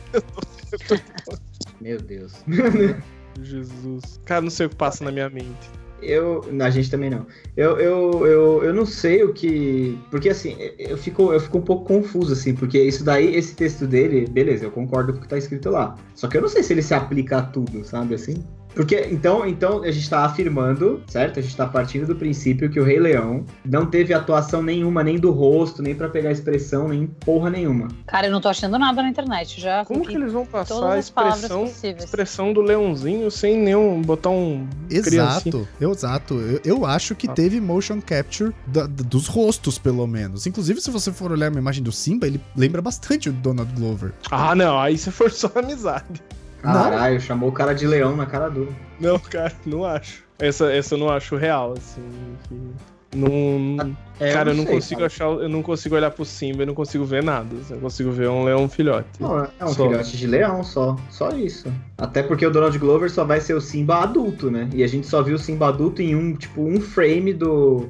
Meu 1.89 1.99
Deus. 1.99 2.35
Jesus. 3.43 4.21
Cara, 4.27 4.43
não 4.43 4.51
sei 4.51 4.67
o 4.67 4.69
que 4.69 4.77
passa 4.77 5.03
na 5.03 5.11
minha 5.11 5.31
mente. 5.31 5.71
Eu. 6.03 6.45
A 6.61 6.69
gente 6.69 6.91
também 6.91 7.09
não. 7.09 7.27
Eu, 7.57 7.81
eu, 7.81 8.27
eu, 8.27 8.65
eu 8.65 8.75
não 8.75 8.85
sei 8.85 9.23
o 9.25 9.33
que. 9.33 9.99
Porque 10.11 10.29
assim, 10.29 10.55
eu 10.79 10.99
fico, 10.99 11.33
eu 11.33 11.41
fico 11.41 11.57
um 11.57 11.63
pouco 11.63 11.87
confuso, 11.87 12.35
assim, 12.35 12.55
porque 12.55 12.79
isso 12.79 13.03
daí, 13.03 13.35
esse 13.35 13.57
texto 13.57 13.87
dele, 13.87 14.27
beleza, 14.27 14.67
eu 14.67 14.71
concordo 14.71 15.15
com 15.15 15.21
o 15.21 15.23
que 15.23 15.29
tá 15.29 15.39
escrito 15.39 15.71
lá. 15.71 15.97
Só 16.15 16.29
que 16.29 16.37
eu 16.37 16.43
não 16.43 16.49
sei 16.51 16.63
se 16.63 16.75
ele 16.75 16.83
se 16.83 16.93
aplica 16.93 17.39
a 17.39 17.43
tudo, 17.43 17.83
sabe 17.83 18.15
assim? 18.15 18.45
Porque 18.79 19.09
então, 19.11 19.45
então 19.45 19.83
a 19.83 19.91
gente 19.91 20.09
tá 20.09 20.21
afirmando, 20.25 21.03
certo? 21.09 21.41
A 21.41 21.43
gente 21.43 21.57
tá 21.57 21.67
partindo 21.67 22.07
do 22.07 22.15
princípio 22.15 22.71
que 22.71 22.79
o 22.79 22.85
Rei 22.85 23.01
Leão 23.01 23.45
não 23.65 23.85
teve 23.85 24.15
atuação 24.15 24.63
nenhuma, 24.63 25.03
nem 25.03 25.19
do 25.19 25.33
rosto, 25.33 25.83
nem 25.83 25.97
pra 25.97 26.09
pegar 26.09 26.31
expressão, 26.31 26.87
nem 26.87 27.09
porra 27.09 27.51
nenhuma. 27.51 27.89
Cara, 28.07 28.29
eu 28.29 28.31
não 28.31 28.41
tô 28.41 28.49
achando 28.49 28.79
nada 28.79 29.03
na 29.03 29.09
internet. 29.09 29.61
Já 29.61 29.85
Como 29.85 30.07
que 30.07 30.15
eles 30.15 30.33
vão 30.33 30.47
passar 30.47 30.93
a 30.93 30.97
expressão, 30.97 31.65
expressão 31.65 32.53
do 32.53 32.61
leãozinho 32.61 33.29
sem 33.33 33.59
nenhum. 33.59 34.01
botar 34.01 34.31
um. 34.31 34.69
Exato, 34.89 35.67
exato. 35.81 36.35
Eu, 36.35 36.61
eu 36.65 36.87
acho 36.87 37.17
que 37.17 37.29
Ah. 37.29 37.33
teve 37.33 37.61
motion 37.61 38.01
capture 38.01 38.55
da- 38.65 38.87
da- 38.87 39.03
dos 39.03 39.27
rostos, 39.27 39.77
pelo 39.77 40.07
menos. 40.07 40.47
Inclusive, 40.47 40.81
se 40.81 40.89
você 40.93 41.11
for 41.11 41.33
olhar 41.33 41.51
uma 41.51 41.59
imagem 41.59 41.83
do 41.83 41.91
Simba, 41.91 42.29
ele 42.29 42.41
lembra 42.57 42.81
bastante 42.81 43.29
o 43.29 43.33
Donald 43.33 43.73
Glover. 43.75 44.13
Ah, 44.31 44.55
não, 44.55 44.79
aí 44.79 44.97
você 44.97 45.11
forçou 45.11 45.51
a 45.57 45.59
amizade. 45.59 46.23
Caralho, 46.63 47.21
chamou 47.21 47.49
o 47.49 47.53
cara 47.53 47.73
de 47.75 47.87
leão 47.87 48.17
na 48.17 48.27
cara 48.27 48.49
dura. 48.49 48.71
Não, 49.01 49.19
cara, 49.19 49.53
não 49.65 49.85
acho. 49.85 50.25
Essa, 50.39 50.73
essa 50.73 50.95
eu 50.95 50.99
não 50.99 51.09
acho 51.11 51.37
real, 51.37 51.75
assim. 51.77 52.03
que- 52.49 53.17
Não. 53.17 53.97
É, 54.21 54.33
cara, 54.33 54.51
eu 54.51 54.55
não 54.55 54.65
sei, 54.65 54.75
consigo 54.75 55.01
cara. 55.01 55.07
achar. 55.07 55.25
Eu 55.25 55.49
não 55.49 55.63
consigo 55.63 55.95
olhar 55.95 56.11
pro 56.11 56.25
Simba 56.25 56.63
e 56.63 56.67
não 56.67 56.75
consigo 56.75 57.05
ver 57.05 57.23
nada. 57.23 57.49
Eu 57.71 57.79
consigo 57.79 58.11
ver 58.11 58.29
um 58.29 58.45
leão 58.45 58.69
filhote. 58.69 59.09
Não, 59.21 59.39
é 59.45 59.65
um 59.65 59.69
Só. 59.69 59.89
filhote 59.89 60.17
de 60.17 60.27
leão 60.27 60.63
só. 60.63 60.97
Só 61.11 61.31
isso. 61.31 61.73
Até 61.97 62.23
porque 62.23 62.45
o 62.45 62.51
Donald 62.51 62.77
Glover 62.79 63.11
só 63.11 63.25
vai 63.25 63.41
ser 63.41 63.55
o 63.55 63.61
Simba 63.61 64.03
adulto, 64.03 64.51
né? 64.51 64.69
E 64.75 64.83
a 64.83 64.87
gente 64.87 65.07
só 65.07 65.23
viu 65.23 65.37
o 65.37 65.39
Simba 65.39 65.69
adulto 65.69 66.03
em 66.03 66.15
um, 66.15 66.35
tipo, 66.35 66.61
um 66.63 66.81
frame 66.81 67.33
do. 67.33 67.89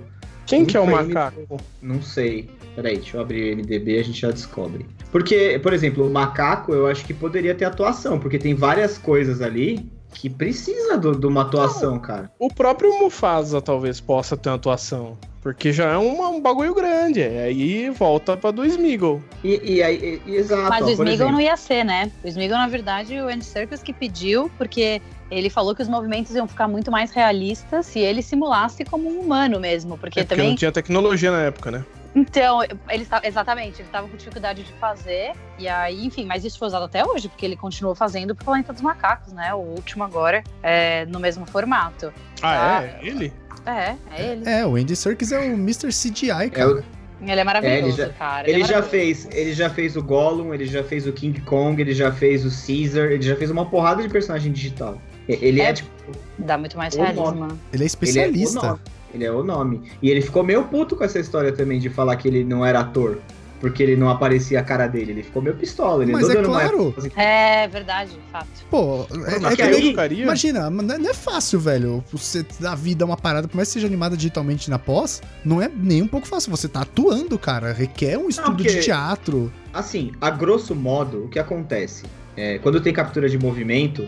Quem 0.49 0.65
que 0.65 0.77
é 0.77 0.81
o 0.81 0.87
macaco? 0.87 1.61
Não 1.83 2.01
sei. 2.01 2.49
Peraí, 2.75 2.97
deixa 2.97 3.17
eu 3.17 3.21
abrir 3.21 3.53
o 3.53 3.57
MDB 3.57 3.97
e 3.97 3.99
a 3.99 4.03
gente 4.03 4.21
já 4.21 4.31
descobre. 4.31 4.87
Porque, 5.13 5.59
por 5.63 5.73
exemplo, 5.73 6.07
o 6.07 6.11
macaco 6.11 6.73
eu 6.73 6.87
acho 6.87 7.05
que 7.05 7.13
poderia 7.13 7.55
ter 7.55 7.67
atuação, 7.67 8.19
porque 8.19 8.39
tem 8.39 8.55
várias 8.55 8.97
coisas 8.97 9.43
ali 9.43 9.91
que 10.21 10.29
precisa 10.29 10.97
do- 10.99 11.13
de 11.17 11.27
uma 11.27 11.43
atuação, 11.43 11.97
cara. 12.01 12.29
O 12.41 12.49
próprio 12.53 12.99
Mufasa 12.99 13.63
talvez 13.63 14.01
possa 14.01 14.37
ter 14.37 14.49
uma 14.49 14.57
atuação. 14.57 15.17
Porque 15.41 15.73
já 15.73 15.93
é 15.93 15.97
uma- 15.97 16.29
um 16.29 16.41
bagulho 16.41 16.75
grande. 16.75 17.23
Aí 17.23 17.89
volta 17.91 18.37
pra 18.37 18.51
do 18.51 18.65
Smeagol. 18.67 19.23
E, 19.45 19.77
e 19.77 19.83
aí, 19.83 20.21
e- 20.27 20.31
e- 20.31 20.37
exato. 20.37 20.69
Mas 20.69 20.85
ó, 20.85 20.89
o 20.89 20.91
Smeagol 20.91 21.31
não 21.31 21.41
ia 21.41 21.57
ser, 21.57 21.85
né? 21.85 22.11
O 22.25 22.27
Smeagol, 22.29 22.59
na 22.59 22.67
verdade, 22.67 23.15
o 23.21 23.29
Andy 23.29 23.45
Serkis 23.45 23.81
que 23.81 23.93
pediu, 23.93 24.51
porque 24.59 25.01
ele 25.31 25.49
falou 25.49 25.75
que 25.77 25.83
os 25.83 25.89
movimentos 25.89 26.35
iam 26.35 26.49
ficar 26.49 26.67
muito 26.67 26.91
mais 26.91 27.13
realistas 27.13 27.87
se 27.87 28.01
ele 28.01 28.21
simulasse 28.21 28.85
como 28.85 29.09
um 29.09 29.21
humano 29.21 29.61
mesmo. 29.61 29.97
Porque 29.97 30.19
É 30.19 30.25
porque 30.25 30.35
também 30.35 30.49
não 30.51 30.57
tinha 30.57 30.73
tecnologia 30.73 31.31
na 31.31 31.43
época, 31.43 31.71
né? 31.71 31.85
Então, 32.15 32.61
ele 32.89 33.05
tá, 33.05 33.21
exatamente, 33.23 33.81
ele 33.83 33.89
tava 33.91 34.09
com 34.09 34.17
dificuldade 34.17 34.63
de 34.65 34.73
fazer, 34.75 35.33
e 35.59 35.69
aí, 35.69 36.05
enfim, 36.05 36.25
mas 36.25 36.45
isso 36.45 36.59
foi 36.59 36.67
usado 36.69 36.85
até 36.85 37.05
hoje, 37.05 37.29
porque 37.29 37.45
ele 37.47 37.57
continuou 37.57 37.95
fazendo 37.95 38.35
pro 38.35 38.47
Planeta 38.47 38.73
dos 38.73 38.83
Macacos, 38.83 39.33
né? 39.33 39.55
O 39.55 39.59
último 39.59 40.03
agora, 40.05 40.43
é, 40.63 41.05
no 41.07 41.21
mesmo 41.21 41.47
formato. 41.47 42.13
Ah, 42.43 42.79
Ah. 42.79 42.83
é? 42.85 42.99
Ele? 43.03 43.33
É, 43.67 43.95
é 44.17 44.33
ele. 44.33 44.49
É, 44.49 44.67
o 44.67 44.77
Andy 44.77 44.97
Serkis 44.97 45.31
é 45.33 45.39
o 45.39 45.43
Mr. 45.55 45.89
CGI, 45.93 46.31
É 46.31 46.49
cara. 46.51 46.71
o- 46.77 46.85
Ele 47.21 47.41
é 47.41 47.45
maravilhoso, 47.45 47.77
É, 47.77 47.89
ele 47.89 47.93
já- 47.97 48.09
cara. 48.11 48.49
Ele 48.51 48.63
é 48.63 48.65
já 48.67 48.83
fez, 48.83 49.29
ele 49.33 49.53
já 49.53 49.69
fez 49.69 49.97
o 49.97 50.03
Gollum, 50.03 50.55
ele 50.55 50.67
já 50.67 50.83
fez 50.85 51.07
o 51.07 51.13
King 51.13 51.41
Kong, 51.43 51.81
ele 51.81 51.93
já 51.93 52.13
fez 52.13 52.45
o 52.47 52.49
Caesar, 52.67 53.11
ele 53.11 53.23
já 53.23 53.35
fez 53.37 53.51
uma 53.51 53.67
porrada 53.67 54.03
de 54.03 54.09
personagem 54.09 54.53
digital. 54.53 55.01
Ele 55.29 55.61
é, 55.61 55.65
É 55.71 55.73
tipo, 55.75 55.91
Dá 56.39 56.57
muito 56.57 56.79
mais 56.79 56.95
O 56.95 56.99
realismo. 57.03 57.45
Ele 57.45 57.53
é 57.53 57.75
ele 57.75 57.83
é 57.83 57.85
o 57.85 57.87
especialista. 57.87 58.79
Ele 59.13 59.25
é 59.25 59.33
o 59.33 59.43
nome. 59.43 59.83
E 60.03 60.11
ele 60.11 60.21
ficou 60.21 60.43
meio 60.43 60.65
puto 60.65 60.95
com 60.97 61.05
essa 61.05 61.19
história 61.19 61.53
também 61.53 61.79
de 61.79 61.89
falar 61.89 62.17
que 62.17 62.29
ele 62.29 62.45
não 62.45 62.65
era 62.65 62.81
ator. 62.81 63.19
Porque 63.61 63.83
ele 63.83 63.97
não 63.97 64.09
aparecia 64.09 64.61
a 64.61 64.63
cara 64.63 64.87
dele. 64.87 65.11
Ele 65.11 65.23
ficou 65.25 65.43
meio 65.43 65.57
pistola. 65.57 66.05
Ele 66.05 66.13
Mas 66.13 66.31
é 66.31 66.39
uma 66.39 66.45
claro. 66.45 66.81
época 66.91 67.01
assim, 67.01 67.11
É 67.17 67.67
verdade, 67.67 68.13
fato. 68.31 68.47
Pô, 68.71 69.05
é, 69.27 69.53
é 69.53 69.57
que 69.57 69.63
aí-? 69.63 70.23
Imagina, 70.23 70.71
não 70.71 70.95
é, 70.95 70.99
não 70.99 71.11
é 71.11 71.15
fácil, 71.15 71.59
velho. 71.59 72.05
Você 72.13 72.47
dar 72.61 72.77
vida 72.77 73.05
a 73.05 73.07
uma 73.07 73.17
parada, 73.17 73.49
por 73.49 73.57
mais 73.57 73.67
que 73.69 73.75
seja 73.75 73.89
animada 73.89 74.17
digitalmente 74.17 74.71
na 74.71 74.79
pós, 74.79 75.21
não 75.45 75.61
é 75.61 75.69
nem 75.75 76.03
um 76.03 76.07
pouco 76.07 76.29
fácil. 76.29 76.53
Você 76.53 76.69
tá 76.69 76.83
atuando, 76.83 77.37
cara. 77.37 77.73
Requer 77.73 78.17
um 78.17 78.29
estudo 78.29 78.59
porque- 78.59 78.71
de 78.75 78.81
teatro. 78.81 79.53
Assim, 79.75 80.13
a 80.21 80.31
grosso 80.31 80.73
modo, 80.77 81.25
o 81.25 81.29
que 81.29 81.41
acontece? 81.41 82.05
É, 82.37 82.59
quando 82.59 82.81
tem 82.81 82.93
captura 82.93 83.29
de 83.29 83.37
movimento, 83.37 84.07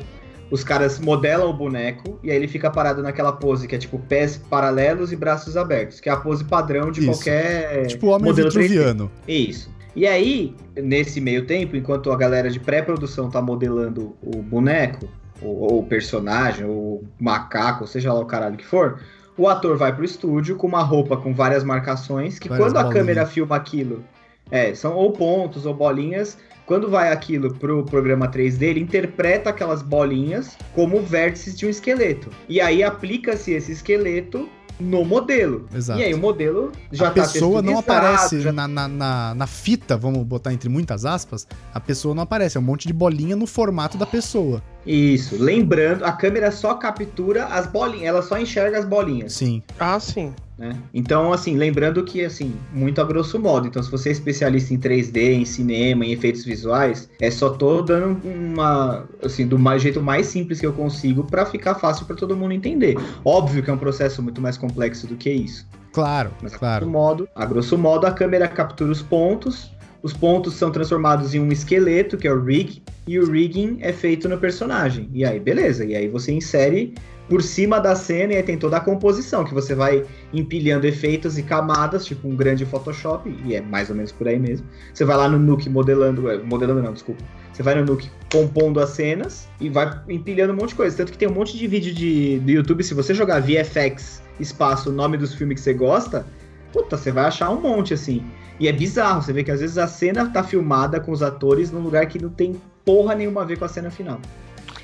os 0.51 0.65
caras 0.65 0.99
modelam 0.99 1.49
o 1.51 1.53
boneco 1.53 2.19
e 2.23 2.31
aí 2.31 2.37
ele 2.37 2.49
fica 2.49 2.71
parado 2.71 3.03
naquela 3.03 3.33
pose 3.33 3.69
que 3.69 3.75
é 3.75 3.79
tipo 3.79 3.99
pés 3.99 4.37
paralelos 4.37 5.13
e 5.13 5.17
braços 5.17 5.57
abertos, 5.57 6.01
que 6.01 6.09
é 6.09 6.13
a 6.13 6.17
pose 6.17 6.45
padrão 6.45 6.91
de 6.91 7.01
Isso. 7.01 7.11
qualquer 7.11 7.87
Tipo 7.87 8.09
homem 8.09 8.27
modelo 8.29 8.49
3D. 8.49 8.53
vitruviano. 8.63 9.11
Isso. 9.29 9.71
E 9.95 10.07
aí, 10.07 10.55
nesse 10.77 11.21
meio 11.21 11.47
tempo, 11.47 11.77
enquanto 11.77 12.13
a 12.13 12.17
galera 12.17 12.49
de 12.49 12.61
pré-produção 12.61 13.29
tá 13.29 13.43
modelando 13.43 14.17
o 14.23 14.41
boneco, 14.41 15.09
ou, 15.43 15.83
personagem, 15.85 16.65
ou 16.65 16.97
o 16.97 17.05
macaco, 17.19 17.83
ou 17.83 17.87
seja 17.87 18.13
lá 18.13 18.21
o 18.21 18.27
caralho 18.27 18.57
que 18.57 18.67
for, 18.67 19.01
o 19.37 19.49
ator 19.49 19.77
vai 19.77 19.95
pro 19.95 20.05
estúdio 20.05 20.57
com 20.57 20.67
uma 20.67 20.83
roupa 20.83 21.17
com 21.17 21.35
várias 21.35 21.65
marcações, 21.65 22.39
que 22.39 22.49
Várias 22.49 22.67
quando 22.67 22.77
a 22.77 22.83
bolinhas. 22.83 23.01
câmera 23.01 23.27
filma 23.27 23.57
aquilo, 23.57 24.05
é, 24.51 24.75
são 24.75 24.95
ou 24.95 25.13
pontos 25.13 25.65
ou 25.65 25.75
bolinhas, 25.75 26.37
quando 26.71 26.89
vai 26.89 27.11
aquilo 27.11 27.53
pro 27.53 27.85
programa 27.85 28.29
3D, 28.29 28.63
ele 28.63 28.79
interpreta 28.79 29.51
aquelas 29.51 29.83
bolinhas 29.83 30.57
como 30.73 31.03
vértices 31.03 31.59
de 31.59 31.67
um 31.67 31.69
esqueleto. 31.69 32.31
E 32.49 32.61
aí 32.61 32.81
aplica-se 32.81 33.51
esse 33.51 33.73
esqueleto 33.73 34.49
no 34.79 35.05
modelo. 35.05 35.67
Exato. 35.75 35.99
E 35.99 36.05
aí 36.05 36.15
o 36.15 36.19
modelo 36.19 36.71
já 36.93 37.09
a 37.09 37.11
tá 37.11 37.23
pessoa 37.23 37.61
não 37.61 37.81
aparece 37.81 38.41
já 38.41 38.53
na, 38.53 38.69
na, 38.69 38.87
na, 38.87 39.35
na 39.35 39.47
fita, 39.49 39.97
vamos 39.97 40.23
botar 40.23 40.53
entre 40.53 40.69
muitas 40.69 41.05
aspas, 41.05 41.45
a 41.75 41.81
pessoa 41.81 42.15
não 42.15 42.23
aparece, 42.23 42.57
é 42.57 42.61
um 42.61 42.63
monte 42.63 42.87
de 42.87 42.93
bolinha 42.93 43.35
no 43.35 43.49
formato 43.49 43.99
da 43.99 44.07
pessoa. 44.07 44.63
Isso, 44.87 45.37
lembrando, 45.39 46.05
a 46.05 46.13
câmera 46.13 46.51
só 46.51 46.75
captura 46.75 47.45
as 47.47 47.67
bolinhas, 47.67 48.07
ela 48.09 48.23
só 48.23 48.39
enxerga 48.39 48.79
as 48.79 48.85
bolinhas, 48.85 49.35
Sim. 49.35 49.63
Ah, 49.79 50.01
sim. 50.01 50.33
né? 50.57 50.75
Então, 50.93 51.33
assim, 51.33 51.57
lembrando 51.57 52.03
que, 52.03 52.25
assim, 52.25 52.55
muito 52.73 53.01
a 53.01 53.05
grosso 53.05 53.39
modo, 53.39 53.67
então 53.67 53.83
se 53.83 53.91
você 53.91 54.09
é 54.09 54.13
especialista 54.13 54.73
em 54.73 54.79
3D, 54.79 55.17
em 55.33 55.45
cinema, 55.45 56.05
em 56.05 56.13
efeitos 56.13 56.45
visuais, 56.45 57.11
é 57.21 57.31
só 57.31 57.51
tô 57.51 57.83
dando 57.83 58.21
uma, 58.27 59.07
assim, 59.23 59.47
do 59.47 59.59
mais, 59.59 59.83
jeito 59.83 60.03
mais 60.03 60.27
simples 60.27 60.61
que 60.61 60.67
eu 60.67 60.73
consigo 60.73 61.25
pra 61.25 61.45
ficar 61.45 61.75
fácil 61.75 62.07
pra 62.07 62.17
todo 62.17 62.37
mundo 62.37 62.53
entender. 62.53 62.97
Óbvio 63.25 63.63
que 63.63 63.71
é 63.71 63.73
um 63.73 63.79
processo 63.79 64.23
muito 64.23 64.41
mais 64.41 64.57
complexo 64.57 65.07
do 65.07 65.15
que 65.17 65.31
isso. 65.31 65.67
Claro, 65.93 66.31
Mas 66.41 66.55
a 66.55 66.59
claro. 66.59 66.87
grosso 66.87 66.93
modo, 66.93 67.29
a 67.35 67.45
grosso 67.45 67.77
modo, 67.77 68.07
a 68.07 68.13
câmera 68.13 68.47
captura 68.47 68.93
os 68.93 69.03
pontos, 69.03 69.71
os 70.03 70.13
pontos 70.13 70.55
são 70.55 70.71
transformados 70.71 71.35
em 71.35 71.41
um 71.41 71.53
esqueleto, 71.53 72.17
que 72.17 72.27
é 72.27 72.33
o 72.33 72.43
rig, 72.43 72.83
e 73.07 73.19
o 73.19 73.31
rigging 73.31 73.79
é 73.81 73.93
feito 73.93 74.29
no 74.29 74.39
personagem. 74.39 75.09
E 75.13 75.25
aí, 75.25 75.39
beleza. 75.39 75.85
E 75.85 75.95
aí 75.95 76.09
você 76.09 76.33
insere 76.33 76.95
por 77.29 77.43
cima 77.43 77.79
da 77.79 77.95
cena 77.95 78.33
e 78.33 78.37
aí 78.37 78.43
tem 78.43 78.59
toda 78.59 78.77
a 78.77 78.81
composição, 78.81 79.45
que 79.45 79.55
você 79.55 79.73
vai 79.73 80.05
empilhando 80.33 80.85
efeitos 80.87 81.39
e 81.39 81.45
camadas, 81.45 82.05
tipo 82.05 82.27
um 82.27 82.35
grande 82.35 82.67
Photoshop, 82.67 83.33
e 83.45 83.55
é 83.55 83.61
mais 83.61 83.89
ou 83.89 83.95
menos 83.95 84.11
por 84.11 84.27
aí 84.27 84.39
mesmo. 84.39 84.67
Você 84.93 85.05
vai 85.05 85.17
lá 85.17 85.29
no 85.29 85.39
Nuke 85.39 85.71
modelando, 85.71 86.29
é, 86.29 86.39
modelando 86.39 86.83
não, 86.83 86.93
desculpa. 86.93 87.23
Você 87.53 87.63
vai 87.63 87.77
no 87.77 87.85
Nuke 87.85 88.11
compondo 88.33 88.81
as 88.81 88.91
cenas 88.91 89.49
e 89.61 89.69
vai 89.69 90.01
empilhando 90.09 90.53
um 90.53 90.57
monte 90.57 90.71
de 90.71 90.75
coisa. 90.75 90.97
Tanto 90.97 91.13
que 91.13 91.19
tem 91.19 91.29
um 91.29 91.35
monte 91.35 91.57
de 91.57 91.67
vídeo 91.69 91.95
de, 91.95 92.41
do 92.41 92.51
YouTube, 92.51 92.83
se 92.83 92.95
você 92.95 93.15
jogar 93.15 93.41
VFX 93.41 94.23
espaço 94.41 94.91
nome 94.91 95.17
dos 95.17 95.35
filmes 95.35 95.57
que 95.57 95.61
você 95.61 95.75
gosta, 95.75 96.27
puta, 96.73 96.97
você 96.97 97.13
vai 97.13 97.27
achar 97.27 97.51
um 97.51 97.61
monte 97.61 97.95
assim. 97.95 98.25
E 98.61 98.69
é 98.69 98.73
bizarro, 98.73 99.23
você 99.23 99.33
vê 99.33 99.43
que 99.43 99.51
às 99.51 99.61
vezes 99.61 99.79
a 99.79 99.89
cena 99.89 100.29
tá 100.29 100.45
filmada 100.45 101.01
com 101.01 101.11
os 101.11 101.23
atores 101.23 101.71
num 101.73 101.81
lugar 101.81 102.07
que 102.07 102.21
não 102.21 102.29
tem 102.29 102.61
porra 102.85 103.15
nenhuma 103.15 103.41
a 103.41 103.45
ver 103.45 103.59
com 103.59 103.65
a 103.65 103.69
cena 103.69 103.91
final. 103.91 104.21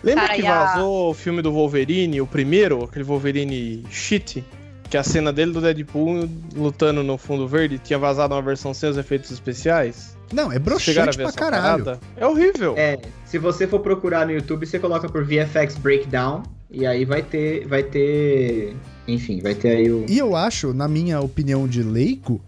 Lembra 0.02 0.24
Cara, 0.26 0.34
que 0.36 0.42
e 0.42 0.46
a- 0.46 0.64
vazou 0.64 1.10
o 1.10 1.14
filme 1.14 1.42
do 1.42 1.52
Wolverine, 1.52 2.20
o 2.20 2.26
primeiro, 2.26 2.84
aquele 2.84 3.04
Wolverine 3.04 3.84
shit? 3.90 4.42
Que 4.88 4.96
a 4.96 5.02
cena 5.02 5.32
dele 5.32 5.50
do 5.52 5.60
Deadpool 5.60 6.28
lutando 6.54 7.02
no 7.02 7.18
fundo 7.18 7.46
verde 7.48 7.76
tinha 7.78 7.98
vazado 7.98 8.34
uma 8.34 8.40
versão 8.42 8.72
sem 8.72 8.88
os 8.88 8.96
efeitos 8.96 9.30
especiais? 9.32 10.16
Não, 10.32 10.50
é 10.52 10.54
Chegaram 10.78 11.10
a 11.10 11.12
broxante 11.12 11.16
ver 11.18 11.22
pra 11.24 11.32
caralho. 11.32 11.84
parada? 11.84 12.00
É 12.16 12.26
horrível. 12.26 12.74
É, 12.76 12.98
se 13.24 13.36
você 13.36 13.66
for 13.66 13.80
procurar 13.80 14.24
no 14.26 14.32
YouTube, 14.32 14.64
você 14.64 14.78
coloca 14.78 15.08
por 15.08 15.24
VFX 15.24 15.76
Breakdown 15.78 16.44
e 16.70 16.86
aí 16.86 17.04
vai 17.04 17.20
ter, 17.22 17.66
vai 17.66 17.82
ter, 17.82 18.76
enfim, 19.08 19.40
vai 19.40 19.54
ter 19.56 19.70
aí 19.76 19.90
o 19.90 20.06
E 20.08 20.16
eu 20.18 20.36
acho, 20.36 20.72
na 20.72 20.86
minha 20.88 21.20
opinião 21.20 21.66
de 21.66 21.82
leigo, 21.82 22.40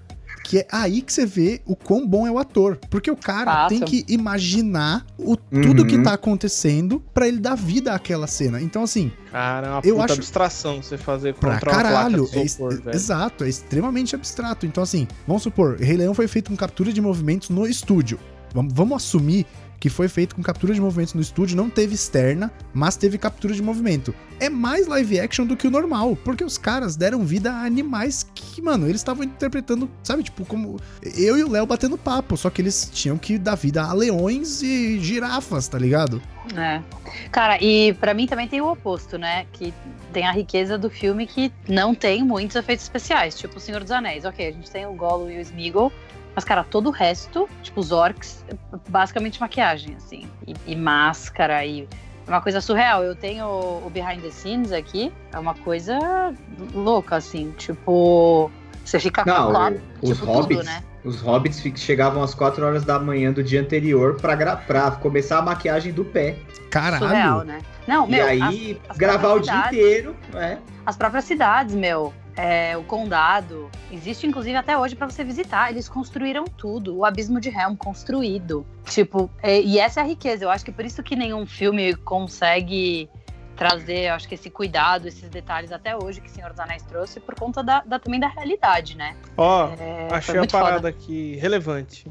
que 0.49 0.61
é 0.61 0.66
aí 0.72 1.03
que 1.03 1.12
você 1.12 1.26
vê 1.26 1.61
o 1.66 1.76
quão 1.76 2.07
bom 2.09 2.26
é 2.26 2.30
o 2.30 2.38
ator. 2.38 2.78
Porque 2.88 3.11
o 3.11 3.16
cara 3.16 3.44
Fato. 3.53 3.68
tem 3.68 3.80
que 3.82 4.03
imaginar 4.09 5.05
o, 5.18 5.36
tudo 5.36 5.82
Uhum. 5.82 5.86
que 5.86 5.99
tá 6.03 6.14
acontecendo 6.14 7.03
pra 7.12 7.28
ele 7.28 7.38
dar 7.38 7.55
vida 7.55 7.92
àquela 7.92 8.26
cena. 8.26 8.59
Então, 8.61 8.82
assim, 8.82 9.12
Cara, 9.30 9.66
é 9.66 9.70
uma 9.70 9.80
Eu 9.84 9.94
puta 9.96 10.05
acho- 10.07 10.14
abstração 10.14 10.82
você 10.82 10.96
fazer 10.96 11.34
pra 11.34 11.53
contra 11.53 11.70
uma 11.70 11.76
caralho. 11.82 12.24
placa 12.26 12.38
É 12.38 12.40
de 12.40 12.46
es- 12.46 12.53
isopor, 12.55 12.80
velho. 12.82 12.96
exato, 12.96 13.44
é 13.44 13.49
extremamente 13.51 14.14
abstrato. 14.16 14.64
Então, 14.64 14.82
assim, 14.82 15.07
vamos 15.26 15.42
supor, 15.42 15.76
Rei 15.78 15.99
Leão 15.99 16.14
foi 16.14 16.26
feito 16.26 16.51
com 16.51 16.57
captura 16.57 16.90
de 16.94 17.01
movimentos 17.03 17.51
no 17.51 17.66
estúdio. 17.66 18.18
Vamos, 18.55 18.72
vamos 18.72 18.96
assumir 18.96 19.44
que 19.81 19.89
foi 19.89 20.09
feito 20.09 20.35
com 20.35 20.43
captura 20.43 20.74
de 20.74 20.81
movimentos 20.81 21.14
no 21.14 21.20
estúdio, 21.20 21.57
não 21.57 21.70
teve 21.70 21.95
externa, 21.95 22.53
mas 22.72 22.97
teve 22.97 23.18
captura 23.18 23.55
de 23.55 23.62
movimento. 23.62 24.14
É 24.41 24.49
mais 24.49 24.87
live 24.87 25.20
action 25.20 25.47
do 25.47 25.57
que 25.57 25.66
o 25.66 25.70
normal, 25.70 26.16
porque 26.24 26.45
os 26.45 26.57
caras 26.57 26.97
deram 26.97 27.24
vida 27.24 27.53
a 27.53 27.64
animais 27.64 28.26
que, 28.35 28.62
mano, 28.62 28.87
eles 28.87 29.01
estavam 29.01 29.24
interpretando, 29.24 29.91
sabe, 30.03 30.22
tipo, 30.22 30.45
como 30.45 30.79
eu 31.16 31.37
e 31.37 31.45
o 31.45 31.51
Léo 31.51 31.66
batendo 31.66 31.99
papo, 31.99 32.37
só 32.37 32.51
que 32.51 32.62
eles 32.62 32.91
tinham 32.93 33.18
que 33.18 33.39
dar 33.39 33.57
vida 33.57 33.83
a 33.83 33.93
leões 33.93 34.62
e 34.62 34.99
girafas, 35.01 35.68
tá 35.68 35.79
ligado? 35.79 36.22
É. 36.57 36.81
Cara, 37.31 37.62
e 37.62 37.93
pra 37.95 38.14
mim 38.14 38.26
também 38.26 38.49
tem 38.49 38.61
o 38.61 38.70
oposto, 38.70 39.18
né? 39.18 39.47
Que 39.53 39.74
tem 40.12 40.26
a 40.26 40.33
riqueza 40.33 40.79
do 40.79 40.89
filme 40.89 41.26
que 41.26 41.53
não 41.68 41.95
tem 41.95 42.24
muitos 42.24 42.57
efeitos 42.57 42.85
especiais, 42.85 43.37
tipo 43.37 43.59
O 43.59 43.61
Senhor 43.61 43.83
dos 43.83 43.91
Anéis. 43.91 44.24
Ok, 44.24 44.47
a 44.47 44.53
gente 44.53 44.70
tem 44.70 44.87
o 44.87 44.93
Gollum 44.93 45.31
e 45.31 45.39
o 45.39 45.41
Smeagol, 45.41 45.93
mas, 46.39 46.45
cara, 46.45 46.62
todo 46.62 46.86
o 46.86 46.93
resto, 46.93 47.49
tipo 47.64 47.80
os 47.80 47.91
orcs, 47.91 48.45
basicamente 48.89 49.41
maquiagem, 49.41 49.97
assim. 49.97 50.28
E, 50.47 50.55
e 50.68 50.76
máscara, 50.76 51.66
e 51.66 51.89
é 52.24 52.30
uma 52.30 52.41
coisa 52.41 52.61
surreal. 52.61 53.03
Eu 53.03 53.16
tenho 53.16 53.45
o 53.45 53.91
Behind 53.93 54.22
the 54.22 54.30
Scenes 54.30 54.70
aqui, 54.70 55.12
é 55.32 55.39
uma 55.41 55.55
coisa 55.55 55.99
louca, 56.72 57.16
assim. 57.16 57.51
Tipo, 57.59 58.53
você 58.84 59.01
fica 59.01 59.24
Não, 59.26 59.51
os 60.01 60.11
tipo, 60.11 60.26
hobbits, 60.26 60.59
tudo, 60.59 60.64
né? 60.64 60.84
os 61.05 61.20
hobbits 61.20 61.61
chegavam 61.74 62.22
às 62.22 62.34
4 62.36 62.64
horas 62.64 62.84
da 62.84 63.01
manhã 63.01 63.32
do 63.32 63.43
dia 63.43 63.61
anterior 63.61 64.14
pra, 64.20 64.36
gra- 64.36 64.55
pra 64.59 64.93
começar 64.93 65.39
a 65.39 65.43
maquiagem 65.43 65.93
do 65.93 66.05
pé. 66.05 66.39
Caralho. 66.70 67.05
Surreal, 67.05 67.43
né? 67.43 67.59
Não, 67.84 68.07
e 68.07 68.11
meu, 68.12 68.24
aí 68.26 68.80
as 68.89 68.97
gravar 68.97 69.32
o 69.32 69.41
dia 69.41 69.59
inteiro, 69.66 70.14
né? 70.32 70.61
As 70.86 70.97
próprias 70.97 71.24
cidades, 71.24 71.74
meu, 71.74 72.14
é, 72.39 72.76
o 72.76 72.84
condado, 72.84 73.68
existe 73.91 74.26
inclusive 74.26 74.57
até 74.57 74.78
hoje 74.78 74.95
pra 74.95 75.11
você 75.11 75.24
visitar. 75.24 75.70
Eles 75.70 75.89
construíram 75.89 76.45
tudo, 76.45 76.97
o 76.97 77.05
abismo 77.05 77.41
de 77.41 77.49
Helm 77.49 77.74
construído. 77.74 78.64
Tipo, 78.86 79.28
é, 79.43 79.61
e 79.61 79.78
essa 79.78 80.01
é 80.01 80.03
a 80.05 80.07
riqueza. 80.07 80.45
Eu 80.45 80.51
acho 80.51 80.64
que 80.64 80.70
por 80.72 80.84
isso 80.84 81.03
que 81.03 81.16
nenhum 81.16 81.45
filme 81.45 81.95
consegue 81.97 83.11
trazer, 83.57 84.09
eu 84.09 84.14
acho 84.14 84.28
que 84.28 84.36
esse 84.36 84.49
cuidado, 84.49 85.09
esses 85.09 85.28
detalhes 85.28 85.72
até 85.72 85.97
hoje 85.97 86.20
que 86.20 86.28
o 86.28 86.30
Senhor 86.30 86.51
dos 86.51 86.61
Anéis 86.61 86.84
trouxe, 86.84 87.18
por 87.18 87.34
conta 87.34 87.61
da, 87.61 87.80
da- 87.80 87.99
também 87.99 88.20
da 88.20 88.28
realidade, 88.28 88.97
né? 88.97 89.16
Ó, 89.36 89.66
É, 89.80 90.07
foi 90.09 90.16
achei 90.16 90.39
a 90.39 90.47
parada 90.47 90.74
foda. 90.76 90.89
aqui 90.91 91.36
relevante. 91.41 92.07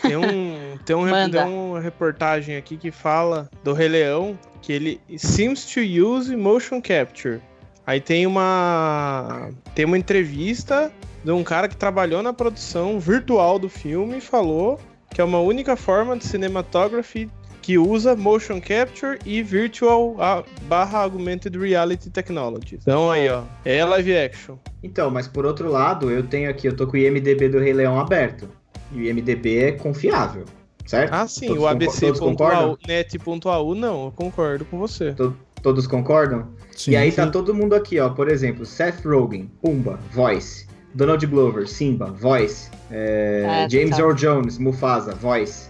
Tem, 0.00 0.16
um, 0.16 0.78
tem, 0.86 0.96
um, 0.96 1.04
tem 1.30 1.42
uma 1.44 1.80
reportagem 1.80 2.56
aqui 2.56 2.78
que 2.78 2.90
fala 2.90 3.50
do 3.62 3.74
Rei 3.74 3.88
Leão 3.88 4.38
que 4.62 4.72
ele 4.72 5.00
seems 5.18 5.66
to 5.66 5.80
use 5.80 6.34
motion 6.34 6.80
capture. 6.80 7.42
Aí 7.86 8.00
tem 8.00 8.26
uma 8.26 9.50
tem 9.74 9.84
uma 9.84 9.96
entrevista 9.96 10.90
de 11.24 11.30
um 11.30 11.44
cara 11.44 11.68
que 11.68 11.76
trabalhou 11.76 12.22
na 12.22 12.32
produção 12.32 12.98
virtual 12.98 13.58
do 13.58 13.68
filme 13.68 14.18
e 14.18 14.20
falou 14.20 14.80
que 15.10 15.20
é 15.20 15.24
uma 15.24 15.38
única 15.38 15.76
forma 15.76 16.16
de 16.16 16.24
cinematography 16.24 17.30
que 17.62 17.78
usa 17.78 18.14
motion 18.14 18.60
capture 18.60 19.18
e 19.24 19.42
virtual 19.42 20.14
ah, 20.20 20.44
barra 20.68 21.00
augmented 21.00 21.58
reality 21.58 22.10
technologies. 22.10 22.80
Então 22.82 23.10
aí, 23.10 23.28
ó, 23.28 23.42
é 23.64 23.84
live 23.84 24.16
action. 24.16 24.56
Então, 24.82 25.10
mas 25.10 25.26
por 25.26 25.44
outro 25.44 25.68
lado, 25.68 26.08
eu 26.10 26.22
tenho 26.22 26.48
aqui, 26.48 26.68
eu 26.68 26.76
tô 26.76 26.86
com 26.86 26.92
o 26.92 26.96
IMDB 26.96 27.48
do 27.48 27.58
Rei 27.58 27.72
Leão 27.72 27.98
aberto. 27.98 28.48
E 28.92 29.00
o 29.00 29.02
IMDB 29.02 29.58
é 29.58 29.72
confiável, 29.72 30.44
certo? 30.86 31.12
Ah, 31.12 31.26
sim, 31.26 31.48
Todos 31.48 31.62
o? 31.64 31.66
ABC.au, 31.66 32.78
net.au, 32.86 33.74
não, 33.74 34.04
eu 34.04 34.12
concordo 34.12 34.64
com 34.64 34.78
você. 34.78 35.12
Todos 35.60 35.88
concordam? 35.88 36.46
Sim. 36.76 36.92
e 36.92 36.96
aí 36.96 37.10
tá 37.10 37.24
sim. 37.24 37.30
todo 37.30 37.54
mundo 37.54 37.74
aqui, 37.74 37.98
ó. 37.98 38.10
Por 38.10 38.28
exemplo, 38.28 38.64
Seth 38.64 39.04
Rogen, 39.04 39.50
Pumba, 39.60 39.98
voice. 40.12 40.66
Donald 40.94 41.26
Glover, 41.26 41.68
Simba, 41.68 42.06
voice. 42.06 42.70
É, 42.90 43.64
É, 43.64 43.68
James 43.68 43.90
total. 43.90 44.06
Earl 44.06 44.14
Jones, 44.14 44.58
Mufasa, 44.58 45.14
voice. 45.14 45.68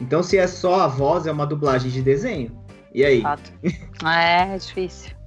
Então, 0.00 0.22
se 0.22 0.38
é 0.38 0.46
só 0.46 0.82
a 0.82 0.86
voz, 0.86 1.26
é 1.26 1.32
uma 1.32 1.46
dublagem 1.46 1.90
de 1.90 2.00
desenho. 2.00 2.52
E 2.94 3.04
aí? 3.04 3.22
Fato. 3.22 3.52
É, 4.04 4.54
é 4.54 4.56
difícil. 4.56 5.17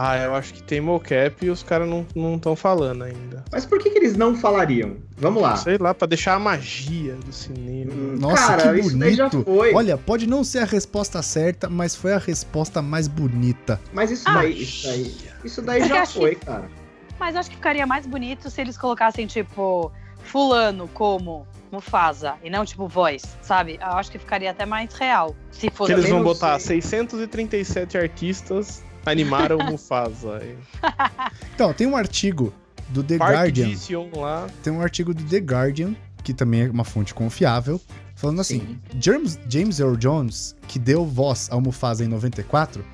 Ah, 0.00 0.16
eu 0.18 0.34
acho 0.34 0.54
que 0.54 0.62
tem 0.62 0.80
mocap 0.80 1.44
e 1.44 1.50
os 1.50 1.64
caras 1.64 1.88
não 1.88 2.34
estão 2.36 2.54
falando 2.54 3.02
ainda. 3.02 3.44
Mas 3.50 3.66
por 3.66 3.80
que, 3.80 3.90
que 3.90 3.98
eles 3.98 4.16
não 4.16 4.36
falariam? 4.36 4.96
Vamos 5.16 5.42
lá. 5.42 5.56
Sei 5.56 5.76
lá, 5.76 5.92
pra 5.92 6.06
deixar 6.06 6.34
a 6.34 6.38
magia 6.38 7.14
do 7.16 7.32
cinema. 7.32 7.92
Hum, 7.92 8.16
Nossa, 8.20 8.46
Cara, 8.46 8.74
que 8.74 8.80
isso 8.80 8.96
daí 8.96 9.14
já 9.14 9.28
bonito. 9.28 9.44
foi. 9.44 9.74
Olha, 9.74 9.96
pode 9.98 10.28
não 10.28 10.44
ser 10.44 10.60
a 10.60 10.64
resposta 10.64 11.20
certa, 11.22 11.68
mas 11.68 11.96
foi 11.96 12.12
a 12.12 12.18
resposta 12.18 12.80
mais 12.80 13.08
bonita. 13.08 13.80
Mas 13.92 14.12
isso 14.12 14.22
Ah, 14.28 14.34
daí, 14.34 14.62
isso 14.62 14.86
daí, 14.86 15.16
isso 15.44 15.62
daí 15.62 15.88
já 15.88 16.02
acho 16.02 16.20
foi, 16.20 16.36
cara. 16.36 16.70
Mas 17.18 17.34
eu 17.34 17.40
acho 17.40 17.50
que 17.50 17.56
ficaria 17.56 17.84
mais 17.84 18.06
bonito 18.06 18.48
se 18.50 18.60
eles 18.60 18.78
colocassem, 18.78 19.26
tipo, 19.26 19.90
fulano 20.22 20.86
como 20.94 21.44
Mufasa 21.72 22.34
e 22.44 22.48
não 22.48 22.64
tipo 22.64 22.86
voz, 22.86 23.22
sabe? 23.42 23.78
Eu 23.82 23.92
acho 23.98 24.10
que 24.12 24.18
ficaria 24.18 24.50
até 24.52 24.64
mais 24.64 24.94
real. 24.94 25.34
Se 25.50 25.68
fosse 25.70 25.92
Que 25.92 25.98
eles 25.98 26.08
vão 26.10 26.22
botar 26.22 26.58
sei. 26.60 26.80
637 26.80 27.98
artistas 27.98 28.82
animaram 29.08 29.58
o 29.58 29.64
Mufasa. 29.64 30.40
Então, 31.54 31.72
tem 31.72 31.86
um 31.86 31.96
artigo 31.96 32.52
do 32.90 33.02
The 33.02 33.18
Park 33.18 33.32
Guardian. 33.32 33.70
Lá. 34.16 34.46
Tem 34.62 34.72
um 34.72 34.80
artigo 34.80 35.12
do 35.12 35.22
The 35.24 35.38
Guardian, 35.38 35.94
que 36.22 36.32
também 36.32 36.62
é 36.62 36.70
uma 36.70 36.84
fonte 36.84 37.12
confiável, 37.12 37.80
falando 38.14 38.40
assim: 38.40 38.60
Sim. 38.60 38.78
James, 39.00 39.38
James 39.48 39.80
Earl 39.80 39.96
Jones, 39.96 40.54
que 40.68 40.78
deu 40.78 41.04
voz 41.04 41.48
ao 41.50 41.60
Mufasa 41.60 42.04
em 42.04 42.08
94, 42.08 42.84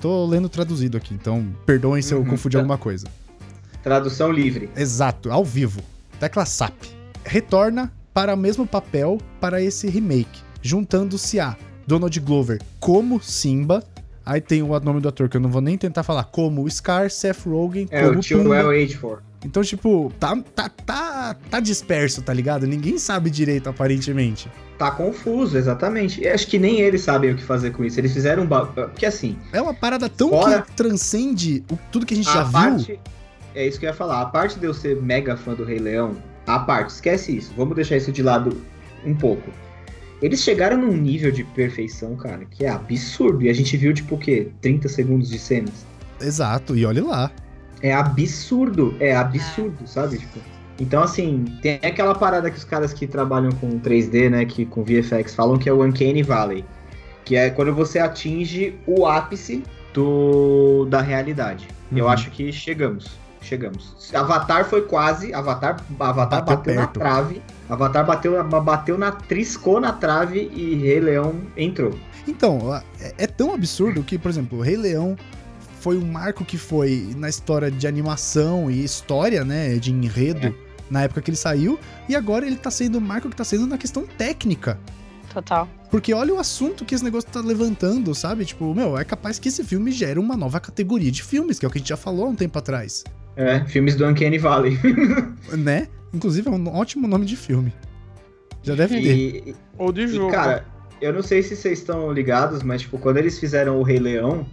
tô 0.00 0.24
lendo 0.26 0.48
traduzido 0.48 0.96
aqui, 0.96 1.14
então 1.14 1.52
perdoem 1.66 2.00
se 2.02 2.14
eu 2.14 2.18
Uhum, 2.18 2.26
confundir 2.26 2.58
tá. 2.58 2.58
alguma 2.60 2.78
coisa. 2.78 3.06
Tradução 3.82 4.30
livre. 4.30 4.70
Exato, 4.76 5.30
ao 5.32 5.44
vivo. 5.44 5.80
Tecla 6.20 6.46
SAP. 6.46 6.84
Retorna 7.24 7.92
para 8.14 8.34
o 8.34 8.36
mesmo 8.36 8.66
papel 8.66 9.18
para 9.40 9.60
esse 9.60 9.88
remake, 9.88 10.40
juntando-se 10.60 11.40
a 11.40 11.56
Donald 11.86 12.18
Glover 12.20 12.60
como 12.78 13.20
Simba. 13.20 13.82
Aí 14.24 14.40
tem 14.40 14.62
o 14.62 14.80
nome 14.80 15.00
do 15.00 15.08
ator 15.08 15.28
que 15.28 15.36
eu 15.36 15.40
não 15.40 15.50
vou 15.50 15.60
nem 15.60 15.76
tentar 15.76 16.02
falar, 16.02 16.24
como 16.24 16.68
Scar, 16.70 17.10
Seth 17.10 17.44
Rogen, 17.46 17.88
É, 17.90 18.02
como 18.06 18.18
o 18.18 18.20
tio 18.20 18.38
Pumba. 18.38 18.50
Well 18.50 18.70
Age 18.70 18.96
4. 18.98 19.22
Então, 19.44 19.62
tipo, 19.64 20.12
tá, 20.20 20.36
tá, 20.54 20.68
tá, 20.68 21.36
tá 21.50 21.58
disperso, 21.60 22.22
tá 22.22 22.32
ligado? 22.32 22.64
Ninguém 22.64 22.96
sabe 22.98 23.28
direito, 23.28 23.68
aparentemente. 23.68 24.48
Tá 24.78 24.90
confuso, 24.92 25.58
exatamente. 25.58 26.22
Eu 26.24 26.32
acho 26.32 26.46
que 26.46 26.58
nem 26.60 26.80
eles 26.80 27.00
sabem 27.00 27.32
o 27.32 27.36
que 27.36 27.42
fazer 27.42 27.70
com 27.72 27.84
isso. 27.84 27.98
Eles 27.98 28.12
fizeram 28.12 28.44
um. 28.44 28.46
Ba... 28.46 28.66
Porque 28.66 29.04
assim, 29.04 29.36
É 29.52 29.60
uma 29.60 29.74
parada 29.74 30.08
tão 30.08 30.28
Fora- 30.30 30.62
que 30.62 30.70
transcende 30.72 31.64
o- 31.70 31.76
tudo 31.90 32.06
que 32.06 32.14
a 32.14 32.16
gente 32.16 32.26
já 32.32 32.40
a 32.42 32.44
viu. 32.44 32.52
parte. 32.52 33.00
É 33.54 33.66
isso 33.66 33.80
que 33.80 33.84
eu 33.86 33.90
ia 33.90 33.94
falar. 33.94 34.20
A 34.22 34.26
parte 34.26 34.58
de 34.60 34.64
eu 34.64 34.72
ser 34.72 35.00
mega 35.02 35.36
fã 35.36 35.54
do 35.54 35.64
Rei 35.64 35.78
Leão, 35.80 36.16
a 36.46 36.60
parte, 36.60 36.90
esquece 36.90 37.36
isso. 37.36 37.52
Vamos 37.56 37.74
deixar 37.74 37.96
isso 37.96 38.12
de 38.12 38.22
lado 38.22 38.56
um 39.04 39.14
pouco. 39.14 39.50
Eles 40.22 40.40
chegaram 40.42 40.76
num 40.78 40.92
nível 40.96 41.32
de 41.32 41.42
perfeição, 41.42 42.14
cara, 42.16 42.44
que 42.50 42.64
é 42.64 42.68
absurdo. 42.68 43.42
E 43.42 43.48
a 43.48 43.52
gente 43.52 43.76
viu, 43.76 43.92
tipo, 43.92 44.14
o 44.14 44.18
quê? 44.18 44.48
30 44.60 44.88
segundos 44.88 45.28
de 45.28 45.38
cenas. 45.38 45.84
Exato, 46.20 46.76
e 46.76 46.86
olha 46.86 47.04
lá. 47.04 47.30
É 47.82 47.92
absurdo, 47.92 48.94
é 49.00 49.14
absurdo, 49.16 49.86
sabe? 49.86 50.18
Tipo, 50.18 50.38
então, 50.78 51.02
assim, 51.02 51.44
tem 51.60 51.74
aquela 51.82 52.14
parada 52.14 52.50
que 52.50 52.56
os 52.56 52.64
caras 52.64 52.92
que 52.92 53.06
trabalham 53.06 53.50
com 53.52 53.80
3D, 53.80 54.30
né, 54.30 54.44
que 54.44 54.64
com 54.64 54.84
VFX 54.84 55.34
falam 55.34 55.58
que 55.58 55.68
é 55.68 55.72
o 55.72 55.84
Uncanny 55.84 56.22
Valley, 56.22 56.64
que 57.24 57.34
é 57.36 57.50
quando 57.50 57.74
você 57.74 57.98
atinge 57.98 58.74
o 58.86 59.04
ápice 59.06 59.64
do 59.92 60.86
da 60.88 61.00
realidade. 61.00 61.66
Eu 61.94 62.04
Uhum. 62.04 62.10
acho 62.10 62.30
que 62.30 62.52
chegamos, 62.52 63.10
chegamos. 63.42 63.94
Avatar 64.14 64.64
foi 64.64 64.82
quase, 64.82 65.34
Avatar, 65.34 65.76
Avatar 66.00 66.44
Bateu 66.44 66.56
bateu, 66.56 66.74
na 66.74 66.86
trave, 66.86 67.42
Avatar 67.72 68.04
bateu, 68.04 68.42
bateu 68.44 68.98
na 68.98 69.10
triscou 69.12 69.80
na 69.80 69.92
trave 69.92 70.50
e 70.54 70.74
Rei 70.74 71.00
Leão 71.00 71.34
entrou. 71.56 71.98
Então, 72.28 72.74
é, 73.00 73.14
é 73.18 73.26
tão 73.26 73.54
absurdo 73.54 74.02
que, 74.02 74.18
por 74.18 74.28
exemplo, 74.28 74.58
o 74.58 74.62
Rei 74.62 74.76
Leão 74.76 75.16
foi 75.80 75.96
um 75.96 76.04
marco 76.06 76.44
que 76.44 76.58
foi 76.58 77.12
na 77.16 77.28
história 77.28 77.70
de 77.70 77.86
animação 77.86 78.70
e 78.70 78.84
história, 78.84 79.42
né, 79.44 79.74
de 79.76 79.90
enredo, 79.90 80.48
É. 80.48 80.54
na 80.90 81.02
época 81.02 81.20
que 81.22 81.30
ele 81.30 81.36
saiu, 81.36 81.78
e 82.08 82.14
agora 82.14 82.46
ele 82.46 82.56
tá 82.56 82.70
sendo 82.70 82.98
o 82.98 83.00
marco 83.00 83.28
que 83.30 83.34
tá 83.36 83.42
sendo 83.42 83.66
na 83.66 83.78
questão 83.78 84.04
técnica. 84.18 84.78
Total. 85.32 85.66
Porque 85.90 86.12
olha 86.12 86.34
o 86.34 86.38
assunto 86.38 86.84
que 86.84 86.94
esse 86.94 87.02
negócio 87.02 87.28
tá 87.30 87.40
levantando, 87.40 88.14
sabe? 88.14 88.44
Tipo, 88.44 88.74
meu, 88.74 88.98
é 88.98 89.04
capaz 89.04 89.38
que 89.38 89.48
esse 89.48 89.64
filme 89.64 89.90
gere 89.90 90.18
uma 90.20 90.36
nova 90.36 90.60
categoria 90.60 91.10
de 91.10 91.22
filmes, 91.22 91.58
que 91.58 91.64
é 91.64 91.68
o 91.68 91.72
que 91.72 91.78
a 91.78 91.80
gente 91.80 91.88
já 91.88 91.96
falou 91.96 92.26
há 92.26 92.28
um 92.28 92.34
tempo 92.36 92.58
atrás. 92.58 93.02
É, 93.34 93.64
filmes 93.64 93.96
do 93.96 94.06
Uncanny 94.06 94.36
Valley. 94.38 94.78
Né? 95.56 95.88
Inclusive 96.12 96.48
é 96.48 96.50
um 96.50 96.68
ótimo 96.74 97.08
nome 97.08 97.24
de 97.24 97.36
filme. 97.36 97.72
Já 98.62 98.74
deve 98.74 99.00
ter. 99.00 99.48
E, 99.48 99.54
Ou 99.78 99.92
de 99.92 100.02
E, 100.02 100.08
jogo. 100.08 100.30
cara, 100.30 100.64
eu 101.00 101.12
não 101.12 101.22
sei 101.22 101.42
se 101.42 101.56
vocês 101.56 101.78
estão 101.80 102.12
ligados, 102.12 102.62
mas, 102.62 102.82
tipo, 102.82 102.98
quando 102.98 103.16
eles 103.16 103.38
fizeram 103.38 103.78
o 103.78 103.82
Rei 103.82 103.98
Leão, 103.98 104.46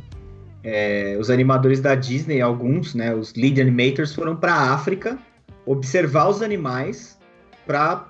é, 0.63 1.15
os 1.19 1.29
animadores 1.29 1.79
da 1.79 1.95
Disney, 1.95 2.41
alguns, 2.41 2.95
né, 2.95 3.13
os 3.13 3.33
lead 3.35 3.61
animators, 3.61 4.13
foram 4.15 4.35
pra 4.35 4.53
África 4.53 5.17
observar 5.65 6.27
os 6.29 6.41
animais 6.41 7.19
pra, 7.67 8.07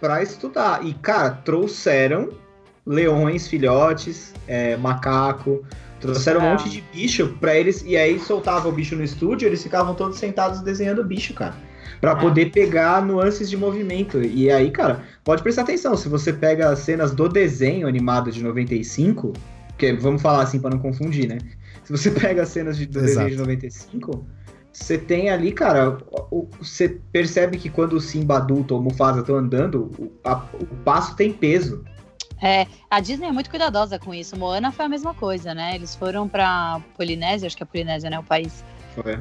pra 0.00 0.22
estudar. 0.22 0.84
E, 0.84 0.94
cara, 0.94 1.30
trouxeram 1.30 2.30
leões, 2.84 3.46
filhotes, 3.46 4.32
é, 4.48 4.76
macaco, 4.76 5.64
trouxeram 6.00 6.40
um 6.40 6.44
Ah. 6.46 6.50
monte 6.52 6.68
de 6.68 6.80
bicho 6.92 7.36
pra 7.40 7.54
eles, 7.56 7.82
e 7.86 7.96
aí 7.96 8.18
soltava 8.18 8.68
o 8.68 8.72
bicho 8.72 8.96
no 8.96 9.04
estúdio, 9.04 9.46
eles 9.46 9.62
ficavam 9.62 9.94
todos 9.94 10.18
sentados 10.18 10.60
desenhando 10.60 11.00
o 11.02 11.04
bicho, 11.04 11.34
cara. 11.34 11.54
Pra 12.00 12.12
Ah. 12.12 12.16
poder 12.16 12.50
pegar 12.50 13.04
nuances 13.04 13.48
de 13.48 13.56
movimento. 13.56 14.22
E 14.22 14.50
aí, 14.50 14.70
cara, 14.70 15.02
pode 15.24 15.42
prestar 15.42 15.62
atenção, 15.62 15.96
se 15.96 16.08
você 16.08 16.32
pega 16.32 16.68
as 16.70 16.80
cenas 16.80 17.12
do 17.14 17.28
desenho 17.28 17.86
animado 17.88 18.30
de 18.30 18.42
95, 18.42 19.32
que 19.78 19.92
vamos 19.94 20.20
falar 20.22 20.42
assim 20.42 20.60
pra 20.60 20.70
não 20.70 20.78
confundir, 20.78 21.28
né? 21.28 21.38
Se 21.84 21.92
você 21.92 22.10
pega 22.34 22.42
as 22.42 22.48
cenas 22.48 22.76
de, 22.76 22.86
do 22.86 22.98
Exato. 22.98 23.06
desenho 23.26 23.30
de 23.30 23.36
95, 23.36 24.26
você 24.72 24.98
tem 24.98 25.30
ali, 25.30 25.52
cara, 25.52 25.96
você 26.60 27.00
percebe 27.10 27.56
que 27.56 27.70
quando 27.70 27.94
o 27.94 28.00
Simba 28.00 28.36
adulto 28.36 28.74
ou 28.74 28.80
o 28.80 28.82
Mufasa 28.84 29.20
estão 29.20 29.36
andando, 29.36 29.90
o, 29.98 30.12
a- 30.22 30.44
o 30.60 30.66
passo 30.84 31.16
tem 31.16 31.32
peso. 31.32 31.82
É, 32.42 32.66
a 32.90 33.00
Disney 33.00 33.28
é 33.28 33.32
muito 33.32 33.48
cuidadosa 33.48 33.98
com 33.98 34.12
isso. 34.12 34.36
Moana 34.38 34.70
foi 34.70 34.84
a 34.84 34.88
mesma 34.90 35.14
coisa, 35.14 35.54
né? 35.54 35.74
Eles 35.74 35.94
foram 35.96 36.28
pra 36.28 36.82
Polinésia, 36.94 37.46
acho 37.46 37.56
que 37.56 37.62
é 37.62 37.66
Polinésia, 37.66 38.10
né? 38.10 38.18
O 38.18 38.22
país. 38.22 38.62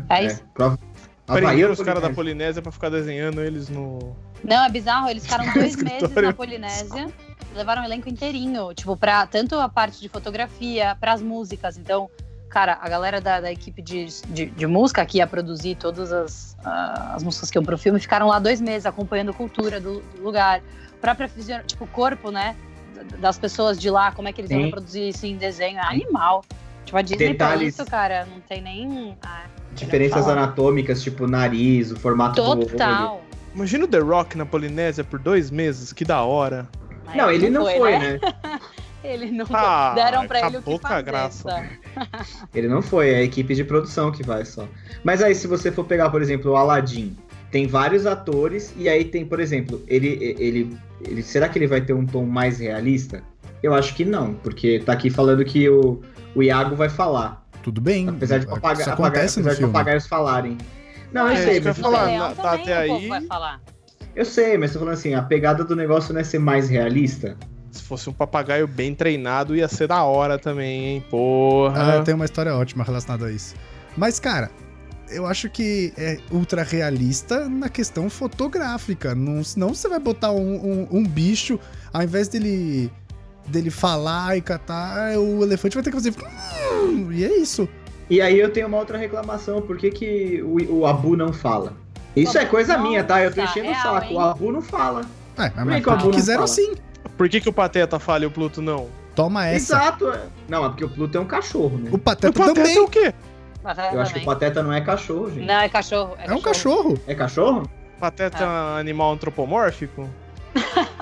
É, 0.10 0.26
isso. 0.26 0.44
prova- 0.54 0.78
Havaí 0.78 0.85
Prenderam 1.26 1.70
ou 1.70 1.74
os 1.74 1.82
caras 1.82 2.02
da 2.02 2.10
Polinésia? 2.10 2.62
Pra 2.62 2.72
ficar 2.72 2.90
desenhando 2.90 3.42
eles 3.42 3.70
no. 3.70 4.16
Não, 4.44 4.64
é 4.66 4.70
bizarro. 4.70 5.10
Eles 5.10 5.24
ficaram 5.24 5.46
dois 5.54 5.76
meses 5.76 6.12
na 6.14 6.34
Polinésia. 6.34 7.12
Levaram 7.56 7.82
o 7.82 7.86
elenco 7.86 8.08
inteirinho. 8.10 8.74
Tipo, 8.74 8.96
pra 8.96 9.26
tanto 9.26 9.56
a 9.56 9.68
parte 9.68 10.00
de 10.00 10.10
fotografia, 10.10 10.96
pras 11.00 11.22
músicas. 11.22 11.78
Então, 11.78 12.10
cara, 12.50 12.78
a 12.82 12.88
galera 12.88 13.20
da, 13.20 13.42
da 13.42 13.52
equipe 13.52 13.82
de, 13.82 14.06
de, 14.28 14.46
de 14.48 14.68
música 14.68 15.06
que 15.06 15.18
ia 15.18 15.26
produzir 15.28 15.76
todas 15.76 16.12
as, 16.12 16.56
ah, 16.64 17.14
as 17.16 17.24
músicas 17.24 17.50
que 17.50 17.58
iam 17.58 17.64
pro 17.64 17.78
filme 17.78 18.00
ficaram 18.00 18.28
lá 18.28 18.38
dois 18.40 18.62
meses 18.62 18.86
acompanhando 18.86 19.32
a 19.32 19.34
cultura 19.34 19.80
do, 19.80 20.02
do 20.02 20.24
lugar. 20.24 20.62
Própria 21.02 21.28
fisio- 21.28 21.64
tipo, 21.66 21.86
o 21.86 21.88
corpo, 21.88 22.30
né? 22.30 22.56
Das 23.20 23.38
pessoas 23.38 23.78
de 23.80 23.90
lá, 23.90 24.12
como 24.12 24.28
é 24.28 24.34
que 24.34 24.42
eles 24.42 24.52
iam 24.52 24.60
Sim. 24.60 24.66
reproduzir 24.66 25.10
isso 25.10 25.26
em 25.26 25.38
desenho. 25.38 25.78
É 25.80 25.86
animal. 25.86 26.44
Tipo, 26.86 26.98
a 26.98 27.02
Disney 27.02 27.30
Detalhes. 27.30 27.74
isso, 27.74 27.86
cara, 27.86 28.26
não 28.32 28.40
tem 28.42 28.62
nem. 28.62 29.18
Ah, 29.24 29.44
Diferenças 29.74 30.28
anatômicas, 30.30 31.02
tipo 31.04 31.26
o 31.26 31.28
nariz, 31.28 31.92
o 31.92 31.96
formato 32.00 32.42
do 32.42 32.50
olho. 32.50 32.66
total. 32.68 33.22
Imagina 33.54 33.86
o 33.86 33.88
The 33.88 34.00
Rock 34.00 34.38
na 34.38 34.46
Polinésia 34.46 35.04
por 35.04 35.20
dois 35.20 35.50
meses, 35.52 35.92
que 35.92 36.06
da 36.06 36.22
hora. 36.22 36.68
Mas 37.06 37.16
Não, 37.16 37.32
ele 37.32 37.50
não 37.50 37.64
foi, 37.66 37.92
né? 37.98 38.20
né? 38.22 38.60
Ele 39.04 39.30
não 39.30 39.46
Ah, 39.54 39.94
deram 39.94 40.26
pra 40.28 40.48
ele 40.48 40.58
o 40.58 40.62
que 40.64 40.80
fazer. 40.80 41.04
graça. 41.04 41.64
Ele 42.56 42.68
não 42.68 42.82
foi, 42.82 43.12
é 43.12 43.18
a 43.18 43.22
equipe 43.22 43.54
de 43.54 43.64
produção 43.64 44.12
que 44.12 44.24
vai 44.24 44.44
só. 44.44 44.68
Mas 45.04 45.22
aí, 45.22 45.36
se 45.36 45.46
você 45.46 45.72
for 45.72 45.84
pegar, 45.86 46.10
por 46.10 46.24
exemplo, 46.24 46.52
o 46.54 46.56
Aladdin, 46.56 47.16
tem 47.52 47.68
vários 47.68 48.08
atores, 48.08 48.74
e 48.76 48.90
aí 48.90 49.06
tem, 49.06 49.24
por 49.24 49.40
exemplo, 49.40 49.80
ele, 49.88 50.08
ele, 50.40 50.76
ele. 51.08 51.22
Será 51.22 51.48
que 51.48 51.60
ele 51.60 51.68
vai 51.68 51.82
ter 51.82 51.94
um 51.94 52.04
tom 52.04 52.26
mais 52.26 52.58
realista? 52.58 53.22
Eu 53.62 53.76
acho 53.76 53.94
que 53.94 54.04
não, 54.04 54.34
porque 54.34 54.80
tá 54.80 54.94
aqui 54.94 55.12
falando 55.12 55.46
que 55.46 55.70
o, 55.70 56.02
o 56.36 56.44
Iago 56.44 56.76
vai 56.76 56.90
falar. 56.90 57.44
Tudo 57.64 57.82
bem. 57.82 58.08
Apesar 58.10 58.38
de, 58.40 58.46
papaga, 58.46 58.82
isso 58.82 58.90
apagar- 58.90 59.08
acontece 59.08 59.40
apesar 59.40 59.50
no 59.50 59.56
de 59.56 59.58
filme. 59.62 59.74
papagaios 59.74 60.06
falarem. 60.08 60.58
Não, 61.12 61.28
eu 61.28 61.34
É, 61.34 61.36
sei, 61.38 61.62
que 61.62 61.68
eu 61.68 61.70
mas 61.70 61.78
ia 61.78 61.84
falar, 61.84 62.36
tá 62.36 62.42
também 62.52 62.62
até 62.62 62.78
aí- 62.78 63.08
vai 63.08 63.22
falar. 63.22 63.62
eu 64.16 64.26
sei, 64.26 64.58
mas 64.58 64.72
tô 64.74 64.80
falando 64.80 64.94
assim, 64.96 65.14
a 65.14 65.22
pegada 65.22 65.64
do 65.64 65.76
negócio 65.76 66.14
não 66.14 66.22
é 66.22 66.24
ser 66.24 66.40
mais 66.40 66.70
realista. 66.70 67.36
Se 67.72 67.82
fosse 67.84 68.10
um 68.10 68.14
papagaio 68.14 68.68
bem 68.68 68.94
treinado, 68.94 69.56
ia 69.56 69.68
ser 69.68 69.88
da 69.88 70.04
hora 70.04 70.38
também, 70.38 70.86
hein? 70.96 71.06
Porra. 71.10 72.00
Ah, 72.00 72.02
tem 72.04 72.14
uma 72.14 72.26
história 72.26 72.56
ótima 72.56 72.84
relacionada 72.84 73.26
a 73.26 73.32
isso. 73.32 73.56
Mas, 73.98 74.20
cara, 74.20 74.50
eu 75.10 75.26
acho 75.26 75.50
que 75.50 75.92
é 75.98 76.18
ultra 76.32 76.64
realista 76.64 77.50
na 77.50 77.68
questão 77.70 78.10
fotográfica. 78.10 79.14
Não, 79.16 79.44
senão 79.44 79.74
você 79.74 79.88
vai 79.90 80.00
botar 80.00 80.32
um, 80.32 80.56
um- 80.56 80.88
um 81.00 81.04
bicho, 81.06 81.60
ao 81.92 82.02
invés 82.04 82.28
dele, 82.30 82.92
dele 83.48 83.70
falar 83.70 84.38
e 84.38 84.42
catar, 84.42 85.18
o 85.18 85.44
elefante 85.44 85.76
vai 85.76 85.84
ter 85.84 85.92
que 85.92 85.96
fazer. 85.98 86.14
"Hum", 86.84 87.12
E 87.12 87.24
é 87.24 87.36
isso. 87.38 87.68
E 88.10 88.22
aí 88.22 88.40
eu 88.40 88.52
tenho 88.52 88.68
uma 88.68 88.78
outra 88.78 88.98
reclamação, 88.98 89.62
por 89.62 89.78
que, 89.78 89.90
que 89.92 90.42
o, 90.44 90.80
o 90.80 90.86
Abu 90.88 91.16
não 91.18 91.34
fala? 91.34 91.74
Isso 92.16 92.38
é 92.38 92.46
coisa 92.46 92.78
minha, 92.78 93.04
tá? 93.04 93.22
Eu 93.24 93.34
tô 93.34 93.42
enchendo 93.42 93.68
o 93.68 93.72
real, 93.72 93.82
saco. 93.96 94.06
hein? 94.06 94.16
O 94.18 94.20
Abu 94.20 94.52
não 94.52 94.62
fala. 94.62 95.02
É, 95.38 95.50
Por 95.50 95.66
mas 95.66 95.76
que 95.78 95.82
que 95.82 95.90
o 95.90 95.92
Abu 95.92 96.02
porque 96.04 96.08
não 96.08 96.12
quiseram 96.12 96.38
fala? 96.48 96.48
sim. 96.48 96.76
Por 97.18 97.28
que, 97.30 97.42
que 97.42 97.50
o 97.50 97.54
Pateta 97.54 98.00
fala 98.00 98.24
e 98.24 98.28
o 98.28 98.32
Pluto 98.32 98.62
não? 98.62 98.88
Toma 99.16 99.46
essa. 99.48 99.74
Exato. 99.76 100.10
é. 100.10 100.22
Não, 100.48 100.66
é 100.66 100.70
porque 100.70 100.86
o 100.86 100.90
Pluto 100.90 101.18
é 101.18 101.22
um 101.22 101.26
cachorro, 101.26 101.78
né? 101.78 101.90
O 101.92 101.98
Pateta, 101.98 102.30
o 102.30 102.34
Pateta 102.34 102.54
também 102.56 102.78
é 102.78 102.82
o 102.82 102.88
quê? 102.88 103.14
Mas 103.64 103.78
Eu 103.94 104.02
acho 104.02 104.14
que 104.14 104.20
o. 104.20 104.26
Pateta 104.26 104.62
não 104.64 104.72
é 104.72 104.82
cachorro, 104.82 105.30
gente. 105.32 105.46
Não, 105.46 105.56
é 105.60 105.68
cachorro. 105.70 106.16
é 106.20 106.34
um 106.34 106.42
cachorro. 106.42 107.00
É 107.08 107.16
cachorro? 107.16 107.70
Pateta 108.00 108.44
é 108.44 108.48
um 108.48 108.78
animal 108.78 109.14
antropomórfico? 109.14 110.10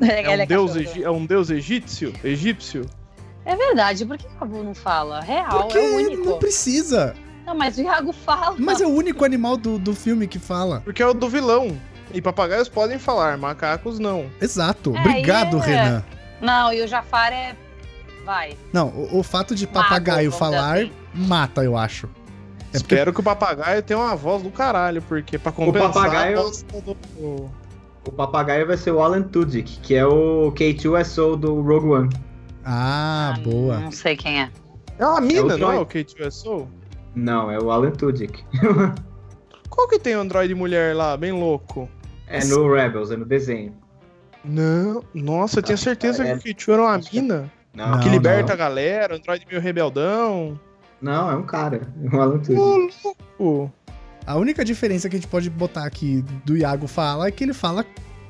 É, 0.00 0.22
É 0.22 0.42
um, 0.44 0.46
deus, 0.46 0.72
cachorro. 0.72 0.90
egi- 0.90 1.04
é 1.04 1.10
um 1.10 1.26
deus 1.26 1.50
egípcio? 1.50 2.12
Egípcio? 2.24 2.86
É 3.44 3.54
verdade, 3.56 4.06
por 4.06 4.16
que 4.16 4.26
o 4.26 4.30
Abu 4.40 4.62
não 4.62 4.74
fala? 4.74 5.20
Real, 5.20 5.50
Porque 5.62 5.76
é 5.78 5.80
o 5.80 5.96
único. 5.96 6.24
não 6.30 6.38
precisa. 6.38 7.14
Não, 7.44 7.54
mas 7.56 7.76
o 7.76 7.82
Iago 7.82 8.12
fala. 8.12 8.54
Mas 8.58 8.80
é 8.80 8.86
o 8.86 8.90
único 8.90 9.24
animal 9.24 9.56
do, 9.56 9.78
do 9.78 9.94
filme 9.94 10.28
que 10.28 10.38
fala. 10.38 10.80
Porque 10.84 11.02
é 11.02 11.06
o 11.06 11.12
do 11.12 11.28
vilão. 11.28 11.76
E 12.14 12.20
papagaios 12.22 12.68
podem 12.68 12.98
falar, 12.98 13.36
macacos 13.38 13.98
não. 13.98 14.30
Exato. 14.40 14.94
É, 14.96 15.00
Obrigado, 15.00 15.56
é- 15.58 15.60
Renan. 15.66 16.04
Não, 16.40 16.72
e 16.72 16.82
o 16.82 16.86
Jafar 16.88 17.32
é. 17.32 17.56
Vai. 18.24 18.56
Não, 18.72 18.88
o, 18.88 19.18
o 19.18 19.22
fato 19.24 19.54
de 19.54 19.66
Mago, 19.66 19.78
papagaio 19.78 20.28
dizer 20.28 20.38
falar 20.38 20.78
assim. 20.78 20.92
mata, 21.14 21.64
eu 21.64 21.76
acho. 21.76 22.06
É 22.06 22.78
porque 22.78 22.94
Espero 22.94 23.12
que 23.12 23.20
o 23.20 23.22
papagaio 23.22 23.82
tenha 23.82 23.98
uma 23.98 24.14
voz 24.14 24.42
do 24.42 24.50
caralho, 24.50 25.02
porque 25.02 25.38
pra 25.38 25.50
compensar 25.50 25.92
papagaio- 25.92 26.38
a 26.38 26.42
voz 26.42 26.62
do... 26.62 27.50
O 28.06 28.10
papagaio 28.12 28.66
vai 28.66 28.76
ser 28.76 28.90
o 28.90 29.00
Alan 29.00 29.22
Tudyk, 29.22 29.78
que 29.80 29.94
é 29.94 30.04
o 30.06 30.52
K2SO 30.52 31.36
do 31.36 31.60
Rogue 31.60 31.86
One. 31.88 32.08
Ah, 32.64 33.34
Ah, 33.36 33.40
boa. 33.40 33.78
Não 33.78 33.92
sei 33.92 34.16
quem 34.16 34.42
é. 34.42 34.50
É 34.98 35.06
uma 35.06 35.20
mina, 35.20 35.54
o 35.54 35.58
não 35.58 35.72
é 35.72 35.78
o 35.78 35.86
K2SO? 35.86 36.66
Não, 37.14 37.50
é 37.50 37.58
o 37.58 37.70
Alan 37.70 37.90
Tudyk. 37.92 38.44
Qual 39.70 39.88
que 39.88 39.98
tem 39.98 40.16
o 40.16 40.20
Android 40.20 40.54
mulher 40.54 40.94
lá, 40.94 41.16
bem 41.16 41.32
louco? 41.32 41.88
É 42.26 42.44
no 42.44 42.72
Rebels, 42.72 43.10
é 43.10 43.16
no 43.16 43.24
desenho. 43.24 43.74
Não, 44.44 45.02
nossa, 45.14 45.58
eu 45.60 45.62
tinha 45.62 45.74
Acho 45.74 45.84
certeza 45.84 46.24
que 46.24 46.30
é- 46.30 46.38
que 46.38 46.50
o 46.50 46.54
K2 46.54 46.72
era 46.72 46.82
uma 46.82 46.96
é- 46.96 47.00
mina. 47.12 47.52
Não, 47.74 48.00
que 48.00 48.08
liberta 48.08 48.48
não. 48.48 48.52
a 48.54 48.56
galera, 48.56 49.16
Android 49.16 49.46
meio 49.48 49.60
rebeldão. 49.60 50.60
não, 51.00 51.30
é 51.30 51.34
um 51.36 51.42
cara. 51.44 51.80
É 52.04 52.16
o 52.16 52.20
Alan 52.20 52.38
Tudyk. 52.38 52.60
Ô, 52.60 52.88
louco. 53.38 53.72
A 54.26 54.36
única 54.36 54.64
diferença 54.64 55.08
que 55.08 55.16
a 55.16 55.18
gente 55.18 55.28
pode 55.28 55.50
botar 55.50 55.84
aqui 55.84 56.24
do 56.44 56.56
Iago 56.56 56.86
fala 56.86 57.26
é 57.26 57.30
que 57.30 57.42
ele 57.44 57.52
fala 57.52 57.84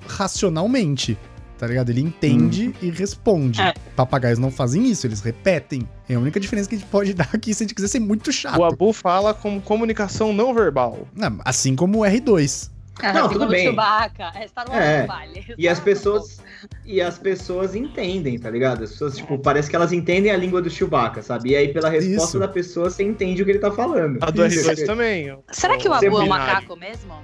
racionalmente. 0.07 1.18
Tá 1.59 1.68
ligado? 1.68 1.90
Ele 1.90 2.01
entende 2.01 2.74
e 2.82 2.90
responde. 2.90 3.61
É. 3.61 3.72
Papagaios 3.95 4.36
não 4.36 4.51
fazem 4.51 4.90
isso, 4.90 5.07
eles 5.07 5.20
repetem. 5.20 5.88
É 6.09 6.14
a 6.14 6.18
única 6.18 6.40
diferença 6.40 6.68
que 6.68 6.74
a 6.74 6.78
gente 6.78 6.88
pode 6.88 7.14
dar 7.14 7.28
aqui 7.32 7.55
se 7.55 7.62
a 7.62 7.64
gente 7.64 7.74
quiser 7.74 7.86
ser 7.86 8.01
muito 8.01 8.32
chato. 8.32 8.59
O 8.59 8.64
Abu 8.64 8.93
fala 8.93 9.32
como 9.32 9.61
comunicação 9.61 10.32
não 10.32 10.53
verbal. 10.53 11.07
Assim 11.45 11.76
como 11.76 12.01
o 12.01 12.03
R2. 12.03 12.71
Não, 13.03 13.12
Segundo 13.14 13.32
tudo 13.32 13.49
bem. 13.49 13.64
Chewbacca. 13.66 14.32
É 14.34 14.47
Star 14.49 14.68
Wars 14.68 14.80
É. 14.84 15.01
não 15.01 15.07
vale. 15.07 15.55
E 15.57 15.68
as 15.68 15.80
pessoas. 15.80 16.43
E 16.84 17.01
as 17.01 17.18
pessoas 17.18 17.74
entendem, 17.74 18.38
tá 18.38 18.51
ligado? 18.51 18.84
As 18.84 18.90
pessoas, 18.90 19.16
tipo, 19.16 19.38
parece 19.38 19.70
que 19.70 19.74
elas 19.76 19.93
entendem 19.93 20.30
a 20.30 20.36
língua 20.36 20.61
do 20.61 20.68
Chewbacca, 20.68 21.22
sabe? 21.22 21.51
E 21.51 21.57
aí, 21.57 21.72
pela 21.72 21.88
resposta 21.88 22.24
Isso. 22.24 22.38
da 22.38 22.47
pessoa, 22.49 22.90
você 22.90 23.03
entende 23.03 23.43
o 23.43 23.45
que 23.45 23.51
ele 23.53 23.59
tá 23.59 23.70
falando. 23.72 24.18
A 24.22 24.30
do 24.30 24.45
Isso. 24.47 24.68
R2 24.70 24.86
também. 24.86 25.28
não. 25.28 25.43
Será 25.51 25.78
que 25.78 25.88
o 25.88 25.99
Ser 25.99 26.07
Abu 26.09 26.18
é 26.18 26.20
um 26.20 26.24
binário. 26.24 26.47
macaco 26.55 26.76
mesmo? 26.76 27.14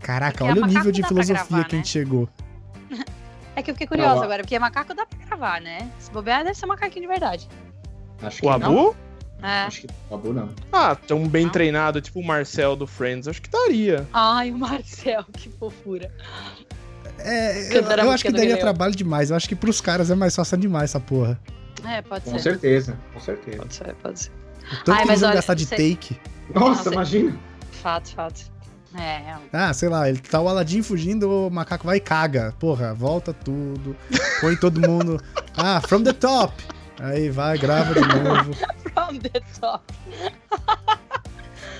Caraca, 0.00 0.38
Porque 0.38 0.44
olha 0.44 0.52
o 0.58 0.60
macaco 0.62 0.74
nível 0.78 0.92
de 0.92 1.02
filosofia 1.06 1.34
gravar, 1.34 1.64
que 1.68 1.74
a 1.74 1.78
né? 1.78 1.84
gente 1.84 1.88
chegou. 1.88 2.28
É 3.58 3.62
que 3.62 3.70
eu 3.70 3.74
fiquei 3.74 3.86
curiosa 3.86 4.16
Não, 4.16 4.22
agora, 4.24 4.42
porque 4.42 4.58
macaco 4.58 4.92
dá 4.94 5.06
pra 5.06 5.18
gravar, 5.26 5.62
né? 5.62 5.90
Se 5.98 6.10
bobear, 6.10 6.44
deve 6.44 6.54
ser 6.58 6.66
macaquinho 6.66 7.02
de 7.02 7.08
verdade. 7.08 7.48
Acho 8.22 8.40
que 8.42 8.46
O 8.46 8.58
não. 8.58 8.94
É. 9.46 9.62
Acho 9.64 9.82
que 9.82 9.86
o 10.10 10.14
Abu 10.14 10.32
não. 10.32 10.48
Ah, 10.72 10.94
tão 10.96 11.28
bem 11.28 11.44
Não. 11.44 11.52
treinado, 11.52 12.00
tipo 12.00 12.18
o 12.20 12.24
Marcel 12.26 12.74
do 12.74 12.86
Friends. 12.86 13.28
Acho 13.28 13.40
que 13.40 13.50
daria. 13.50 14.06
Ai, 14.12 14.50
o 14.50 14.58
Marcel, 14.58 15.24
que 15.32 15.48
fofura. 15.50 16.10
É, 17.18 17.76
eu, 17.76 17.82
eu 17.82 18.10
acho 18.10 18.24
que 18.24 18.32
daria 18.32 18.58
trabalho 18.58 18.94
demais. 18.94 19.30
Eu 19.30 19.36
acho 19.36 19.48
que 19.48 19.54
pros 19.56 19.80
caras 19.80 20.10
é 20.10 20.14
mais 20.14 20.34
fácil 20.34 20.56
animar 20.56 20.84
essa 20.84 21.00
porra. 21.00 21.38
É, 21.84 22.02
pode 22.02 22.24
Com 22.24 22.32
ser. 22.32 22.40
certeza, 22.40 22.98
com 23.12 23.20
certeza. 23.20 23.58
Pode 23.58 23.74
ser, 23.74 23.94
pode 24.02 24.20
ser. 24.20 24.30
O 24.30 24.76
Tanto 24.84 24.92
Ai, 24.92 25.02
que 25.02 25.06
mas 25.06 25.08
eles 25.08 25.20
vão 25.20 25.28
olha, 25.30 25.36
gastar 25.36 25.54
de 25.54 25.66
cê- 25.66 25.76
take. 25.76 26.20
Nossa, 26.52 26.68
Nossa. 26.68 26.92
imagina. 26.92 27.38
Fato, 27.82 28.08
fato. 28.14 28.56
É, 28.98 29.18
real. 29.18 29.40
Ah, 29.52 29.72
sei 29.74 29.88
lá, 29.88 30.08
ele 30.08 30.18
tá 30.18 30.40
o 30.40 30.48
Aladdin 30.48 30.82
fugindo, 30.82 31.28
o 31.46 31.50
macaco 31.50 31.86
vai 31.86 31.98
e 31.98 32.00
caga. 32.00 32.54
Porra, 32.58 32.94
volta 32.94 33.32
tudo. 33.32 33.94
Põe 34.40 34.56
todo 34.56 34.80
mundo. 34.80 35.22
Ah, 35.58 35.80
from 35.80 36.02
the 36.02 36.12
top. 36.12 36.52
Aí 37.00 37.28
vai, 37.30 37.58
grava 37.58 37.94
de 37.94 38.00
novo. 38.00 38.54
From 38.94 39.18
the 39.18 39.40
top. 39.60 39.84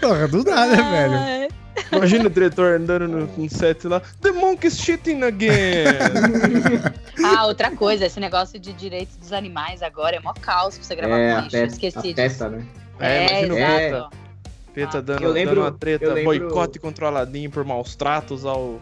Porra, 0.01 0.29
dá, 0.45 0.67
né, 0.67 0.77
velho? 1.09 1.57
Imagina 1.93 2.27
o 2.27 2.31
diretor 2.31 2.75
andando 2.81 3.07
no, 3.09 3.27
no 3.27 3.51
set 3.51 3.87
lá. 3.87 4.01
The 4.21 4.33
monkey's 4.33 4.79
cheating 4.79 5.23
again. 5.23 5.85
Ah, 7.25 7.47
outra 7.47 7.71
coisa, 7.75 8.05
esse 8.07 8.21
negócio 8.21 8.59
de 8.61 8.73
direitos 8.75 9.17
dos 9.17 9.33
animais 9.33 9.83
agora 9.83 10.17
é 10.17 10.21
mó 10.21 10.33
caos 10.35 10.77
pra 10.77 10.85
você 10.87 10.95
gravar 10.95 11.19
É, 11.19 11.33
com 11.33 11.39
a 11.39 11.41
bicho. 11.41 11.51
PETA, 11.53 11.73
Esqueci 11.73 11.99
a 11.99 12.01
disso. 12.03 12.15
PETA, 12.15 12.49
né? 12.51 12.67
É, 13.01 13.27
imagina 13.31 13.55
o 13.55 13.59
É. 13.59 13.89
exato. 13.89 14.17
Treta 14.75 15.03
dando, 15.03 15.23
Eu 15.25 15.33
lembro- 15.33 15.55
dando 15.57 15.65
uma 15.65 15.73
treta, 15.73 16.05
eu 16.05 16.13
lembro- 16.15 16.39
boicote 16.39 16.79
controladinho 16.79 17.51
por 17.51 17.65
maus 17.65 17.97
tratos 17.97 18.45
ao 18.45 18.79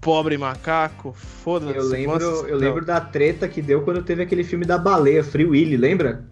pobre 0.00 0.36
macaco. 0.38 1.12
Foda-se. 1.12 1.76
Eu 1.76 1.84
lembro, 1.84 2.30
Nossa, 2.30 2.46
eu 2.48 2.56
lembro 2.56 2.84
da 2.84 3.00
treta 3.00 3.46
que 3.48 3.60
deu 3.60 3.82
quando 3.82 4.02
teve 4.02 4.22
aquele 4.22 4.42
filme 4.44 4.64
da 4.64 4.78
baleia, 4.78 5.22
Free 5.22 5.44
Willy, 5.44 5.76
lembra? 5.76 6.24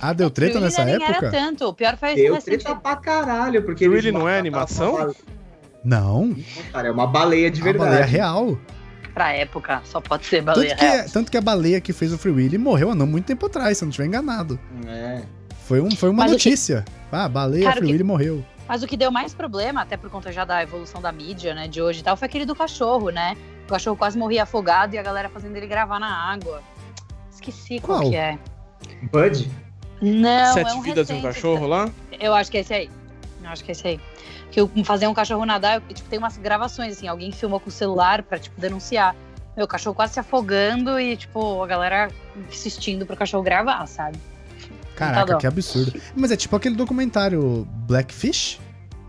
Ah, 0.00 0.12
deu 0.12 0.28
treta 0.30 0.60
nessa 0.60 0.82
época? 0.82 1.26
era 1.26 1.30
tanto. 1.30 1.64
O 1.66 1.72
pior 1.74 1.96
foi 1.96 2.14
Deu 2.14 2.36
treta 2.40 2.74
pra 2.74 2.96
caralho, 2.96 3.62
porque 3.62 3.84
Free 3.86 3.94
Willy 3.96 4.12
não 4.12 4.28
é 4.28 4.38
animação? 4.38 4.94
uma. 4.96 5.14
Não, 5.84 6.26
Não, 6.28 6.36
cara, 6.72 6.88
é 6.88 6.90
uma 6.90 7.06
baleia 7.06 7.50
de 7.50 7.60
a 7.60 7.64
verdade. 7.64 7.90
baleia 7.90 8.04
real. 8.06 8.58
Pra 9.12 9.32
época, 9.32 9.80
só 9.84 10.00
pode 10.00 10.26
ser 10.26 10.42
baleia 10.42 10.70
Tanto 10.70 10.78
que, 10.80 10.84
real. 10.84 11.06
tanto 11.12 11.30
que 11.30 11.36
a 11.36 11.40
baleia 11.40 11.80
que 11.80 11.92
fez 11.92 12.12
o 12.12 12.18
Free 12.18 12.32
Willy 12.32 12.58
morreu 12.58 12.90
há 12.90 12.94
não 12.94 13.06
muito 13.06 13.26
tempo 13.26 13.46
atrás, 13.46 13.78
se 13.78 13.84
eu 13.84 13.86
não 13.86 13.90
estiver 13.90 14.08
enganado. 14.08 14.58
É. 14.88 15.22
Foi, 15.66 15.80
um, 15.80 15.90
foi 15.92 16.08
uma 16.10 16.24
Mas 16.24 16.32
o 16.32 16.36
que- 16.36 16.48
notícia. 16.50 16.84
Ah, 17.12 17.28
baleia 17.28 17.64
Cara, 17.64 17.76
Free 17.76 17.86
que- 17.86 17.92
Willy 17.92 18.02
morreu. 18.04 18.44
Mas 18.68 18.82
o 18.82 18.86
que 18.86 18.96
deu 18.96 19.10
mais 19.10 19.34
problema, 19.34 19.82
até 19.82 19.96
por 19.96 20.08
conta 20.10 20.32
já 20.32 20.44
da 20.44 20.62
evolução 20.62 21.00
da 21.00 21.12
mídia, 21.12 21.54
né, 21.54 21.68
de 21.68 21.82
hoje 21.82 22.00
e 22.00 22.02
tal, 22.02 22.16
foi 22.16 22.26
aquele 22.26 22.46
do 22.46 22.54
cachorro, 22.54 23.10
né? 23.10 23.36
O 23.66 23.68
cachorro 23.68 23.96
quase 23.96 24.16
morria 24.18 24.42
afogado 24.44 24.94
e 24.94 24.98
a 24.98 25.02
galera 25.02 25.28
fazendo 25.28 25.56
ele 25.56 25.66
gravar 25.66 25.98
na 25.98 26.32
água. 26.32 26.62
Esqueci 27.30 27.78
qual, 27.80 28.00
Qual? 28.00 28.10
que 28.10 28.16
é. 28.16 28.38
Bud? 29.10 29.50
Não, 30.00 30.52
Sete 30.54 30.70
é 30.70 30.74
um 30.74 30.82
vidas 30.82 31.06
de 31.06 31.12
um 31.12 31.16
recente. 31.16 31.34
cachorro 31.34 31.66
lá? 31.66 31.90
Eu 32.18 32.34
acho 32.34 32.50
que 32.50 32.58
é 32.58 32.60
esse 32.60 32.74
aí. 32.74 32.90
Eu 33.42 33.50
acho 33.50 33.64
que 33.64 33.70
é 33.70 33.72
esse 33.72 33.86
aí. 33.88 34.00
Que 34.50 34.60
eu 34.60 34.70
fazer 34.84 35.06
um 35.06 35.14
cachorro 35.14 35.44
nadar, 35.44 35.76
eu, 35.76 35.94
tipo, 35.94 36.08
tem 36.08 36.18
umas 36.18 36.36
gravações, 36.36 36.96
assim, 36.96 37.08
alguém 37.08 37.32
filmou 37.32 37.60
com 37.60 37.68
o 37.68 37.72
celular 37.72 38.22
pra, 38.22 38.38
tipo, 38.38 38.58
denunciar. 38.60 39.14
Meu, 39.56 39.66
o 39.66 39.68
cachorro 39.68 39.94
quase 39.94 40.14
se 40.14 40.20
afogando 40.20 40.98
e, 40.98 41.16
tipo, 41.16 41.62
a 41.62 41.66
galera 41.66 42.08
insistindo 42.50 43.06
pro 43.06 43.16
cachorro 43.16 43.42
gravar, 43.42 43.86
sabe? 43.86 44.18
Caraca, 44.94 45.32
dó. 45.32 45.38
que 45.38 45.46
absurdo. 45.46 46.00
Mas 46.16 46.30
é 46.30 46.36
tipo 46.36 46.54
aquele 46.56 46.74
documentário 46.76 47.66
Blackfish? 47.86 48.60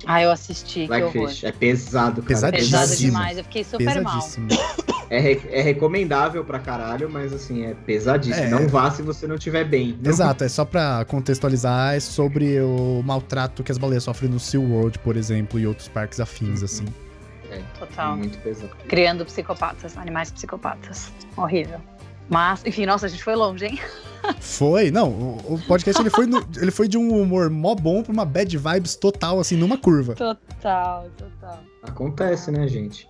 Ah, 0.07 0.21
eu 0.21 0.31
assisti. 0.31 0.85
Blackfish. 0.87 1.43
É 1.43 1.51
pesado, 1.51 2.21
cara. 2.21 2.27
Pesadíssimo. 2.27 2.51
Pesado 2.71 2.81
Pesadíssimo. 2.83 3.11
demais, 3.11 3.37
eu 3.37 3.43
fiquei 3.43 3.63
super 3.63 4.01
mal. 4.01 4.13
Pesadíssimo. 4.21 4.47
É, 5.07 5.19
re- 5.19 5.41
é 5.51 5.61
recomendável 5.61 6.43
pra 6.43 6.57
caralho, 6.57 7.07
mas 7.07 7.31
assim, 7.31 7.63
é 7.63 7.75
pesadíssimo. 7.75 8.47
É. 8.47 8.49
Não 8.49 8.67
vá 8.67 8.89
se 8.89 9.03
você 9.03 9.27
não 9.27 9.35
estiver 9.35 9.63
bem. 9.63 9.95
Não- 10.01 10.09
Exato, 10.09 10.43
é 10.43 10.49
só 10.49 10.65
pra 10.65 11.05
contextualizar, 11.05 11.93
é 11.93 11.99
sobre 11.99 12.59
o 12.59 13.03
maltrato 13.05 13.63
que 13.63 13.71
as 13.71 13.77
baleias 13.77 14.03
sofrem 14.03 14.31
no 14.31 14.39
SeaWorld, 14.39 14.97
por 14.97 15.15
exemplo, 15.15 15.59
e 15.59 15.67
outros 15.67 15.87
parques 15.87 16.19
afins, 16.19 16.59
Uhum. 16.61 16.65
assim. 16.65 16.85
É 17.51 17.61
Total. 17.77 18.17
muito 18.17 18.39
pesado. 18.39 18.71
Criando 18.87 19.23
psicopatas, 19.25 19.95
animais 19.95 20.31
psicopatas. 20.31 21.11
Horrível. 21.37 21.79
Mas, 22.29 22.65
enfim, 22.65 22.85
nossa, 22.85 23.05
a 23.05 23.09
gente 23.09 23.23
foi 23.23 23.35
longe, 23.35 23.65
hein? 23.65 23.79
Foi, 24.39 24.89
não, 24.89 25.09
o, 25.09 25.61
podcast 25.67 26.01
ele 26.01 26.09
foi, 26.09 26.25
no- 26.25 26.43
ele 26.59 26.71
foi 26.71 26.87
de 26.87 26.97
um 26.97 27.21
humor 27.21 27.49
mó 27.49 27.75
bom 27.75 28.01
pra 28.01 28.11
uma 28.11 28.25
bad 28.25 28.57
vibes 28.57 28.95
total, 28.95 29.39
assim, 29.39 29.55
numa 29.55 29.77
curva. 29.77 30.15
Total, 30.15 31.07
total. 31.15 31.63
Acontece, 31.83 32.49
né, 32.51 32.67
gente? 32.67 33.07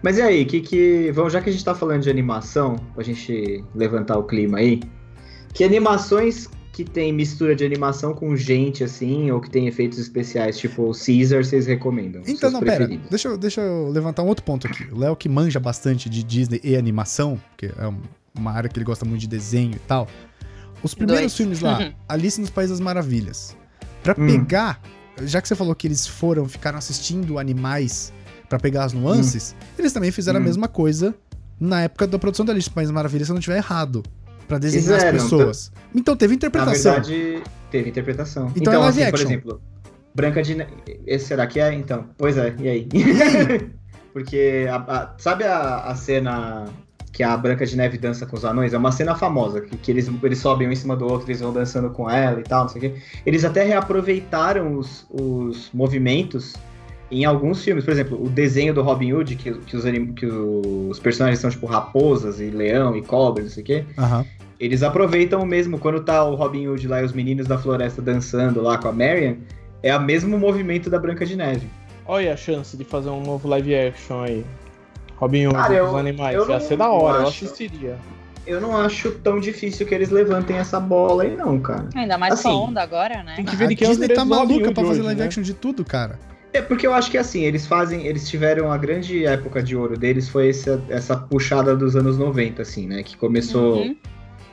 Mas 0.00 0.16
e 0.18 0.22
aí, 0.22 0.44
que 0.44 0.60
que. 0.60 1.10
Vamos, 1.10 1.32
já 1.32 1.40
que 1.40 1.50
a 1.50 1.52
gente 1.52 1.64
tá 1.64 1.74
falando 1.74 2.02
de 2.02 2.10
animação, 2.10 2.76
pra 2.94 3.02
gente 3.02 3.64
levantar 3.74 4.16
o 4.16 4.22
clima 4.22 4.58
aí. 4.58 4.80
Que 5.52 5.64
animações 5.64 6.46
que 6.72 6.84
tem 6.84 7.12
mistura 7.12 7.56
de 7.56 7.64
animação 7.64 8.14
com 8.14 8.36
gente, 8.36 8.84
assim, 8.84 9.32
ou 9.32 9.40
que 9.40 9.50
tem 9.50 9.66
efeitos 9.66 9.98
especiais, 9.98 10.56
tipo 10.56 10.82
o 10.88 10.92
Caesar, 10.92 11.44
vocês 11.44 11.66
recomendam? 11.66 12.22
Então, 12.24 12.48
não, 12.52 12.60
pera, 12.60 12.86
deixa 13.10 13.26
eu, 13.26 13.36
deixa 13.36 13.60
eu 13.60 13.88
levantar 13.88 14.22
um 14.22 14.28
outro 14.28 14.44
ponto 14.44 14.68
aqui. 14.68 14.84
O 14.92 14.98
Léo 15.00 15.16
que 15.16 15.28
manja 15.28 15.58
bastante 15.58 16.08
de 16.08 16.22
Disney 16.22 16.60
e 16.62 16.76
animação, 16.76 17.40
porque 17.50 17.72
é 17.76 17.88
um- 17.88 17.98
uma 18.38 18.52
área 18.52 18.68
que 18.68 18.78
ele 18.78 18.84
gosta 18.84 19.04
muito 19.04 19.20
de 19.20 19.28
desenho 19.28 19.74
e 19.74 19.78
tal. 19.80 20.08
Os 20.82 20.94
primeiros 20.94 21.22
Dois. 21.22 21.36
filmes 21.36 21.60
lá, 21.60 21.92
Alice 22.08 22.40
nos 22.40 22.50
Países 22.50 22.76
das 22.78 22.80
Maravilhas. 22.80 23.56
Pra 24.02 24.14
Hum. 24.18 24.26
pegar, 24.26 24.80
já 25.22 25.40
que 25.42 25.48
você 25.48 25.54
falou 25.56 25.74
que 25.74 25.86
eles 25.86 26.06
foram, 26.06 26.48
ficaram 26.48 26.78
assistindo 26.78 27.38
animais 27.38 28.12
pra 28.48 28.58
pegar 28.58 28.84
as 28.84 28.92
nuances, 28.92 29.54
eles 29.78 29.92
também 29.92 30.10
fizeram 30.10 30.38
Hum. 30.38 30.42
a 30.42 30.46
mesma 30.46 30.68
coisa 30.68 31.14
na 31.60 31.82
época 31.82 32.06
da 32.06 32.18
produção 32.18 32.46
da 32.46 32.52
Alice 32.52 32.68
nos 32.68 32.74
Países 32.74 32.90
das 32.90 32.94
Maravilhas, 32.94 33.26
se 33.26 33.32
eu 33.32 33.34
não 33.34 33.40
estiver 33.40 33.56
errado. 33.56 34.02
Pra 34.46 34.56
desenhar 34.56 34.96
as 34.96 35.04
pessoas. 35.10 35.70
Então 35.94 36.16
teve 36.16 36.32
Na 36.32 36.36
interpretação. 36.36 36.92
verdade, 36.92 37.42
teve 37.70 37.90
interpretação. 37.90 38.50
Então 38.56 38.72
é 38.72 38.78
live 38.78 39.02
assim, 39.02 39.10
por 39.10 39.20
exemplo, 39.20 39.62
Branca 40.14 40.42
de 40.42 40.54
Neve. 40.54 40.72
Esse 41.06 41.26
será 41.26 41.46
que 41.46 41.60
é? 41.60 41.74
Então. 41.74 42.08
Pois 42.16 42.38
é, 42.38 42.56
e 42.58 42.66
aí? 42.66 42.88
Porque, 44.14 44.66
a- 44.70 44.76
a- 44.76 45.14
sabe 45.18 45.44
a, 45.44 45.80
a 45.80 45.94
cena 45.94 46.64
que 47.18 47.22
a 47.24 47.36
Branca 47.36 47.66
de 47.66 47.76
Neve 47.76 47.98
dança 47.98 48.24
com 48.24 48.36
os 48.36 48.44
anões? 48.44 48.72
É 48.72 48.78
uma 48.78 48.92
cena 48.92 49.12
famosa, 49.12 49.60
que, 49.60 49.76
que 49.76 49.90
eles, 49.90 50.08
eles 50.22 50.38
sobem 50.38 50.68
um 50.68 50.70
em 50.70 50.76
cima 50.76 50.94
do 50.94 51.04
outro, 51.04 51.26
eles 51.26 51.40
vão 51.40 51.52
dançando 51.52 51.90
com 51.90 52.08
ela 52.08 52.38
e 52.38 52.44
tal, 52.44 52.62
não 52.62 52.68
sei 52.68 52.78
o 52.78 52.82
quê. 52.82 53.00
Eles 53.26 53.44
até 53.44 53.64
reaproveitaram 53.64 54.76
os, 54.76 55.04
os 55.10 55.68
movimentos 55.74 56.54
em 57.10 57.24
alguns 57.24 57.64
filmes. 57.64 57.84
Por 57.84 57.90
exemplo, 57.90 58.24
o 58.24 58.28
desenho 58.28 58.72
do 58.72 58.82
Robin 58.82 59.12
Hood, 59.14 59.34
que, 59.34 59.52
que, 59.52 59.76
os, 59.76 59.84
anim- 59.84 60.12
que 60.12 60.26
os 60.26 61.00
personagens 61.00 61.40
são 61.40 61.50
tipo 61.50 61.66
raposas 61.66 62.38
e 62.38 62.50
leão 62.50 62.96
e 62.96 63.02
cobra, 63.02 63.42
não 63.42 63.50
sei 63.50 63.64
o 63.64 63.66
quê. 63.66 63.84
Aham. 63.98 64.24
Eles 64.60 64.84
aproveitam 64.84 65.42
o 65.42 65.46
mesmo, 65.46 65.76
quando 65.76 66.04
tá 66.04 66.22
o 66.22 66.36
Robin 66.36 66.68
Hood 66.68 66.86
lá 66.86 67.02
e 67.02 67.04
os 67.04 67.12
meninos 67.12 67.48
da 67.48 67.58
floresta 67.58 68.00
dançando 68.00 68.62
lá 68.62 68.78
com 68.78 68.86
a 68.86 68.92
Marion, 68.92 69.34
é 69.82 69.96
o 69.96 70.00
mesmo 70.00 70.38
movimento 70.38 70.88
da 70.88 71.00
Branca 71.00 71.26
de 71.26 71.34
Neve. 71.34 71.66
Olha 72.06 72.32
a 72.32 72.36
chance 72.36 72.76
de 72.76 72.84
fazer 72.84 73.10
um 73.10 73.22
novo 73.22 73.48
live 73.48 73.74
action 73.74 74.22
aí. 74.22 74.44
Robin 75.18 75.46
Hood 75.46 75.56
Cara, 75.56 75.74
eu- 75.74 75.86
dos 75.86 75.94
animais. 75.96 76.34
eu 76.36 76.48
Ia 76.48 76.58
não- 76.58 76.60
ser 76.60 76.76
da 76.76 76.88
hora, 76.90 77.18
eu 77.22 77.28
acho. 77.28 77.44
assistiria. 77.44 77.96
Eu 78.46 78.60
não 78.60 78.74
acho 78.76 79.10
tão 79.12 79.38
difícil 79.38 79.86
que 79.86 79.94
eles 79.94 80.08
levantem 80.10 80.56
essa 80.56 80.80
bola 80.80 81.24
aí, 81.24 81.36
não, 81.36 81.58
cara. 81.60 81.86
Ainda 81.94 82.16
mais 82.16 82.34
com 82.40 82.48
Assim, 82.48 82.58
a 82.58 82.60
onda 82.60 82.80
agora, 82.82 83.22
né? 83.22 83.34
Tem 83.36 83.44
que 83.44 83.54
A 83.54 83.58
ver 83.58 83.68
de 83.68 83.76
quem 83.76 83.86
é 83.86 83.90
Disney 83.90 84.08
tá 84.08 84.24
maluca 84.24 84.72
pra 84.72 84.82
fazer 84.84 85.00
hoje, 85.00 85.02
live 85.02 85.20
né? 85.20 85.26
action 85.26 85.42
de 85.42 85.52
tudo, 85.52 85.84
cara. 85.84 86.18
É 86.54 86.62
porque 86.62 86.86
eu 86.86 86.94
acho 86.94 87.10
que 87.10 87.18
assim, 87.18 87.42
eles 87.42 87.66
fazem. 87.66 88.06
Eles 88.06 88.26
tiveram 88.26 88.72
a 88.72 88.78
grande 88.78 89.26
época 89.26 89.62
de 89.62 89.76
ouro 89.76 89.98
deles 89.98 90.30
foi 90.30 90.48
essa, 90.48 90.82
essa 90.88 91.14
puxada 91.14 91.76
dos 91.76 91.94
anos 91.94 92.16
90, 92.16 92.62
assim, 92.62 92.86
né? 92.86 93.02
Que 93.02 93.18
começou. 93.18 93.82
Uhum. 93.82 93.96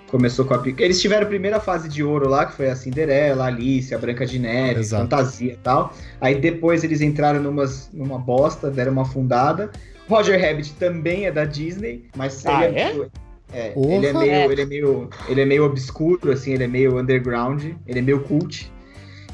Começou 0.08 0.44
com 0.46 0.54
a. 0.54 0.62
Eles 0.78 1.02
tiveram 1.02 1.24
a 1.24 1.30
primeira 1.30 1.60
fase 1.62 1.88
de 1.88 2.04
ouro 2.04 2.28
lá, 2.30 2.46
que 2.46 2.54
foi 2.54 2.70
a 2.70 2.76
Cinderela, 2.76 3.46
a 3.46 3.48
Alice, 3.48 3.96
a 3.96 3.98
Branca 3.98 4.26
de 4.26 4.38
Neve, 4.40 4.82
Exato. 4.82 5.04
Fantasia 5.04 5.54
e 5.54 5.58
tal. 5.58 5.94
Aí 6.20 6.36
depois 6.36 6.84
eles 6.84 7.00
entraram 7.02 7.42
numas, 7.42 7.90
numa 7.94 8.20
bosta, 8.20 8.70
deram 8.70 8.92
uma 8.92 9.02
afundada. 9.04 9.72
Roger 10.08 10.40
Rabbit 10.40 10.74
também 10.74 11.26
é 11.26 11.32
da 11.32 11.46
Disney, 11.46 12.06
mas 12.16 12.46
Ah, 12.46 12.66
ele 12.66 12.80
é? 12.80 12.94
meio- 12.94 13.12
é, 13.54 13.70
Porra. 13.70 13.94
ele 13.94 14.06
é 14.08 14.14
meio, 14.14 14.32
É. 14.32 14.46
ele 14.46 14.62
é 14.62 14.66
meio, 14.66 15.10
ele 15.28 15.42
é 15.42 15.46
meio 15.46 15.66
obscuro, 15.66 16.32
assim, 16.32 16.54
ele 16.54 16.64
é 16.64 16.68
meio 16.68 17.00
underground, 17.00 17.64
ele 17.88 18.00
é 18.00 18.02
meio 18.02 18.20
cult. 18.22 18.72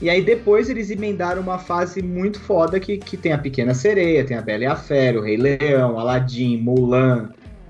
E 0.01 0.09
aí 0.09 0.23
depois 0.23 0.69
eles 0.69 0.89
emendaram 0.89 1.41
uma 1.41 1.59
fase 1.59 2.01
muito 2.01 2.39
foda 2.39 2.79
que, 2.79 2.97
que 2.97 3.15
tem 3.15 3.33
a 3.33 3.37
Pequena 3.37 3.73
Sereia, 3.75 4.23
tem 4.23 4.35
a 4.35 4.41
Bela 4.41 4.63
e 4.63 4.65
a 4.67 4.75
Fera, 4.75 5.19
o 5.19 5.21
Rei 5.23 5.37
Leão, 5.37 5.99
Aladdin, 5.99 6.57
Mulan, 6.57 7.29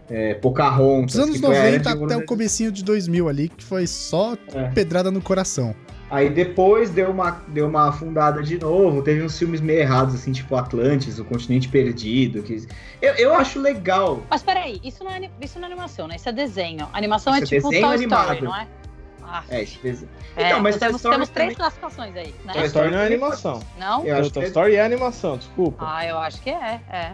é, 0.09 0.35
Pocahontas. 0.35 1.15
Dos 1.15 1.23
anos 1.23 1.39
que 1.39 1.45
foi 1.45 1.55
a 1.55 1.59
era 1.59 1.67
90 1.77 1.89
de 1.89 1.95
ouro 1.97 2.05
até 2.13 2.17
o 2.23 2.25
comecinho 2.25 2.71
de 2.71 2.83
2000 2.85 3.27
ali, 3.27 3.49
que 3.49 3.63
foi 3.63 3.85
só 3.87 4.37
É. 4.53 4.69
pedrada 4.69 5.11
no 5.11 5.21
coração. 5.21 5.75
Aí 6.11 6.29
depois 6.29 6.89
deu 6.89 7.09
uma, 7.09 7.41
deu 7.47 7.67
uma 7.69 7.87
afundada 7.87 8.43
de 8.43 8.59
novo, 8.59 9.01
teve 9.01 9.23
uns 9.23 9.39
filmes 9.39 9.61
meio 9.61 9.79
errados, 9.79 10.13
assim, 10.13 10.33
tipo 10.33 10.53
Atlantis, 10.57 11.17
O 11.17 11.23
Continente 11.23 11.69
Perdido. 11.69 12.43
Que... 12.43 12.67
Eu, 13.01 13.13
eu 13.13 13.33
acho 13.33 13.61
legal. 13.61 14.21
Mas 14.29 14.43
peraí, 14.43 14.81
isso 14.83 15.05
não, 15.05 15.11
é, 15.11 15.29
isso 15.39 15.57
não 15.57 15.69
é 15.69 15.71
animação, 15.71 16.09
né? 16.09 16.17
Isso 16.17 16.27
é 16.27 16.33
desenho. 16.33 16.85
Animação 16.91 17.33
Isso 17.33 17.43
é 17.43 17.57
é 17.57 17.59
tipo 17.59 17.69
desenho 17.69 17.87
Toy 17.87 17.95
animado. 17.95 18.21
Story, 18.33 18.41
não 18.43 18.55
é? 18.57 18.67
Ah, 19.23 19.43
É, 19.47 19.61
esse 19.63 19.79
desenho. 19.81 20.09
é, 20.35 20.47
Então, 20.47 20.59
mas 20.59 20.75
então 20.75 20.87
temos, 20.89 21.01
temos 21.01 21.29
três 21.29 21.45
também- 21.53 21.55
classificações 21.55 22.15
aí, 22.17 22.35
né? 22.43 22.53
Toy 22.53 22.65
Story 22.65 22.91
não 22.91 22.99
é 22.99 23.05
animação. 23.05 23.63
Não? 23.79 24.05
Eu 24.05 24.17
acho 24.17 24.31
Toy 24.31 24.41
que 24.41 24.45
é- 24.45 24.47
Story 24.49 24.75
é 24.75 24.83
animação, 24.83 25.37
desculpa. 25.37 25.85
Ah, 25.87 26.05
eu 26.05 26.17
acho 26.17 26.41
que 26.41 26.49
é, 26.49 26.81
é. 26.91 27.11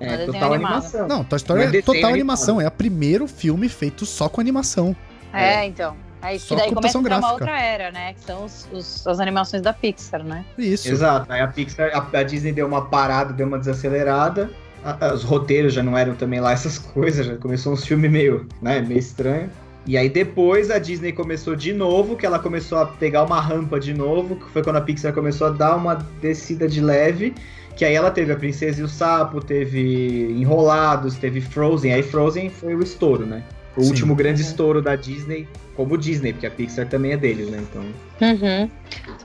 É, 0.00 0.16
desenho 0.16 0.32
total 0.32 0.54
animado. 0.54 0.72
animação. 0.72 1.06
Não, 1.06 1.22
Toy 1.22 1.36
Story 1.36 1.66
Não 1.66 1.72
é 1.72 1.76
é 1.78 1.82
total 1.82 2.10
animação. 2.10 2.60
É 2.60 2.66
o 2.66 2.70
primeiro 2.72 3.28
filme 3.28 3.68
feito 3.68 4.04
só 4.04 4.28
com 4.28 4.40
animação. 4.40 4.96
É, 5.32 5.64
então. 5.66 5.94
É 6.22 6.36
isso 6.36 6.48
Só 6.48 6.54
que 6.54 6.60
daí 6.62 6.72
começa 6.74 6.98
a 6.98 7.00
uma 7.18 7.32
outra 7.32 7.58
era, 7.60 7.90
né? 7.90 8.12
Que 8.14 8.20
são 8.20 8.44
os, 8.44 8.68
os- 8.72 9.06
as 9.06 9.20
animações 9.20 9.62
da 9.62 9.72
Pixar, 9.72 10.22
né? 10.22 10.44
Isso. 10.58 10.88
Exato. 10.88 11.32
Aí 11.32 11.40
a 11.40 11.48
Pixar, 11.48 11.90
a, 11.94 12.18
a 12.18 12.22
Disney 12.22 12.52
deu 12.52 12.66
uma 12.66 12.86
parada, 12.86 13.32
deu 13.32 13.46
uma 13.46 13.58
desacelerada. 13.58 14.50
A- 14.84 15.06
a- 15.08 15.14
os 15.14 15.22
roteiros 15.24 15.72
já 15.74 15.82
não 15.82 15.96
eram 15.96 16.14
também 16.14 16.40
lá 16.40 16.52
essas 16.52 16.78
coisas, 16.92 17.26
já 17.26 17.36
começou 17.36 17.72
uns 17.72 17.84
filmes 17.86 18.10
meio, 18.10 18.46
né, 18.60 18.80
meio 18.80 18.98
estranho. 19.00 19.50
E 19.86 19.96
aí 19.96 20.10
depois 20.10 20.70
a 20.70 20.78
Disney 20.78 21.10
começou 21.12 21.56
de 21.56 21.72
novo, 21.72 22.14
que 22.16 22.26
ela 22.26 22.38
começou 22.38 22.78
a 22.78 22.86
pegar 22.86 23.24
uma 23.24 23.40
rampa 23.40 23.80
de 23.80 23.94
novo, 23.94 24.36
que 24.36 24.44
foi 24.50 24.62
quando 24.62 24.76
a 24.76 24.80
Pixar 24.82 25.12
começou 25.14 25.46
a 25.46 25.50
dar 25.50 25.74
uma 25.74 25.94
descida 26.20 26.68
de 26.68 26.82
leve, 26.82 27.34
que 27.74 27.84
aí 27.84 27.94
ela 27.94 28.10
teve 28.10 28.30
a 28.30 28.36
Princesa 28.36 28.80
e 28.80 28.84
o 28.84 28.88
Sapo, 28.88 29.40
teve 29.40 30.32
Enrolados, 30.38 31.16
teve 31.16 31.40
Frozen, 31.40 31.94
aí 31.94 32.02
Frozen 32.02 32.50
foi 32.50 32.74
o 32.74 32.82
estouro, 32.82 33.24
né? 33.24 33.42
O 33.76 33.82
Sim. 33.82 33.88
último 33.90 34.14
grande 34.14 34.42
estouro 34.42 34.82
da 34.82 34.96
Disney, 34.96 35.48
como 35.76 35.96
Disney, 35.96 36.32
porque 36.32 36.46
a 36.46 36.50
Pixar 36.50 36.88
também 36.88 37.12
é 37.12 37.16
deles, 37.16 37.48
né? 37.48 37.58
Então, 37.70 37.82
Uhum. 38.20 38.70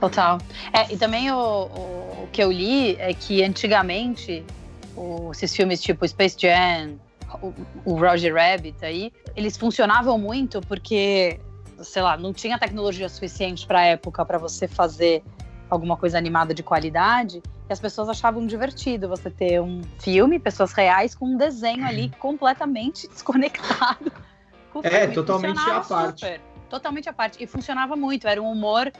Total. 0.00 0.38
É, 0.72 0.92
e 0.92 0.96
também 0.96 1.30
o, 1.30 1.36
o, 1.36 2.24
o 2.24 2.28
que 2.32 2.42
eu 2.42 2.50
li 2.50 2.96
é 2.96 3.12
que 3.12 3.42
antigamente 3.42 4.44
o- 4.96 5.30
esses 5.32 5.54
filmes 5.54 5.82
tipo 5.82 6.06
Space 6.08 6.36
Jam, 6.38 6.94
o, 7.42 7.52
o 7.84 7.94
Roger 7.98 8.34
Rabbit 8.34 8.82
aí, 8.84 9.12
eles 9.34 9.56
funcionavam 9.56 10.18
muito 10.18 10.60
porque, 10.62 11.38
sei 11.82 12.00
lá, 12.02 12.16
não 12.16 12.32
tinha 12.32 12.58
tecnologia 12.58 13.08
suficiente 13.08 13.66
para 13.66 13.84
época 13.84 14.24
para 14.24 14.38
você 14.38 14.66
fazer 14.66 15.22
alguma 15.68 15.96
coisa 15.96 16.16
animada 16.16 16.54
de 16.54 16.62
qualidade. 16.62 17.42
E 17.68 17.72
as 17.72 17.80
pessoas 17.80 18.08
achavam 18.08 18.46
divertido 18.46 19.08
você 19.08 19.28
ter 19.28 19.60
um 19.60 19.82
filme, 19.98 20.38
pessoas 20.38 20.72
reais, 20.72 21.14
com 21.14 21.26
um 21.26 21.36
desenho 21.36 21.84
ali 21.84 22.10
completamente 22.18 23.08
desconectado. 23.12 24.10
O 24.80 24.86
É, 24.86 24.90
filme. 25.00 25.14
totalmente 25.14 25.58
à 25.70 25.80
parte. 25.80 26.20
super, 26.20 26.40
totalmente 26.68 27.08
à 27.08 27.12
parte. 27.12 27.42
E 27.42 27.46
funcionava 27.46 27.96
muito, 27.96 28.26
era 28.28 28.40
um 28.42 28.50
humor 28.50 28.92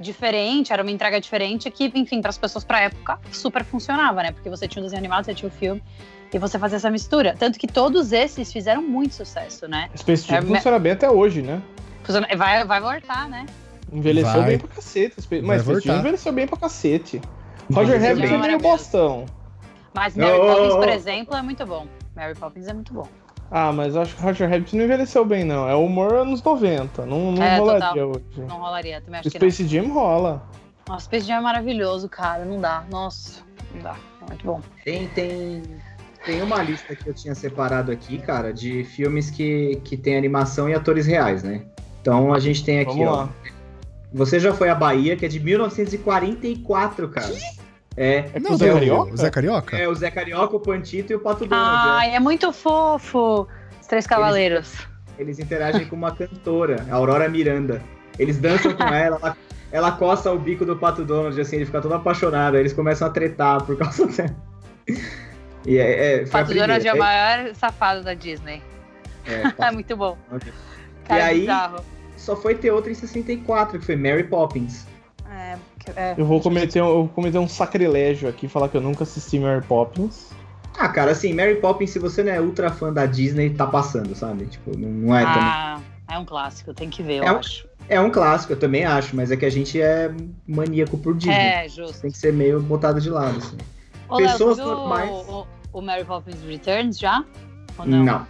diferente, 0.00 0.72
era 0.72 0.82
uma 0.82 0.90
entrega 0.90 1.20
diferente 1.20 1.70
que, 1.70 1.90
enfim, 1.94 2.20
para 2.20 2.30
as 2.30 2.38
pessoas 2.38 2.64
pra 2.64 2.80
época 2.80 3.18
super 3.30 3.64
funcionava, 3.64 4.22
né? 4.22 4.32
Porque 4.32 4.48
você 4.50 4.66
tinha 4.66 4.80
um 4.80 4.84
desenho 4.84 4.98
animado, 5.00 5.24
você 5.24 5.34
tinha 5.34 5.48
o 5.48 5.52
filme 5.52 5.82
e 6.32 6.38
você 6.38 6.58
fazia 6.58 6.76
essa 6.76 6.90
mistura. 6.90 7.36
Tanto 7.38 7.58
que 7.58 7.66
todos 7.66 8.12
esses 8.12 8.52
fizeram 8.52 8.82
muito 8.82 9.14
sucesso, 9.14 9.68
né? 9.68 9.88
Space 9.96 10.26
Jam 10.26 10.38
É, 10.38 10.42
funciona 10.42 10.78
bem 10.78 10.92
até 10.92 11.10
hoje, 11.10 11.42
né? 11.42 11.62
Funciona- 12.02 12.26
Vai, 12.36 12.64
vai 12.64 12.80
voltar, 12.80 13.28
né? 13.28 13.46
Envelheceu 13.92 14.32
Vai. 14.40 14.44
bem 14.46 14.58
pra 14.58 14.68
cacete. 14.68 15.14
Mas 15.42 15.62
Space 15.62 15.64
Jam 15.64 15.64
voltar. 15.64 15.98
envelheceu 16.00 16.32
bem 16.32 16.46
pra 16.46 16.56
cacete. 16.58 17.20
Roger 17.72 18.00
Rabbit 18.00 18.32
é 18.32 18.38
meio 18.38 18.58
bostão. 18.58 19.26
Mas 19.94 20.16
Mary 20.16 20.32
Oh, 20.38 20.46
Poppins, 20.46 20.74
por 20.74 20.88
exemplo, 20.88 21.36
é 21.36 21.42
muito 21.42 21.66
bom. 21.66 21.86
Mary 22.16 22.34
Poppins 22.34 22.66
é 22.66 22.72
muito 22.72 22.92
bom. 22.94 23.06
Ah, 23.54 23.70
mas 23.70 23.94
eu 23.94 24.00
acho 24.00 24.16
que 24.16 24.22
Roger 24.22 24.48
Rabbit 24.48 24.74
não 24.74 24.84
envelheceu 24.84 25.24
bem, 25.26 25.44
não. 25.44 25.68
É 25.68 25.74
humor 25.74 26.14
anos 26.14 26.42
90. 26.42 27.04
Não, 27.04 27.32
não 27.32 27.42
É, 27.42 27.58
rolaria 27.58 27.88
total. 27.88 28.08
hoje. 28.08 28.48
Não 28.48 28.56
rolaria, 28.56 29.00
também 29.02 29.20
acho 29.20 29.28
O 29.28 29.30
que. 29.30 29.36
Space 29.38 29.66
Jam 29.68 29.92
rola. 29.92 30.42
Nossa, 30.88 31.04
Space 31.04 31.26
Jam 31.26 31.36
é 31.36 31.40
maravilhoso, 31.42 32.08
cara. 32.08 32.46
Não 32.46 32.58
dá. 32.58 32.82
Nossa, 32.90 33.42
não 33.74 33.82
dá. 33.82 33.94
É 34.22 34.26
muito 34.26 34.44
bom. 34.46 34.60
Tem, 34.84 35.06
tem, 35.08 35.62
tem 36.24 36.40
uma 36.40 36.62
lista 36.62 36.96
que 36.96 37.06
eu 37.06 37.12
tinha 37.12 37.34
separado 37.34 37.92
aqui, 37.92 38.16
cara, 38.18 38.54
de 38.54 38.84
filmes 38.84 39.28
que, 39.30 39.78
que 39.84 39.98
tem 39.98 40.16
animação 40.16 40.66
e 40.70 40.74
atores 40.74 41.06
reais, 41.06 41.42
né? 41.42 41.66
Então 42.00 42.32
a 42.32 42.38
gente 42.40 42.64
tem 42.64 42.80
aqui, 42.80 42.92
Vamos 42.98 43.06
ó. 43.08 43.16
lá. 43.16 43.28
Você 44.14 44.40
já 44.40 44.54
foi 44.54 44.70
à 44.70 44.74
Bahia, 44.74 45.14
que 45.14 45.26
é 45.26 45.28
de 45.28 45.38
1944, 45.40 47.08
cara. 47.10 47.32
É, 47.96 48.24
É 48.34 48.40
Não, 48.40 48.52
o 48.52 48.56
Zé 48.56 48.72
Carioca? 48.72 49.12
o 49.12 49.16
Zé 49.16 49.30
Carioca? 49.30 49.76
é 49.76 49.88
o 49.88 49.94
Zé 49.94 50.10
Carioca, 50.10 50.56
o 50.56 50.60
Pantito 50.60 51.12
e 51.12 51.16
o 51.16 51.20
Pato 51.20 51.44
Donald. 51.46 51.88
Ai, 51.90 52.14
é 52.14 52.20
muito 52.20 52.52
fofo. 52.52 53.46
Os 53.80 53.86
Três 53.86 54.06
Cavaleiros. 54.06 54.74
é. 55.18 55.22
Eles 55.22 55.38
interagem 55.38 55.84
com 55.86 55.94
uma 55.94 56.10
cantora, 56.14 56.86
a 56.90 56.94
Aurora 56.94 57.28
Miranda. 57.28 57.82
Eles 58.18 58.38
dançam 58.38 58.72
com 58.74 58.82
ela, 58.84 59.18
ela, 59.20 59.36
ela 59.70 59.92
coça 59.92 60.32
o 60.32 60.38
bico 60.38 60.64
do 60.64 60.76
Pato 60.76 61.04
Donald, 61.04 61.38
assim, 61.38 61.56
ele 61.56 61.66
fica 61.66 61.80
todo 61.82 61.92
apaixonado, 61.94 62.54
aí 62.54 62.60
eles 62.60 62.72
começam 62.72 63.06
a 63.06 63.10
tretar 63.10 63.62
por 63.64 63.76
causa 63.76 64.06
dela. 64.08 64.34
E 65.66 65.76
é, 65.78 66.22
é, 66.22 66.26
Pato 66.26 66.54
Donald 66.54 66.72
é 66.86 66.90
o 66.90 66.94
primeira. 66.94 66.98
maior 66.98 67.54
safado 67.54 68.02
da 68.02 68.14
Disney. 68.14 68.62
É, 69.26 69.52
É 69.68 69.70
muito 69.70 69.94
bom. 69.96 70.16
Ok. 70.32 70.50
Cara, 71.04 71.20
E 71.20 71.24
aí- 71.24 71.40
bizarro. 71.40 71.84
Só 72.16 72.36
foi 72.36 72.54
ter 72.54 72.70
outra 72.70 72.90
em 72.90 72.94
64, 72.94 73.78
que 73.80 73.84
foi 73.84 73.96
Mary 73.96 74.22
Poppins. 74.24 74.86
É, 75.86 75.92
que- 75.92 75.98
é. 75.98 76.14
Eu 76.18 76.24
vou 76.26 76.40
cometer, 76.40 76.80
um- 76.82 76.88
eu 76.88 76.94
vou 76.94 77.08
cometer 77.08 77.38
um 77.38 77.48
sacrilégio 77.48 78.28
aqui, 78.28 78.48
falar 78.48 78.68
que 78.68 78.76
eu 78.76 78.80
nunca 78.80 79.02
assisti 79.04 79.38
Mary 79.38 79.64
Poppins. 79.64 80.30
Ah, 80.78 80.88
cara, 80.88 81.10
assim, 81.12 81.32
Mary 81.34 81.56
Poppins, 81.56 81.90
se 81.90 81.98
você 81.98 82.22
não 82.22 82.32
é 82.32 82.40
ultra 82.40 82.70
fã 82.70 82.92
da 82.92 83.04
Disney, 83.06 83.50
tá 83.50 83.66
passando, 83.66 84.14
sabe? 84.14 84.46
Tipo, 84.46 84.76
não, 84.76 84.88
não 84.88 85.16
é 85.16 85.20
também. 85.24 85.40
Ah, 85.42 85.80
é 86.10 86.18
um 86.18 86.24
clássico, 86.24 86.72
tem 86.72 86.88
que 86.88 87.02
ver, 87.02 87.18
eu 87.18 87.24
É 87.24 87.32
um- 87.32 87.36
acho. 87.38 87.68
É 87.88 88.00
um 88.00 88.10
clássico, 88.10 88.52
eu 88.54 88.58
também 88.58 88.84
acho, 88.84 89.14
mas 89.14 89.30
é 89.30 89.36
que 89.36 89.44
a 89.44 89.50
gente 89.50 89.80
é 89.80 90.10
maníaco 90.46 90.96
por 90.96 91.14
Disney. 91.14 91.34
É, 91.34 91.68
justo. 91.68 92.00
Tem 92.00 92.10
que 92.10 92.16
ser 92.16 92.32
meio 92.32 92.60
botado 92.62 93.00
de 93.00 93.10
lado, 93.10 93.36
assim. 93.38 93.58
Ô, 94.08 94.16
Léo, 94.18 94.28
pessoas 94.30 94.56
viu 94.56 94.66
normais- 94.66 95.10
O, 95.10 95.46
o 95.72 95.80
Mary 95.82 96.04
Poppins 96.04 96.40
Returns 96.46 96.98
já? 96.98 97.24
Ou 97.78 97.84
não? 97.86 98.04
Não. 98.04 98.26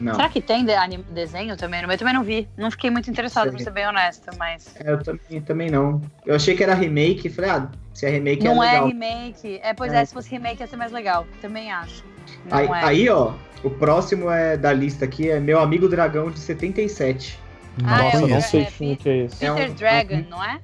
Não. 0.00 0.14
Será 0.14 0.28
que 0.28 0.40
tem 0.40 0.64
de- 0.64 0.72
anim- 0.72 1.04
desenho 1.10 1.56
também? 1.56 1.82
Eu 1.82 1.98
também 1.98 2.14
não 2.14 2.22
vi. 2.24 2.48
Não 2.56 2.70
fiquei 2.70 2.88
muito 2.90 3.10
interessada, 3.10 3.50
pra 3.50 3.58
ser 3.60 3.70
bem 3.70 3.86
honesta, 3.86 4.32
mas. 4.38 4.74
É, 4.82 4.90
eu 4.92 5.02
também, 5.02 5.40
também 5.42 5.70
não. 5.70 6.00
Eu 6.24 6.34
achei 6.36 6.54
que 6.56 6.62
era 6.64 6.74
remake, 6.74 7.28
falei, 7.28 7.50
ah, 7.50 7.68
se 7.92 8.06
é 8.06 8.10
remake 8.10 8.42
não 8.42 8.62
é 8.62 8.68
é 8.68 8.70
legal. 8.72 8.86
remake. 8.88 9.60
É, 9.62 9.74
pois 9.74 9.92
É. 9.92 10.00
é. 10.00 10.04
se 10.04 10.14
fosse 10.14 10.30
remake 10.30 10.60
ia 10.62 10.66
ser 10.66 10.76
mais 10.76 10.90
legal. 10.90 11.26
Também 11.42 11.70
acho. 11.70 12.02
Não 12.46 12.56
Aí, 12.56 12.66
é. 12.66 12.84
aí, 12.84 13.08
ó, 13.10 13.34
o 13.62 13.68
próximo 13.70 14.30
é 14.30 14.56
da 14.56 14.72
lista 14.72 15.04
aqui 15.04 15.28
é 15.30 15.38
Meu 15.38 15.60
Amigo 15.60 15.86
Dragão 15.88 16.30
de 16.30 16.38
77. 16.40 17.38
Ah, 17.82 17.82
Não 17.82 17.94
é, 17.94 18.02
Nossa, 18.04 18.16
o- 18.16 18.20
não 18.20 18.28
conheço. 18.28 18.48
sei 18.50 18.60
é, 18.60 18.64
que 18.64 18.72
filme 18.72 18.96
que 18.96 19.08
é 19.08 19.16
esse. 19.24 19.36
Peter 19.36 19.48
é 19.48 19.68
um- 19.70 19.74
Dragon, 19.74 20.24
não 20.30 20.42
é? 20.44 20.60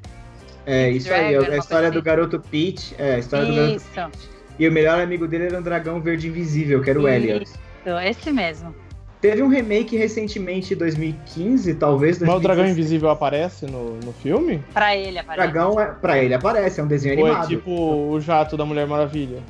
É, 0.65 0.91
isso 0.91 1.13
aí, 1.13 1.33
Dragon, 1.35 1.53
é 1.53 1.55
a 1.55 1.59
história 1.59 1.91
do 1.91 1.99
assim. 1.99 2.05
garoto 2.07 2.41
Peach. 2.41 2.95
É, 2.99 3.15
a 3.15 3.19
história 3.19 3.47
do 3.47 3.55
garoto 3.55 3.77
Isso. 3.77 4.11
E 4.59 4.67
o 4.69 4.73
melhor 4.73 4.99
amigo 5.01 5.29
dele 5.29 5.47
era 5.47 5.59
um 5.59 5.63
dragão 5.63 6.01
verde 6.01 6.29
invisível, 6.29 6.83
que 6.83 6.89
era 6.91 6.99
o 6.99 7.07
Elliot. 7.09 7.43
Isso, 7.45 7.59
esse 8.03 8.33
mesmo. 8.33 8.75
Teve 9.21 9.43
um 9.43 9.49
remake 9.49 9.97
recentemente, 9.97 10.75
em 10.75 10.77
2015, 10.77 11.75
talvez. 11.75 12.19
Mas 12.19 12.29
o 12.29 12.39
Dragão 12.39 12.65
2016. 12.65 12.71
Invisível 12.79 13.09
aparece 13.11 13.67
no, 13.67 13.97
no 14.05 14.13
filme? 14.13 14.63
Pra 14.75 14.95
ele, 14.97 15.17
O 15.17 15.21
aparece. 15.21 15.49
dragão, 15.53 15.81
é, 15.81 15.87
pra 15.87 16.19
ele, 16.23 16.35
aparece, 16.35 16.81
é 16.81 16.83
um 16.85 16.87
desenho 16.87 17.21
Ou 17.21 17.27
é 17.27 17.31
animado. 17.31 17.49
tipo 17.49 17.71
o 18.11 18.21
jato 18.21 18.57
da 18.57 18.65
Mulher 18.67 18.87
Maravilha? 18.87 19.43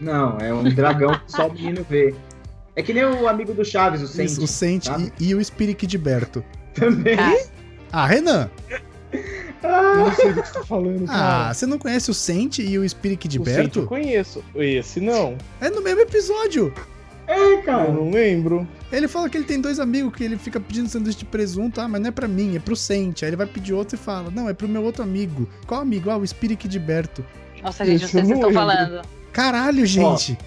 Não, 0.00 0.36
é 0.38 0.52
um 0.52 0.62
dragão 0.64 1.12
que 1.12 1.32
só 1.32 1.46
o 1.46 1.52
menino 1.52 1.86
vê. 1.88 2.14
É 2.74 2.82
que 2.82 2.92
nem 2.92 3.04
o 3.04 3.26
amigo 3.28 3.54
do 3.54 3.64
Chaves, 3.64 4.02
o 4.02 4.06
Saint. 4.08 4.30
o 4.38 4.46
Saint 4.46 4.84
sabe? 4.84 5.12
e, 5.18 5.28
e 5.28 5.34
o 5.34 5.42
Spirit 5.42 5.86
de 5.86 5.96
Berto. 5.96 6.44
Também. 6.74 7.16
Ah, 7.18 8.02
Ah, 8.02 8.06
Renan! 8.06 8.50
Eu 9.62 9.96
não 9.96 10.12
sei 10.14 10.32
do 10.32 10.42
que 10.42 10.48
você 10.48 10.54
tá 10.54 10.64
falando, 10.64 11.04
Ah, 11.08 11.12
cara. 11.12 11.54
você 11.54 11.64
não 11.66 11.78
conhece 11.78 12.10
o 12.10 12.14
Saint 12.14 12.58
e 12.58 12.78
o 12.78 12.86
Spirit 12.86 13.26
de 13.28 13.38
o 13.40 13.44
Saint 13.44 13.56
eu 13.58 13.62
Berto? 13.64 13.82
conheço. 13.86 14.44
Esse 14.56 15.00
não. 15.00 15.36
É 15.60 15.70
no 15.70 15.80
mesmo 15.80 16.00
episódio. 16.02 16.74
É, 17.26 17.54
Eu 17.54 17.62
cara. 17.62 17.90
não 17.90 18.10
lembro. 18.10 18.66
Ele 18.92 19.08
fala 19.08 19.28
que 19.28 19.36
ele 19.36 19.44
tem 19.44 19.60
dois 19.60 19.80
amigos 19.80 20.14
que 20.14 20.22
ele 20.22 20.36
fica 20.38 20.60
pedindo 20.60 20.88
sanduíche 20.88 21.18
de 21.18 21.24
presunto. 21.24 21.80
Ah, 21.80 21.88
mas 21.88 22.00
não 22.00 22.08
é 22.08 22.12
pra 22.12 22.28
mim, 22.28 22.54
é 22.56 22.60
pro 22.60 22.76
Sente. 22.76 23.24
Aí 23.24 23.30
ele 23.30 23.36
vai 23.36 23.46
pedir 23.46 23.72
outro 23.74 23.96
e 23.96 23.98
fala: 23.98 24.30
Não, 24.30 24.48
é 24.48 24.54
pro 24.54 24.68
meu 24.68 24.82
outro 24.84 25.02
amigo. 25.02 25.48
Qual 25.66 25.80
amigo? 25.80 26.08
Ah, 26.10 26.16
o 26.16 26.26
Spirit 26.26 26.68
de 26.68 26.78
Berto. 26.78 27.24
Nossa, 27.62 27.84
gente, 27.84 28.00
não 28.02 28.06
Isso 28.06 28.08
sei 28.12 28.24
se 28.24 28.30
eu 28.30 28.36
vocês 28.36 28.40
não 28.40 28.48
estão 28.48 28.52
falando. 28.52 29.02
Caralho, 29.32 29.84
gente. 29.86 30.38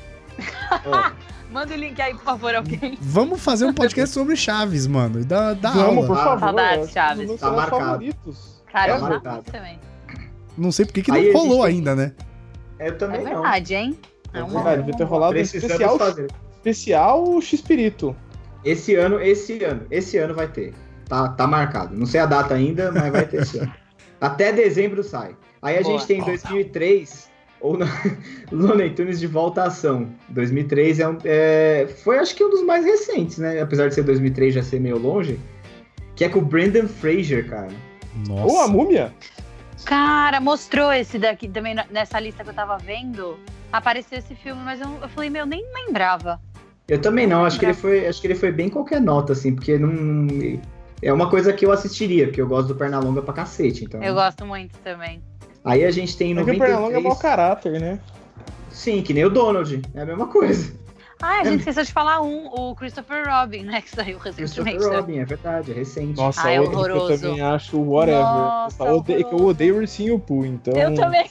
Ó, 0.86 1.11
Manda 1.51 1.73
o 1.73 1.77
link 1.77 1.99
aí, 1.99 2.13
por 2.13 2.23
favor, 2.23 2.53
alguém. 2.55 2.95
Vamos 3.01 3.41
fazer 3.41 3.65
um 3.65 3.73
podcast 3.73 4.13
sobre 4.13 4.36
Chaves, 4.36 4.86
mano. 4.86 5.19
e 5.19 5.23
Da, 5.23 5.53
da 5.55 5.71
Vamos, 5.71 6.05
por 6.05 6.15
aula. 6.15 6.23
favor. 6.39 6.39
Saudades, 6.39 6.88
é 6.89 6.91
Chaves. 6.91 7.39
Tá 7.39 7.51
marcado. 7.51 7.82
favoritos. 7.86 8.61
Cara, 8.71 8.91
Tá 8.93 8.97
eu 8.97 9.01
marcado. 9.01 9.36
não 9.38 9.43
também. 9.43 9.80
Não 10.55 10.71
sei 10.71 10.86
porque 10.86 11.01
que 11.01 11.09
não 11.09 11.17
Aí 11.17 11.34
rolou 11.34 11.63
tem- 11.65 11.75
ainda, 11.75 11.95
né? 11.95 12.11
eu 12.80 12.86
É 12.88 12.91
também 12.91 13.23
não. 13.23 13.41
verdade, 13.41 13.73
hein? 13.73 13.97
É 14.32 14.43
uma- 14.43 14.53
Verdade, 14.61 14.77
devia 14.84 14.97
ter 14.97 15.03
rolado 15.05 15.34
um 15.36 15.41
especial, 15.41 15.97
fazer. 15.97 16.27
Especial 16.60 17.41
X-Pirito. 17.41 18.16
Esse 18.64 18.95
ano, 18.95 19.22
esse 19.22 19.64
ano, 19.64 19.86
esse 19.89 20.18
ano 20.18 20.34
vai 20.34 20.47
ter. 20.47 20.74
Tá, 21.07 21.30
tá 21.30 21.47
marcado. 21.47 21.95
Não 21.95 22.05
sei 22.05 22.20
a 22.20 22.26
data 22.26 22.53
ainda, 22.53 22.91
mas 22.91 23.12
vai 23.12 23.26
ter 23.26 23.41
esse 23.41 23.57
ano. 23.60 23.74
Até 24.22 24.51
dezembro 24.51 25.03
sai. 25.03 25.36
Aí 25.62 25.78
a 25.78 25.82
Boa. 25.82 25.97
gente 25.97 26.07
tem 26.07 26.24
2003, 26.24 27.30
ou 27.62 27.78
na 27.78 27.86
Looney 28.51 28.91
Tunes 28.91 29.20
de 29.20 29.28
volta 29.28 29.64
à 29.64 29.68
ação. 29.68 30.10
2003 30.30 30.99
é, 30.99 31.07
um, 31.07 31.18
é, 31.24 31.88
foi 32.03 32.20
acho 32.20 32.36
que 32.36 32.43
um 32.43 32.49
dos 32.49 32.64
mais 32.64 32.86
recentes, 32.86 33.38
né? 33.38 33.62
Apesar 33.62 33.88
de 33.88 33.95
ser 33.95 34.03
2003 34.03 34.53
já 34.53 34.64
ser 34.64 34.80
meio 34.80 34.97
longe. 34.97 35.39
Que 36.16 36.26
é 36.26 36.30
com 36.30 36.39
o 36.39 36.45
Brendan 36.45 36.88
Fraser, 36.88 37.49
cara. 37.49 37.70
Nossa. 38.28 38.43
Ou 38.43 38.62
a 38.62 38.68
múmia. 38.68 39.14
Cara, 39.86 40.41
mostrou 40.41 40.91
esse 40.91 41.18
daqui 41.18 41.47
também 41.47 41.76
nessa 41.89 42.20
lista 42.20 42.43
que 42.43 42.49
eu 42.49 42.53
tava 42.53 42.78
vendo. 42.78 43.39
Apareceu 43.72 44.20
esse 44.20 44.36
filme, 44.36 44.62
mas 44.64 44.82
eu, 44.82 44.99
eu 45.01 45.07
falei, 45.10 45.30
meu, 45.30 45.45
nem 45.45 45.64
lembrava. 45.74 46.41
Eu 46.89 46.99
também 46.99 47.27
não, 47.27 47.45
acho 47.45 47.59
que 47.59 47.65
ele 47.65 47.73
foi, 47.73 48.07
acho 48.07 48.19
que 48.19 48.27
ele 48.27 48.35
foi 48.35 48.51
bem 48.51 48.67
qualquer 48.67 48.99
nota, 48.99 49.33
assim, 49.33 49.53
porque 49.53 49.77
não. 49.77 50.59
É 51.01 51.13
uma 51.13 51.29
coisa 51.29 51.53
que 51.53 51.65
eu 51.65 51.71
assistiria, 51.71 52.25
porque 52.27 52.41
eu 52.41 52.47
gosto 52.47 52.69
do 52.69 52.75
Pernalonga 52.75 53.21
pra 53.21 53.33
cacete. 53.33 53.85
Então. 53.85 54.03
Eu 54.03 54.13
gosto 54.13 54.45
muito 54.45 54.77
também. 54.79 55.21
Aí 55.63 55.85
a 55.85 55.91
gente 55.91 56.17
tem 56.17 56.31
É 56.31 56.35
que 56.35 56.41
o 56.41 56.45
93... 56.45 56.71
Pernalonga 56.71 56.97
é 56.97 57.01
mau 57.01 57.15
caráter, 57.15 57.79
né? 57.79 57.99
Sim, 58.69 59.01
que 59.01 59.13
nem 59.13 59.23
o 59.23 59.29
Donald. 59.29 59.81
É 59.93 60.01
a 60.01 60.05
mesma 60.05 60.27
coisa. 60.27 60.73
Ah, 61.21 61.41
a 61.41 61.43
gente 61.43 61.59
esqueceu 61.59 61.83
de 61.83 61.91
falar 61.91 62.21
um, 62.21 62.47
o 62.47 62.73
Christopher 62.75 63.25
Robin, 63.27 63.63
né? 63.63 63.81
Que 63.81 63.89
saiu 63.89 64.17
recentemente. 64.17 64.77
Christopher 64.77 64.99
Robin, 65.01 65.17
é 65.19 65.25
verdade, 65.25 65.71
é 65.71 65.73
recente. 65.75 66.17
Nossa, 66.17 66.47
Ah, 66.47 66.51
é 66.51 66.61
horroroso. 66.61 67.11
eu 67.11 67.19
também 67.19 67.41
acho 67.41 67.77
whatever. 67.77 68.21
Nossa, 68.21 68.83
eu, 68.85 68.95
odeio, 68.97 69.27
eu 69.29 69.45
odeio 69.45 69.77
Ursinho 69.77 70.17
Poo, 70.17 70.45
então... 70.45 70.73
Eu 70.73 70.93
também. 70.95 71.29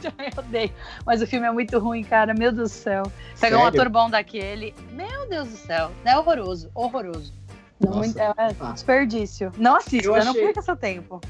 Eu 0.04 0.10
também 0.10 0.30
odeio. 0.36 0.70
Mas 1.04 1.20
o 1.22 1.26
filme 1.26 1.46
é 1.46 1.50
muito 1.50 1.78
ruim, 1.78 2.02
cara. 2.04 2.32
Meu 2.34 2.50
Deus 2.52 2.70
do 2.70 2.74
céu. 2.74 3.02
Pega 3.40 3.58
um 3.58 3.66
ator 3.66 3.88
bom 3.88 4.08
daquele. 4.10 4.74
Meu 4.92 5.28
Deus 5.28 5.48
do 5.48 5.56
céu. 5.56 5.90
É 6.04 6.16
horroroso. 6.16 6.70
Horroroso. 6.74 7.32
Não, 7.80 7.94
muito, 7.96 8.18
é 8.18 8.32
Ah. 8.36 8.72
desperdício. 8.72 9.50
Não 9.56 9.76
assista, 9.76 10.08
Eu 10.08 10.12
não 10.24 10.30
achei- 10.32 10.42
perca 10.44 10.62
seu 10.62 10.76
tempo. 10.76 11.20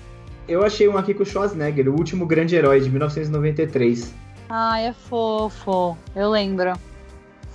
Eu 0.49 0.65
achei 0.65 0.89
um 0.89 0.99
aqui 0.99 1.15
com 1.15 1.23
o 1.23 1.27
Schwarzenegger, 1.27 1.89
o 1.89 1.93
último 1.97 2.27
grande 2.27 2.57
herói 2.57 2.81
de 2.81 2.91
1993. 2.91 4.13
Ai, 4.49 4.87
é 4.89 4.93
fofo. 4.93 5.97
Eu 6.17 6.29
lembro. 6.31 6.73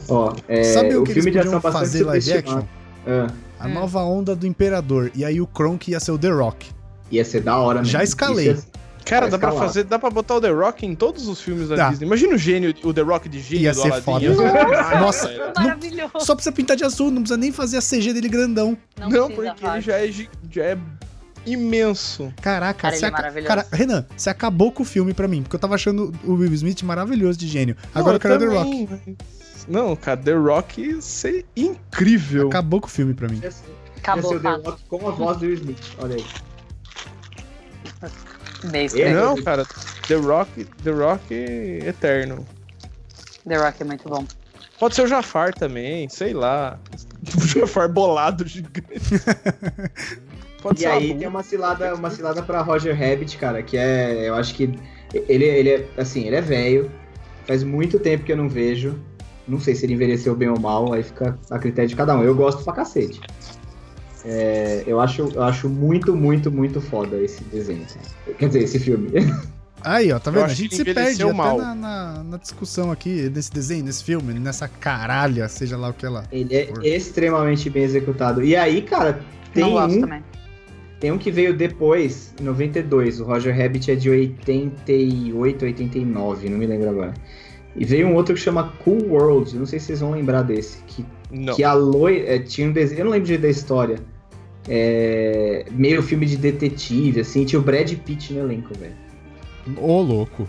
Ó, 0.08 0.34
é, 0.48 0.64
Sabe 0.64 0.96
o 0.96 1.04
que 1.04 1.14
filme 1.14 1.30
eles 1.30 1.42
de 1.44 1.48
ação 1.48 1.60
podiam 1.60 1.74
bastante 1.82 1.82
fazer 1.92 2.04
live 2.06 2.34
action? 2.34 2.64
Ah, 3.08 3.28
A 3.60 3.68
Hum. 3.68 3.74
nova 3.74 4.00
onda 4.04 4.36
do 4.36 4.46
Imperador. 4.46 5.12
E 5.16 5.24
aí 5.26 5.40
o 5.42 5.48
Kronk 5.48 5.90
ia 5.90 6.00
ser 6.00 6.12
o 6.12 6.18
The 6.20 6.30
Rock. 6.30 6.70
ia 7.12 7.24
ser 7.24 7.42
da 7.42 7.58
hora, 7.58 7.80
mesmo. 7.80 7.92
Já 7.92 8.04
escalei. 8.04 8.52
Isso 8.52 8.68
ia- 8.68 8.75
Cara, 9.06 9.30
dá 9.30 9.38
pra 9.38 9.52
fazer, 9.52 9.84
dá 9.84 10.00
pra 10.00 10.10
botar 10.10 10.36
o 10.36 10.42
The 10.42 10.50
Rock 10.50 10.86
em 10.86 10.96
todos 10.96 11.28
os 11.28 11.40
filmes 11.40 11.70
da 11.70 11.76
Dá. 11.76 11.90
Disney. 11.90 12.06
Imagina 12.08 12.34
o 12.36 12.38
gênio, 12.38 12.74
o 12.84 12.94
The 12.94 13.02
Rock 13.02 13.30
de 13.30 13.40
gênio 13.40 13.64
Ia 13.66 13.72
do 13.74 13.82
ser 13.82 13.88
Aladdin. 13.88 14.04
foda. 14.04 14.20
Ser 14.36 14.36
demais, 14.66 15.00
Nossa. 15.02 15.52
Maravilhoso. 15.56 16.12
Só 16.22 16.34
precisa 16.36 16.52
pintar 16.56 16.76
de 16.76 16.84
azul, 16.84 17.12
não 17.12 17.22
precisa 17.22 17.38
nem 17.38 17.52
fazer 17.52 17.78
a 17.78 17.82
CG 17.82 18.12
dele 18.14 18.28
grandão. 18.30 18.78
Não, 19.00 19.10
Não, 19.10 19.32
porque 19.32 19.48
ele 19.66 19.82
já 19.82 19.98
é, 20.00 20.12
já 20.52 20.64
é 20.64 20.78
imenso. 21.46 22.34
Caraca, 22.42 22.80
Cara, 22.82 22.96
você 22.96 23.06
é. 23.40 23.42
Cara, 23.44 23.68
Renan, 23.72 24.06
você 24.16 24.30
acabou 24.30 24.72
com 24.72 24.82
o 24.84 24.86
filme 24.86 25.14
pra 25.14 25.28
mim, 25.28 25.44
porque 25.44 25.56
eu 25.56 25.60
tava 25.60 25.76
achando 25.76 26.12
o 26.24 26.34
Will 26.34 26.54
Smith 26.54 26.82
maravilhoso 26.84 27.38
de 27.38 27.48
gênio. 27.48 27.76
Agora 27.94 28.08
Não, 28.08 28.16
eu 28.16 28.20
quero 28.20 28.40
The 28.40 28.46
Rock. 28.58 28.70
também, 28.88 28.88
mas- 29.08 29.66
Não, 29.68 29.96
cara, 29.96 30.18
The 30.18 30.34
Rock 30.34 30.82
ia 30.82 31.02
ser 31.02 31.46
incrível. 31.56 32.48
Acabou 32.48 32.82
com 32.82 32.88
o 32.88 32.90
filme 32.90 33.14
pra 33.14 33.28
mim. 33.28 33.42
Acabou, 33.98 34.32
ser 34.32 34.38
o 34.38 34.40
The. 34.40 34.50
Rock 34.70 34.84
com 34.88 35.08
a 35.08 35.12
voz 35.12 35.38
do 35.38 35.46
Will 35.46 35.54
Smith. 35.56 35.78
Olha 36.00 36.16
aí. 36.16 36.26
Meio 38.64 38.86
estranho. 38.86 39.16
Não, 39.16 39.44
cara, 39.44 39.66
The 40.08 40.16
Rock, 40.16 40.66
The 40.84 40.92
Rock 40.92 41.34
eterno. 41.86 42.46
The 43.48 43.58
Rock 43.58 43.82
é 43.82 43.86
muito 43.86 44.10
bom. 44.10 44.26
Pode 44.80 44.96
ser 44.96 45.04
o 45.04 45.08
Jafar 45.08 45.54
também, 45.54 46.10
sei 46.10 46.34
lá. 46.34 46.80
O 47.36 47.48
Jafar 47.48 47.90
bolado 47.92 48.48
gigante. 48.48 48.84
Pode 50.62 50.80
E 50.80 50.82
ser 50.84 50.88
aí 50.88 51.14
tem 51.14 51.28
uma 51.28 51.44
cilada, 51.44 51.94
uma 51.96 52.10
cilada 52.10 52.42
pra 52.42 52.62
Roger 52.62 52.96
Rabbit, 52.96 53.38
cara, 53.38 53.62
que 53.64 53.78
é. 53.78 54.30
Eu 54.30 54.36
acho 54.36 54.54
que. 54.54 54.78
Ele, 55.14 55.46
ele 55.46 55.70
é. 55.70 55.88
Assim, 55.98 56.26
ele 56.26 56.36
é 56.36 56.42
velho. 56.42 56.92
Faz 57.46 57.64
muito 57.64 58.00
tempo 58.00 58.24
que 58.24 58.32
eu 58.32 58.38
não 58.38 58.50
vejo. 58.50 59.00
Não 59.48 59.60
sei 59.60 59.76
se 59.76 59.86
ele 59.86 59.94
envelheceu 59.94 60.36
bem 60.36 60.50
ou 60.50 60.60
mal, 60.60 60.92
aí 60.94 61.04
fica 61.04 61.38
a 61.52 61.60
critério 61.60 61.90
de 61.90 61.96
cada 61.96 62.16
um. 62.18 62.24
Eu 62.24 62.34
gosto 62.36 62.64
pra 62.64 62.74
cacete. 62.74 63.22
É, 64.26 64.84
eu, 64.88 65.00
acho, 65.00 65.30
eu 65.34 65.44
acho 65.44 65.70
muito, 65.70 66.16
muito, 66.16 66.52
muito 66.52 66.82
foda 66.82 67.16
esse 67.22 67.44
desenho. 67.44 67.86
Quer 68.40 68.48
dizer, 68.48 68.64
esse 68.64 68.80
filme. 68.80 69.10
Aí, 69.84 70.12
ó, 70.12 70.18
tá 70.18 70.32
vendo? 70.32 70.46
A 70.46 70.48
gente 70.48 70.76
se 70.76 70.84
perde 70.84 71.00
envelheceu 71.00 71.28
até 71.28 71.38
mal. 71.38 71.58
na, 71.60 71.76
na- 71.76 72.24
na 72.24 72.38
discussão 72.38 72.90
aqui 72.92 73.30
desse 73.30 73.52
desenho, 73.52 73.86
nesse 73.86 74.04
filme, 74.04 74.34
nessa 74.34 74.68
caralha, 74.68 75.48
seja 75.48 75.78
lá 75.78 75.90
o 75.90 75.94
que 75.94 76.04
ela. 76.08 76.24
Ele 76.32 76.56
é 76.56 76.66
Por- 76.66 76.84
extremamente 76.84 77.70
bem 77.70 77.84
executado. 77.84 78.44
E 78.44 78.56
aí, 78.56 78.82
cara, 78.82 79.20
tem 79.54 79.64
não 79.64 79.74
gosto 79.74 79.98
um, 79.98 80.02
também. 80.02 80.24
tem 81.00 81.12
um 81.12 81.20
que 81.20 81.30
veio 81.30 81.56
depois, 81.56 82.34
em 82.42 82.44
92. 82.46 83.20
O 83.20 83.26
Roger 83.26 83.56
Rabbit 83.56 83.92
é 83.92 83.96
de 83.96 84.10
88, 84.10 85.66
89, 85.66 86.50
não 86.50 86.58
me 86.58 86.66
lembro 86.66 86.90
agora. 86.90 87.14
E 87.76 87.86
veio 87.86 88.08
um 88.08 88.16
outro 88.16 88.34
que 88.34 88.40
chama 88.42 88.74
Cool 88.84 89.04
World, 89.10 89.56
não 89.56 89.68
sei 89.68 89.78
se 89.80 89.88
vocês 89.88 90.00
vão 90.00 90.12
lembrar 90.12 90.42
desse. 90.42 90.78
Que, 90.88 91.06
Não. 91.30 91.54
que 91.56 91.64
a 91.64 91.74
Loi 91.74 92.24
é, 92.26 92.40
tinha 92.40 92.68
um 92.68 92.72
desenho, 92.72 93.02
eu 93.02 93.06
não 93.06 93.12
lembro 93.12 93.26
direito 93.28 93.42
da 93.44 93.50
história. 93.50 94.00
É, 94.68 95.66
meio 95.72 96.02
filme 96.02 96.26
de 96.26 96.38
detetive, 96.38 97.22
assim, 97.22 97.46
tinha 97.46 97.60
o 97.60 97.64
Brad 97.64 97.92
Pitt 97.94 98.34
no 98.34 98.40
elenco, 98.40 98.74
velho. 98.78 98.96
Ô, 99.78 100.02
louco. 100.02 100.48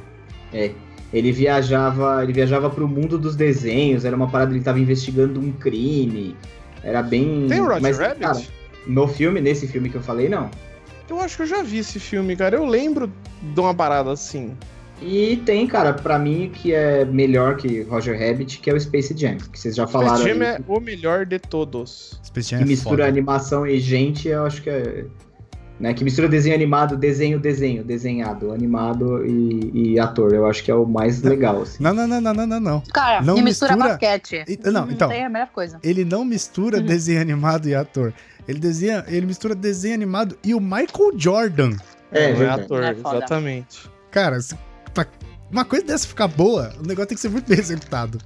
Ele 1.12 1.33
viajava, 1.33 2.23
ele 2.23 2.33
viajava 2.33 2.69
pro 2.69 2.89
mundo 2.89 3.19
dos 3.19 3.37
desenhos, 3.37 4.05
era 4.05 4.17
uma 4.17 4.29
parada, 4.29 4.53
ele 4.53 4.62
tava 4.62 4.81
investigando 4.81 5.41
um 5.41 5.53
crime. 5.53 6.37
Era 6.83 7.03
bem. 7.03 7.47
Tem 7.49 7.61
o 7.61 7.64
Roger 7.64 7.83
mas, 7.83 7.99
Rabbit? 7.99 8.21
cara, 8.21 8.43
no 8.87 9.09
filme, 9.09 9.41
nesse 9.41 9.67
filme 9.67 9.89
que 9.89 9.97
eu 9.97 10.03
falei, 10.03 10.29
não. 10.29 10.51
Eu 11.09 11.21
acho 11.21 11.37
que 11.37 11.43
eu 11.43 11.47
já 11.47 11.62
vi 11.62 11.79
esse 11.79 12.01
filme, 12.01 12.37
cara. 12.37 12.57
Eu 12.57 12.64
lembro 12.64 13.11
de 13.41 13.61
uma 13.61 13.75
parada 13.75 14.11
assim. 14.11 14.57
E 15.03 15.37
tem, 15.45 15.67
cara, 15.67 15.93
pra 15.93 16.19
mim 16.19 16.51
que 16.55 16.73
é 16.73 17.05
melhor 17.05 17.57
que 17.57 17.83
Roger 17.83 18.19
Rabbit, 18.19 18.59
que 18.61 18.71
é 18.71 18.75
o 18.75 18.81
Space 18.81 19.15
Jam, 19.17 19.37
que 19.37 19.59
vocês 19.59 19.77
já 19.77 19.87
falaram 19.87 20.17
Space 20.19 20.39
Jam 20.39 20.47
aí, 20.47 20.57
é 20.57 20.61
o 20.67 20.81
melhor 20.81 21.27
de 21.27 21.39
todos. 21.39 22.19
Space 22.25 22.51
Jam 22.51 22.59
que 22.59 22.65
é 22.65 22.67
mistura 22.67 22.97
foda. 23.05 23.09
animação 23.09 23.67
e 23.67 23.79
gente, 23.79 24.29
eu 24.29 24.45
acho 24.47 24.63
que 24.63 24.71
é 24.71 25.05
né, 25.79 25.93
que 25.93 26.03
mistura 26.03 26.27
desenho 26.27 26.55
animado, 26.55 26.97
desenho, 26.97 27.39
desenho, 27.39 27.85
desenhado, 27.85 28.51
animado 28.51 29.27
e, 29.27 29.93
e 29.93 30.01
ator. 30.01 30.33
Eu 30.33 30.47
acho 30.47 30.65
que 30.65 30.71
é 30.71 30.75
o 30.75 30.87
mais 30.87 31.21
legal, 31.21 31.61
assim. 31.61 31.83
Não, 31.83 31.93
não, 31.93 32.07
não, 32.09 32.19
não, 32.19 32.33
não, 32.33 32.47
não, 32.47 32.61
não. 32.61 32.81
Cara, 32.95 33.21
Não 33.21 33.35
mistura, 33.43 33.73
mistura- 33.75 33.91
basquete. 33.91 34.43
E- 34.49 34.71
não, 34.71 34.91
então. 34.91 35.11
Tem 35.11 35.27
a 35.27 35.29
melhor 35.29 35.49
coisa. 35.49 35.79
Ele 35.83 36.03
não 36.03 36.25
mistura 36.25 36.79
Uhum. 36.79 36.87
desenho 36.87 37.21
animado 37.21 37.69
e 37.69 37.75
ator. 37.75 38.15
Ele 38.49 38.59
desenha, 38.59 39.05
ele 39.07 39.27
mistura 39.27 39.55
desenho 39.55 39.93
animado 39.95 40.39
e 40.43 40.55
o 40.55 40.61
Michael 40.61 41.13
Jordan. 41.15 41.73
É, 42.11 42.31
é 42.31 42.33
verdade. 42.33 42.63
ator, 42.63 42.83
É 42.83 42.91
exatamente. 42.93 43.91
Cara, 44.11 44.39
uma 45.51 45.65
coisa 45.65 45.87
dessa 45.87 46.07
ficar 46.07 46.29
boa, 46.29 46.73
o 46.79 46.87
negócio 46.87 47.09
tem 47.09 47.17
que 47.17 47.21
ser 47.21 47.29
muito 47.29 47.49
bem 47.49 47.59
executado. 47.59 48.19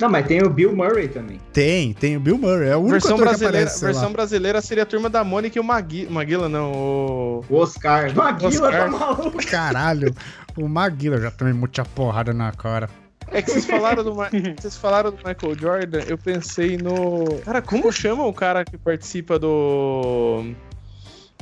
Não, 0.00 0.08
mas 0.08 0.26
tem 0.26 0.42
o 0.42 0.50
Bill 0.50 0.74
Murray 0.74 1.06
também. 1.06 1.38
Tem, 1.52 1.92
tem 1.92 2.16
o 2.16 2.20
Bill 2.20 2.36
Murray, 2.36 2.70
é 2.70 2.76
o 2.76 2.80
único 2.80 2.92
Versão 2.92 3.14
ator 3.14 3.18
que 3.18 3.28
brasileira, 3.30 3.58
aparece, 3.58 3.84
versão 3.84 4.02
lá. 4.04 4.10
brasileira 4.10 4.60
seria 4.60 4.82
a 4.82 4.86
turma 4.86 5.08
da 5.08 5.22
Mônica 5.22 5.56
e 5.56 5.60
o 5.60 5.64
Magui, 5.64 6.06
Maguila, 6.10 6.48
não, 6.48 6.72
o... 6.72 7.44
O 7.48 7.56
Oscar. 7.56 8.12
Maguila, 8.14 8.48
Oscar. 8.48 8.72
tá 8.72 8.88
maluco. 8.88 9.46
Caralho, 9.46 10.14
o 10.56 10.66
Maguila 10.66 11.20
já 11.20 11.30
tomei 11.30 11.52
muita 11.52 11.84
porrada 11.84 12.32
na 12.32 12.50
cara. 12.50 12.88
É 13.28 13.40
que 13.40 13.50
vocês 13.50 13.64
falaram 13.64 14.02
do, 14.02 14.14
Ma- 14.14 14.28
vocês 14.58 14.76
falaram 14.76 15.10
do 15.10 15.18
Michael 15.18 15.58
Jordan, 15.58 16.00
eu 16.08 16.18
pensei 16.18 16.76
no... 16.76 17.24
Cara, 17.44 17.62
como 17.62 17.92
chama 17.92 18.26
o 18.26 18.32
cara 18.32 18.64
que 18.64 18.76
participa 18.76 19.38
do... 19.38 20.52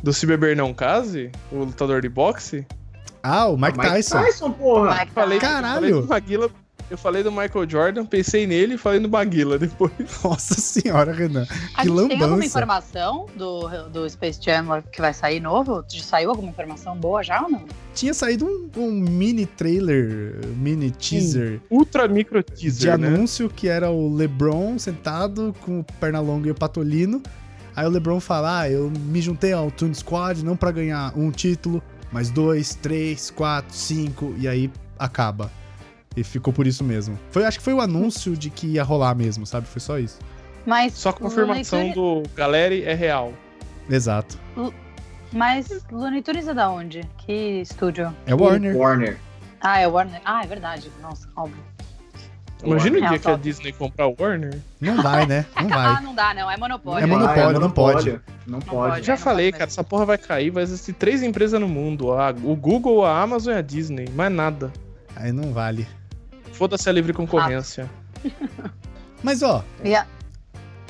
Do 0.02 0.12
Se 0.12 0.26
Beber 0.26 0.54
Não 0.56 0.74
Case? 0.74 1.30
O 1.50 1.60
lutador 1.64 2.02
de 2.02 2.08
boxe? 2.08 2.66
Ah, 3.22 3.48
o 3.48 3.56
Mike, 3.56 3.78
Mike 3.78 3.90
Tyson. 3.90 4.22
Tyson, 4.22 4.50
porra. 4.52 4.98
Mike 4.98 5.12
Falei, 5.12 5.38
Caralho. 5.38 6.06
falei 6.06 6.50
eu 6.90 6.98
falei 6.98 7.22
do 7.22 7.30
Michael 7.30 7.70
Jordan, 7.70 8.04
pensei 8.04 8.48
nele 8.48 8.74
e 8.74 8.76
falei 8.76 8.98
no 8.98 9.06
Baguila 9.06 9.56
depois. 9.56 9.92
Nossa 10.24 10.54
senhora, 10.60 11.12
Renan. 11.12 11.46
A 11.76 11.82
Que 11.82 11.88
gente 11.88 12.08
tem 12.08 12.20
alguma 12.20 12.44
informação 12.44 13.26
do, 13.36 13.68
do 13.90 14.10
Space 14.10 14.40
Jam 14.42 14.82
que 14.90 15.00
vai 15.00 15.14
sair 15.14 15.38
novo? 15.38 15.84
Já 15.88 16.02
saiu 16.02 16.30
alguma 16.30 16.48
informação 16.50 16.96
boa 16.96 17.22
já 17.22 17.42
ou 17.42 17.48
não? 17.48 17.64
Tinha 17.94 18.12
saído 18.12 18.44
um, 18.44 18.68
um 18.76 18.90
mini 18.90 19.46
trailer, 19.46 20.40
mini 20.56 20.90
teaser 20.90 21.60
Ultra 21.70 22.08
micro 22.08 22.42
de 22.42 22.52
teaser, 22.52 22.98
né? 22.98 23.06
anúncio 23.06 23.48
que 23.48 23.68
era 23.68 23.88
o 23.90 24.12
LeBron 24.12 24.76
sentado 24.76 25.54
com 25.60 25.80
o 25.80 25.84
Pernalonga 26.00 26.48
e 26.48 26.50
o 26.50 26.54
Patolino. 26.56 27.22
Aí 27.76 27.86
o 27.86 27.88
LeBron 27.90 28.18
fala: 28.18 28.62
Ah, 28.62 28.70
eu 28.70 28.90
me 28.90 29.22
juntei 29.22 29.52
ao 29.52 29.70
Toon 29.70 29.94
Squad 29.94 30.44
não 30.44 30.56
pra 30.56 30.72
ganhar 30.72 31.16
um 31.16 31.30
título, 31.30 31.80
mas 32.12 32.30
dois, 32.30 32.74
três, 32.74 33.30
quatro, 33.30 33.74
cinco, 33.74 34.34
e 34.38 34.46
aí 34.48 34.70
acaba. 34.98 35.50
E 36.16 36.24
ficou 36.24 36.52
por 36.52 36.66
isso 36.66 36.82
mesmo. 36.82 37.18
Foi, 37.30 37.44
acho 37.44 37.58
que 37.58 37.64
foi 37.64 37.72
o 37.74 37.80
anúncio 37.80 38.36
de 38.36 38.50
que 38.50 38.66
ia 38.66 38.82
rolar 38.82 39.14
mesmo, 39.14 39.46
sabe? 39.46 39.66
Foi 39.66 39.80
só 39.80 39.98
isso. 39.98 40.18
Mas 40.66 40.92
Só 40.94 41.12
confirmação 41.12 41.78
Looney 41.78 41.94
Tunes- 41.94 42.22
do 42.24 42.34
Galeri 42.34 42.82
é 42.84 42.94
real. 42.94 43.32
Exato. 43.88 44.38
Mas 45.32 45.84
Looney 45.90 46.22
Tunes 46.22 46.48
é 46.48 46.54
da 46.54 46.68
onde? 46.70 47.02
Que 47.18 47.60
estúdio? 47.62 48.14
É 48.26 48.34
Warner. 48.34 48.76
Warner. 48.76 49.18
Ah, 49.60 49.78
é 49.78 49.86
Warner. 49.86 50.20
Ah, 50.24 50.42
é 50.42 50.46
verdade. 50.46 50.90
Nossa, 51.00 51.28
óbvio. 51.36 51.62
Imagina 52.64 52.98
o 52.98 53.04
É, 53.04 53.08
dia 53.08 53.18
que 53.18 53.28
a. 53.30 53.36
Disney 53.36 53.72
comprar 53.72 54.06
o 54.06 54.16
Warner. 54.18 54.58
Não 54.80 55.02
vai, 55.02 55.26
né? 55.26 55.46
Não 55.60 55.68
vai. 55.68 56.02
não 56.02 56.14
dá, 56.14 56.34
não. 56.34 56.50
É 56.50 56.56
monopólio. 56.56 57.02
É 57.04 57.06
monopólio, 57.06 57.60
não 57.60 57.70
pode. 57.70 58.20
Não 58.46 58.58
pode. 58.60 59.04
Já 59.06 59.14
não 59.14 59.18
falei, 59.18 59.50
pode 59.50 59.58
cara, 59.58 59.70
essa 59.70 59.84
porra 59.84 60.04
vai 60.04 60.18
cair, 60.18 60.50
vai 60.50 60.62
existir 60.62 60.92
três 60.92 61.22
empresas 61.22 61.60
no 61.60 61.68
mundo. 61.68 62.12
A- 62.12 62.30
o 62.42 62.54
Google, 62.56 63.04
a 63.04 63.20
Amazon 63.22 63.54
e 63.54 63.56
a 63.56 63.62
Disney. 63.62 64.08
Mais 64.14 64.32
nada. 64.32 64.72
Aí 65.16 65.32
não 65.32 65.52
vale. 65.52 65.86
Foda-se 66.52 66.88
a 66.88 66.92
livre 66.92 67.12
concorrência. 67.12 67.88
Mas 69.22 69.42
ó, 69.42 69.64
E 69.84 69.94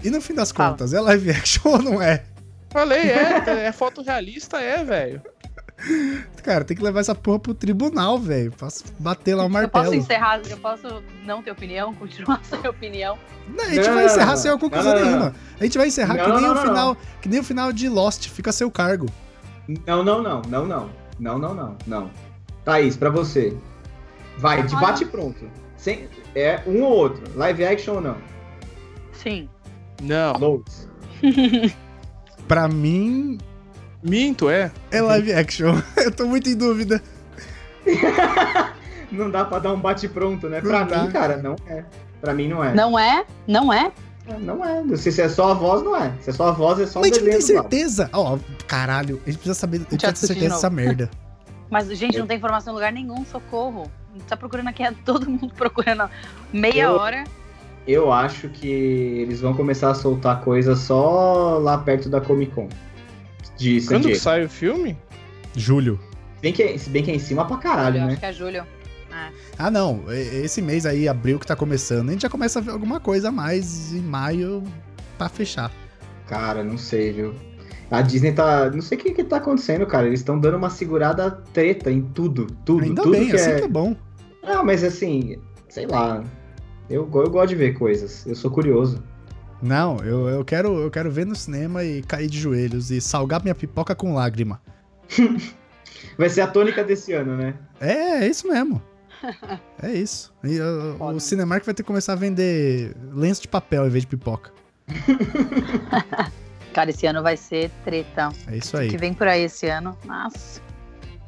e 0.02 0.10
no 0.10 0.20
fim 0.20 0.34
das 0.34 0.50
Fala. 0.50 0.70
contas, 0.70 0.92
é 0.94 1.00
live 1.00 1.30
action 1.30 1.60
ou 1.72 1.82
não 1.82 2.02
é? 2.02 2.22
Falei, 2.70 3.10
é, 3.10 3.66
é 3.66 3.72
foto 3.72 4.02
realista, 4.02 4.58
é, 4.60 4.82
velho. 4.84 5.20
Cara, 6.42 6.64
tem 6.64 6.76
que 6.76 6.82
levar 6.82 7.00
essa 7.00 7.14
porra 7.14 7.38
pro 7.38 7.54
tribunal, 7.54 8.18
velho. 8.18 8.52
Posso 8.52 8.84
bater 8.98 9.34
lá 9.34 9.44
o 9.44 9.46
eu 9.46 9.50
posso 9.68 9.84
martelo. 9.84 9.94
encerrar, 9.94 10.40
eu 10.48 10.56
posso 10.56 11.02
não 11.24 11.42
ter 11.42 11.50
opinião, 11.50 11.94
continuar 11.96 12.40
sem 12.44 12.66
opinião. 12.66 13.18
Não, 13.48 13.64
a 13.64 13.68
gente 13.68 13.86
Não, 13.86 13.94
vai 13.94 14.06
encerrar 14.06 14.26
não, 14.30 14.36
sem 14.36 14.50
não, 14.50 14.58
não. 14.68 14.94
nenhuma. 14.94 15.34
A 15.58 15.64
gente 15.64 15.78
vai 15.78 15.88
encerrar 15.88 16.14
Não, 16.14 16.24
que, 16.24 16.30
nem 16.32 16.40
não, 16.40 16.50
o 16.50 16.54
não, 16.54 16.62
final, 16.62 16.96
que 17.20 17.28
nem 17.28 17.40
o 17.40 17.44
final 17.44 17.72
de 17.72 17.88
Lost, 17.88 18.28
fica 18.28 18.50
a 18.50 18.52
seu 18.52 18.70
cargo. 18.70 19.06
Não, 19.86 20.02
não, 20.02 20.22
não, 20.22 20.42
não, 20.42 20.66
não. 20.66 20.90
Não, 21.18 21.38
não, 21.38 21.54
não, 21.54 21.76
não. 21.86 22.10
Thaís, 22.64 22.96
pra 22.96 23.10
você. 23.10 23.56
Vai, 24.38 24.62
de 24.62 24.74
Olha. 24.74 24.86
bate 24.86 25.04
pronto. 25.04 25.50
Sem, 25.76 26.08
é 26.34 26.62
um 26.66 26.82
ou 26.82 26.92
outro. 26.92 27.22
Live 27.36 27.64
action 27.64 27.96
ou 27.96 28.00
não? 28.00 28.16
Sim. 29.12 29.48
Não. 30.02 30.32
Loads. 30.38 30.88
Pra 32.48 32.66
mim, 32.66 33.38
Minto, 34.02 34.48
é. 34.48 34.70
é 34.90 35.00
live 35.00 35.32
action. 35.32 35.74
Eu 35.96 36.10
tô 36.10 36.26
muito 36.26 36.48
em 36.48 36.56
dúvida. 36.56 37.02
Não 39.12 39.30
dá 39.30 39.44
pra 39.44 39.58
dar 39.58 39.72
um 39.72 39.80
bate 39.80 40.08
pronto, 40.08 40.48
né? 40.48 40.60
Não 40.62 40.70
Pra 40.70 40.84
dá. 40.84 41.02
mim, 41.02 41.10
cara, 41.10 41.36
não 41.36 41.56
é. 41.66 41.84
Pra 42.20 42.32
mim 42.32 42.46
não 42.46 42.62
é. 42.62 42.72
Não 42.74 42.96
é? 42.98 43.24
Não 43.46 43.72
é? 43.72 43.90
Não 44.38 44.64
é. 44.64 44.96
Se 44.96 45.10
se 45.10 45.20
é 45.20 45.28
só 45.28 45.50
a 45.50 45.54
voz, 45.54 45.82
não 45.82 45.96
é. 45.96 46.12
Se 46.20 46.30
é 46.30 46.32
só 46.32 46.48
a 46.48 46.52
voz, 46.52 46.78
é 46.78 46.86
só 46.86 47.00
um 47.00 47.02
Mas 47.02 47.10
a 47.10 47.14
gente 47.14 47.24
não 47.24 47.32
tem 47.32 47.40
certeza. 47.40 48.08
Ó, 48.12 48.38
caralho, 48.68 49.20
a 49.26 49.30
gente 49.30 49.38
precisa 49.38 49.54
saber, 49.54 49.78
a 49.78 49.80
gente 49.80 49.88
precisa 49.88 50.12
ter 50.12 50.26
certeza 50.28 50.46
de 50.46 50.52
dessa 50.54 50.70
merda. 50.70 51.10
Mas, 51.68 51.88
gente, 51.98 52.16
não 52.18 52.26
tem 52.26 52.36
informação 52.36 52.72
em 52.72 52.76
lugar 52.76 52.92
nenhum, 52.92 53.24
socorro. 53.24 53.90
A 54.10 54.12
gente 54.18 54.26
tá 54.26 54.36
procurando 54.36 54.68
aqui, 54.68 54.84
é 54.84 54.92
todo 55.04 55.28
mundo 55.28 55.52
procurando 55.58 56.08
meia 56.52 56.84
Eu- 56.84 56.92
hora. 56.92 57.24
Eu 57.88 58.12
acho 58.12 58.48
que 58.50 58.68
eles 58.68 59.40
vão 59.40 59.54
começar 59.54 59.90
a 59.90 59.94
soltar 59.94 60.42
coisa 60.42 60.76
só 60.76 61.58
lá 61.58 61.78
perto 61.78 62.08
da 62.08 62.20
Comic 62.20 62.52
Con. 62.54 62.68
De 63.60 63.80
San 63.80 63.88
Quando 63.94 64.02
que 64.02 64.08
Diego. 64.08 64.22
sai 64.22 64.44
o 64.44 64.48
filme? 64.48 64.96
Julho. 65.54 66.00
Se 66.36 66.42
bem 66.42 66.52
que, 66.52 66.78
se 66.78 66.90
bem 66.90 67.02
que 67.04 67.10
é 67.10 67.14
em 67.14 67.18
cima 67.18 67.44
pra 67.46 67.58
caralho, 67.58 67.98
eu 67.98 68.02
né? 68.06 68.12
acho 68.12 68.20
que 68.20 68.26
é 68.26 68.32
julho. 68.32 68.64
Ah, 69.58 69.70
não. 69.70 70.04
e- 70.08 70.44
Esse 70.44 70.62
mês 70.62 70.86
aí, 70.86 71.06
abril 71.06 71.38
que 71.38 71.46
tá 71.46 71.54
começando, 71.54 72.08
a 72.08 72.12
gente 72.12 72.22
já 72.22 72.30
começa 72.30 72.58
a 72.58 72.62
ver 72.62 72.70
alguma 72.70 72.98
coisa 72.98 73.28
a 73.28 73.32
mais 73.32 73.92
em 73.92 74.00
maio 74.00 74.62
pra 75.18 75.28
fechar. 75.28 75.70
Cara, 76.26 76.64
não 76.64 76.78
sei, 76.78 77.12
viu? 77.12 77.34
A 77.90 78.00
Disney 78.00 78.32
tá. 78.32 78.70
Não 78.70 78.80
sei 78.80 78.96
o 78.96 79.00
que, 79.00 79.10
que 79.12 79.24
tá 79.24 79.36
acontecendo, 79.36 79.84
cara. 79.84 80.06
Eles 80.06 80.20
estão 80.20 80.38
dando 80.38 80.56
uma 80.56 80.70
segurada 80.70 81.30
treta 81.52 81.90
em 81.90 82.00
tudo. 82.02 82.46
Tudo. 82.64 82.84
Ainda 82.84 83.02
tudo 83.02 83.12
bem, 83.18 83.28
que 83.28 83.36
assim 83.36 83.50
é... 83.50 83.58
que 83.58 83.64
é 83.64 83.68
bom. 83.68 83.94
Não, 84.42 84.64
mas 84.64 84.82
assim, 84.84 85.36
sei 85.68 85.86
lá. 85.86 86.24
Eu, 86.88 87.02
eu 87.12 87.28
gosto 87.30 87.48
de 87.50 87.56
ver 87.56 87.74
coisas. 87.74 88.24
Eu 88.26 88.34
sou 88.36 88.50
curioso. 88.50 89.02
Não, 89.62 89.98
eu, 89.98 90.28
eu, 90.28 90.44
quero, 90.44 90.78
eu 90.80 90.90
quero 90.90 91.10
ver 91.10 91.26
no 91.26 91.36
cinema 91.36 91.84
e 91.84 92.02
cair 92.02 92.28
de 92.28 92.38
joelhos 92.38 92.90
e 92.90 93.00
salgar 93.00 93.42
minha 93.42 93.54
pipoca 93.54 93.94
com 93.94 94.14
lágrima. 94.14 94.60
Vai 96.16 96.28
ser 96.30 96.40
a 96.42 96.46
tônica 96.46 96.82
desse 96.82 97.12
ano, 97.12 97.36
né? 97.36 97.54
É, 97.80 98.24
é 98.24 98.28
isso 98.28 98.48
mesmo. 98.48 98.80
É 99.82 99.92
isso. 99.92 100.32
E, 100.44 100.58
uh, 100.60 101.02
o 101.02 101.18
Cinemark 101.20 101.64
vai 101.64 101.74
ter 101.74 101.82
que 101.82 101.86
começar 101.86 102.12
a 102.12 102.16
vender 102.16 102.94
lenço 103.14 103.40
de 103.42 103.48
papel 103.48 103.86
em 103.86 103.90
vez 103.90 104.02
de 104.02 104.06
pipoca. 104.08 104.50
Cara, 106.72 106.90
esse 106.90 107.06
ano 107.06 107.22
vai 107.22 107.36
ser 107.36 107.70
treta. 107.84 108.30
É 108.46 108.56
isso 108.58 108.76
O 108.76 108.80
aí. 108.80 108.88
que 108.88 108.96
vem 108.98 109.12
por 109.14 109.26
aí 109.26 109.42
esse 109.44 109.66
ano. 109.66 109.96
Nossa. 110.04 110.60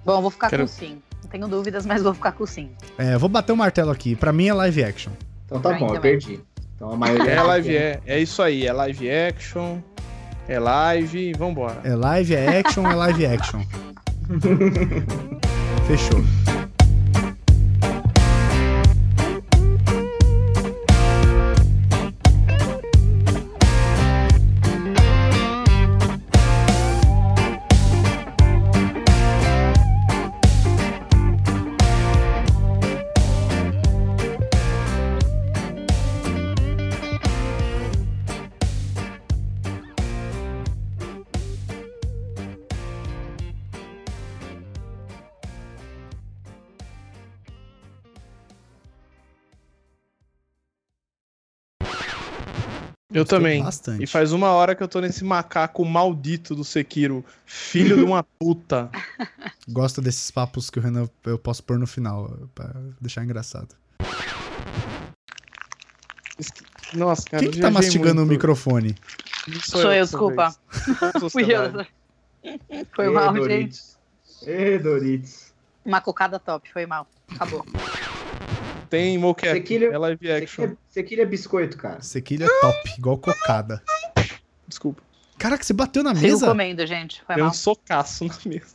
Bom, 0.05 0.17
eu 0.19 0.23
vou 0.23 0.31
ficar 0.31 0.51
Quero- 0.51 0.63
com 0.65 0.69
sim. 0.69 1.03
Não 1.23 1.31
tenho 1.31 1.49
dúvidas, 1.49 1.85
mas 1.87 2.03
vou 2.03 2.13
ficar 2.15 2.33
com 2.33 2.47
sim. 2.47 2.71
É, 2.99 3.17
vou 3.17 3.29
bater 3.29 3.53
o 3.53 3.57
martelo 3.57 3.91
aqui. 3.91 4.15
Pra 4.15 4.33
mim 4.33 4.49
é 4.49 4.55
live 4.55 4.85
action. 4.85 5.13
Então 5.47 5.61
tá 5.61 5.71
Pra 5.71 5.79
bom, 5.79 5.95
eu 5.95 6.01
perdi. 6.01 6.41
Então 6.83 6.95
a 6.95 6.97
maioria. 6.97 7.31
É 7.31 7.43
live, 7.43 7.77
é, 7.77 8.01
é 8.05 8.19
isso 8.19 8.43
aí, 8.43 8.67
é 8.67 8.73
live 8.73 9.09
action, 9.09 9.79
é 10.49 10.59
live, 10.59 11.33
vambora. 11.35 11.81
É 11.85 11.95
live, 11.95 12.35
é 12.35 12.59
action, 12.59 12.91
é 12.91 12.95
live 12.97 13.25
action. 13.25 13.61
Fechou. 15.87 16.52
Eu 53.23 53.27
também. 53.27 53.63
Bastante. 53.63 54.05
E 54.05 54.07
faz 54.07 54.33
uma 54.33 54.51
hora 54.51 54.75
que 54.75 54.83
eu 54.83 54.89
tô 54.89 55.01
nesse 55.01 55.25
macaco 55.25 55.85
maldito 55.85 56.55
do 56.55 56.65
Sekiro, 56.65 57.25
filho 57.47 57.97
de 57.97 58.03
uma 58.03 58.23
puta. 58.39 58.91
Gosto 59.69 60.01
desses 60.01 60.31
papos 60.31 60.71
que 60.71 60.79
o 60.79 60.83
Renan 60.83 61.09
eu 61.25 61.39
posso 61.39 61.63
pôr 61.63 61.79
no 61.79 61.87
final, 61.87 62.49
pra 62.55 62.73
deixar 63.01 63.25
engraçado. 63.25 63.75
Nossa, 66.95 67.23
cara, 67.29 67.43
Quem 67.43 67.53
que 67.53 67.61
tá 67.61 67.71
mastigando 67.71 68.23
o 68.23 68.27
muito. 68.27 68.31
microfone? 68.31 68.95
Não 69.49 69.61
Sou 69.61 69.93
eu, 69.93 70.05
desculpa. 70.05 70.55
Fui 71.31 71.45
eu. 71.45 71.65
Sociedade. 71.65 71.89
Foi 72.95 73.07
Ê, 73.07 73.11
mal, 73.11 73.35
gente. 73.35 73.41
Doritos. 73.41 73.99
Ê, 74.47 74.79
Doritos. 74.79 75.53
Uma 75.85 76.01
cocada 76.01 76.39
top, 76.39 76.71
foi 76.73 76.87
mal. 76.87 77.07
Acabou. 77.35 77.65
Tem 78.93 79.17
mocap, 79.19 79.53
Sekiro- 79.53 79.87
é 79.93 79.97
live 79.99 80.31
action. 80.33 80.63
queria, 80.65 80.79
você 80.89 81.03
queria 81.03 81.27
biscoito, 81.27 81.77
cara. 81.79 82.01
Sequilha 82.03 82.45
é 82.45 82.61
top, 82.61 82.95
igual 82.99 83.17
cocada. 83.19 83.83
Desculpa. 84.69 85.03
Caraca, 85.39 85.65
você 85.65 85.73
bateu 85.73 86.03
na 86.03 86.13
mesa? 86.15 86.47
comendo, 86.47 86.87
gente. 86.87 87.23
Foi 87.27 87.35
Deu 87.37 87.45
um 87.45 87.49
mal. 87.49 87.55
socaço 87.55 88.25
na 88.27 88.35
mesa. 88.45 88.67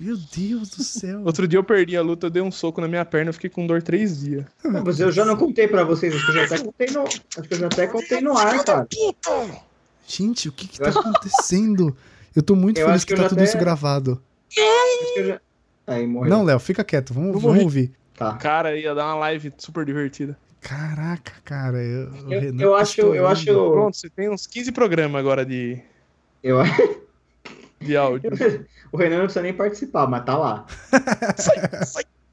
Meu 0.00 0.16
Deus 0.16 0.70
do 0.70 0.82
céu. 0.82 1.22
Outro 1.24 1.46
dia 1.46 1.56
eu 1.58 1.62
perdi 1.62 1.96
a 1.96 2.02
luta, 2.02 2.26
eu 2.26 2.30
dei 2.30 2.42
um 2.42 2.50
soco 2.50 2.80
na 2.80 2.88
minha 2.88 3.04
perna, 3.04 3.28
eu 3.30 3.32
fiquei 3.34 3.48
com 3.48 3.64
dor 3.64 3.80
três 3.80 4.20
dias. 4.20 4.44
Não, 4.64 4.82
mas 4.82 4.98
eu 4.98 5.12
já 5.12 5.24
não 5.24 5.36
contei 5.36 5.68
pra 5.68 5.84
vocês, 5.84 6.12
acho 6.12 6.24
que 6.26 6.30
eu 6.32 6.34
já 6.34 6.44
até 6.46 6.58
contei 6.58 6.86
no, 6.90 7.02
acho 7.04 7.20
que 7.48 7.54
eu 7.54 7.58
já 7.58 7.66
até 7.66 7.86
contei 7.86 8.20
no 8.20 8.36
ar, 8.36 8.64
cara. 8.64 8.88
Gente, 10.06 10.48
o 10.48 10.52
que 10.52 10.66
que 10.66 10.82
Eu 10.82 10.92
tá 10.92 10.98
acontecendo? 11.00 11.96
Eu 12.34 12.42
tô 12.42 12.56
muito 12.56 12.78
Eu 12.80 12.88
feliz 12.88 13.04
que, 13.04 13.14
que 13.14 13.20
eu 13.20 13.22
tá 13.22 13.28
tudo 13.28 13.38
até- 13.38 13.48
isso 13.48 13.56
gravado. 13.58 14.20
Acho 14.50 15.14
que 15.14 15.20
eu 15.20 15.26
já... 15.28 15.40
Aí 15.86 16.06
morreu. 16.06 16.28
Não, 16.28 16.42
Léo, 16.42 16.58
fica 16.58 16.82
quieto. 16.82 17.14
Vamos, 17.14 17.34
Eu 17.34 17.38
vamos 17.38 17.62
ouvir. 17.62 17.92
Tá. 18.16 18.36
Cara, 18.36 18.76
ia 18.76 18.94
dar 18.94 19.06
uma 19.06 19.16
live 19.16 19.52
super 19.58 19.84
divertida. 19.84 20.38
Caraca, 20.60 21.32
cara. 21.44 21.78
Eu, 21.78 22.10
Eu, 22.30 22.58
eu 22.58 22.72
tá 22.72 22.78
acho, 22.78 23.00
eu 23.00 23.26
acho, 23.26 23.44
Pronto, 23.44 23.96
você 23.96 24.08
tem 24.08 24.30
uns 24.30 24.46
15 24.46 24.72
programas 24.72 25.20
agora 25.20 25.44
de, 25.44 25.78
eu, 26.42 26.58
de 27.80 27.96
áudio. 27.96 28.30
o 28.90 28.96
Renan 28.96 29.16
não 29.16 29.24
precisa 29.24 29.42
nem 29.42 29.52
participar, 29.52 30.06
mas 30.06 30.24
tá 30.24 30.36
lá. 30.36 30.66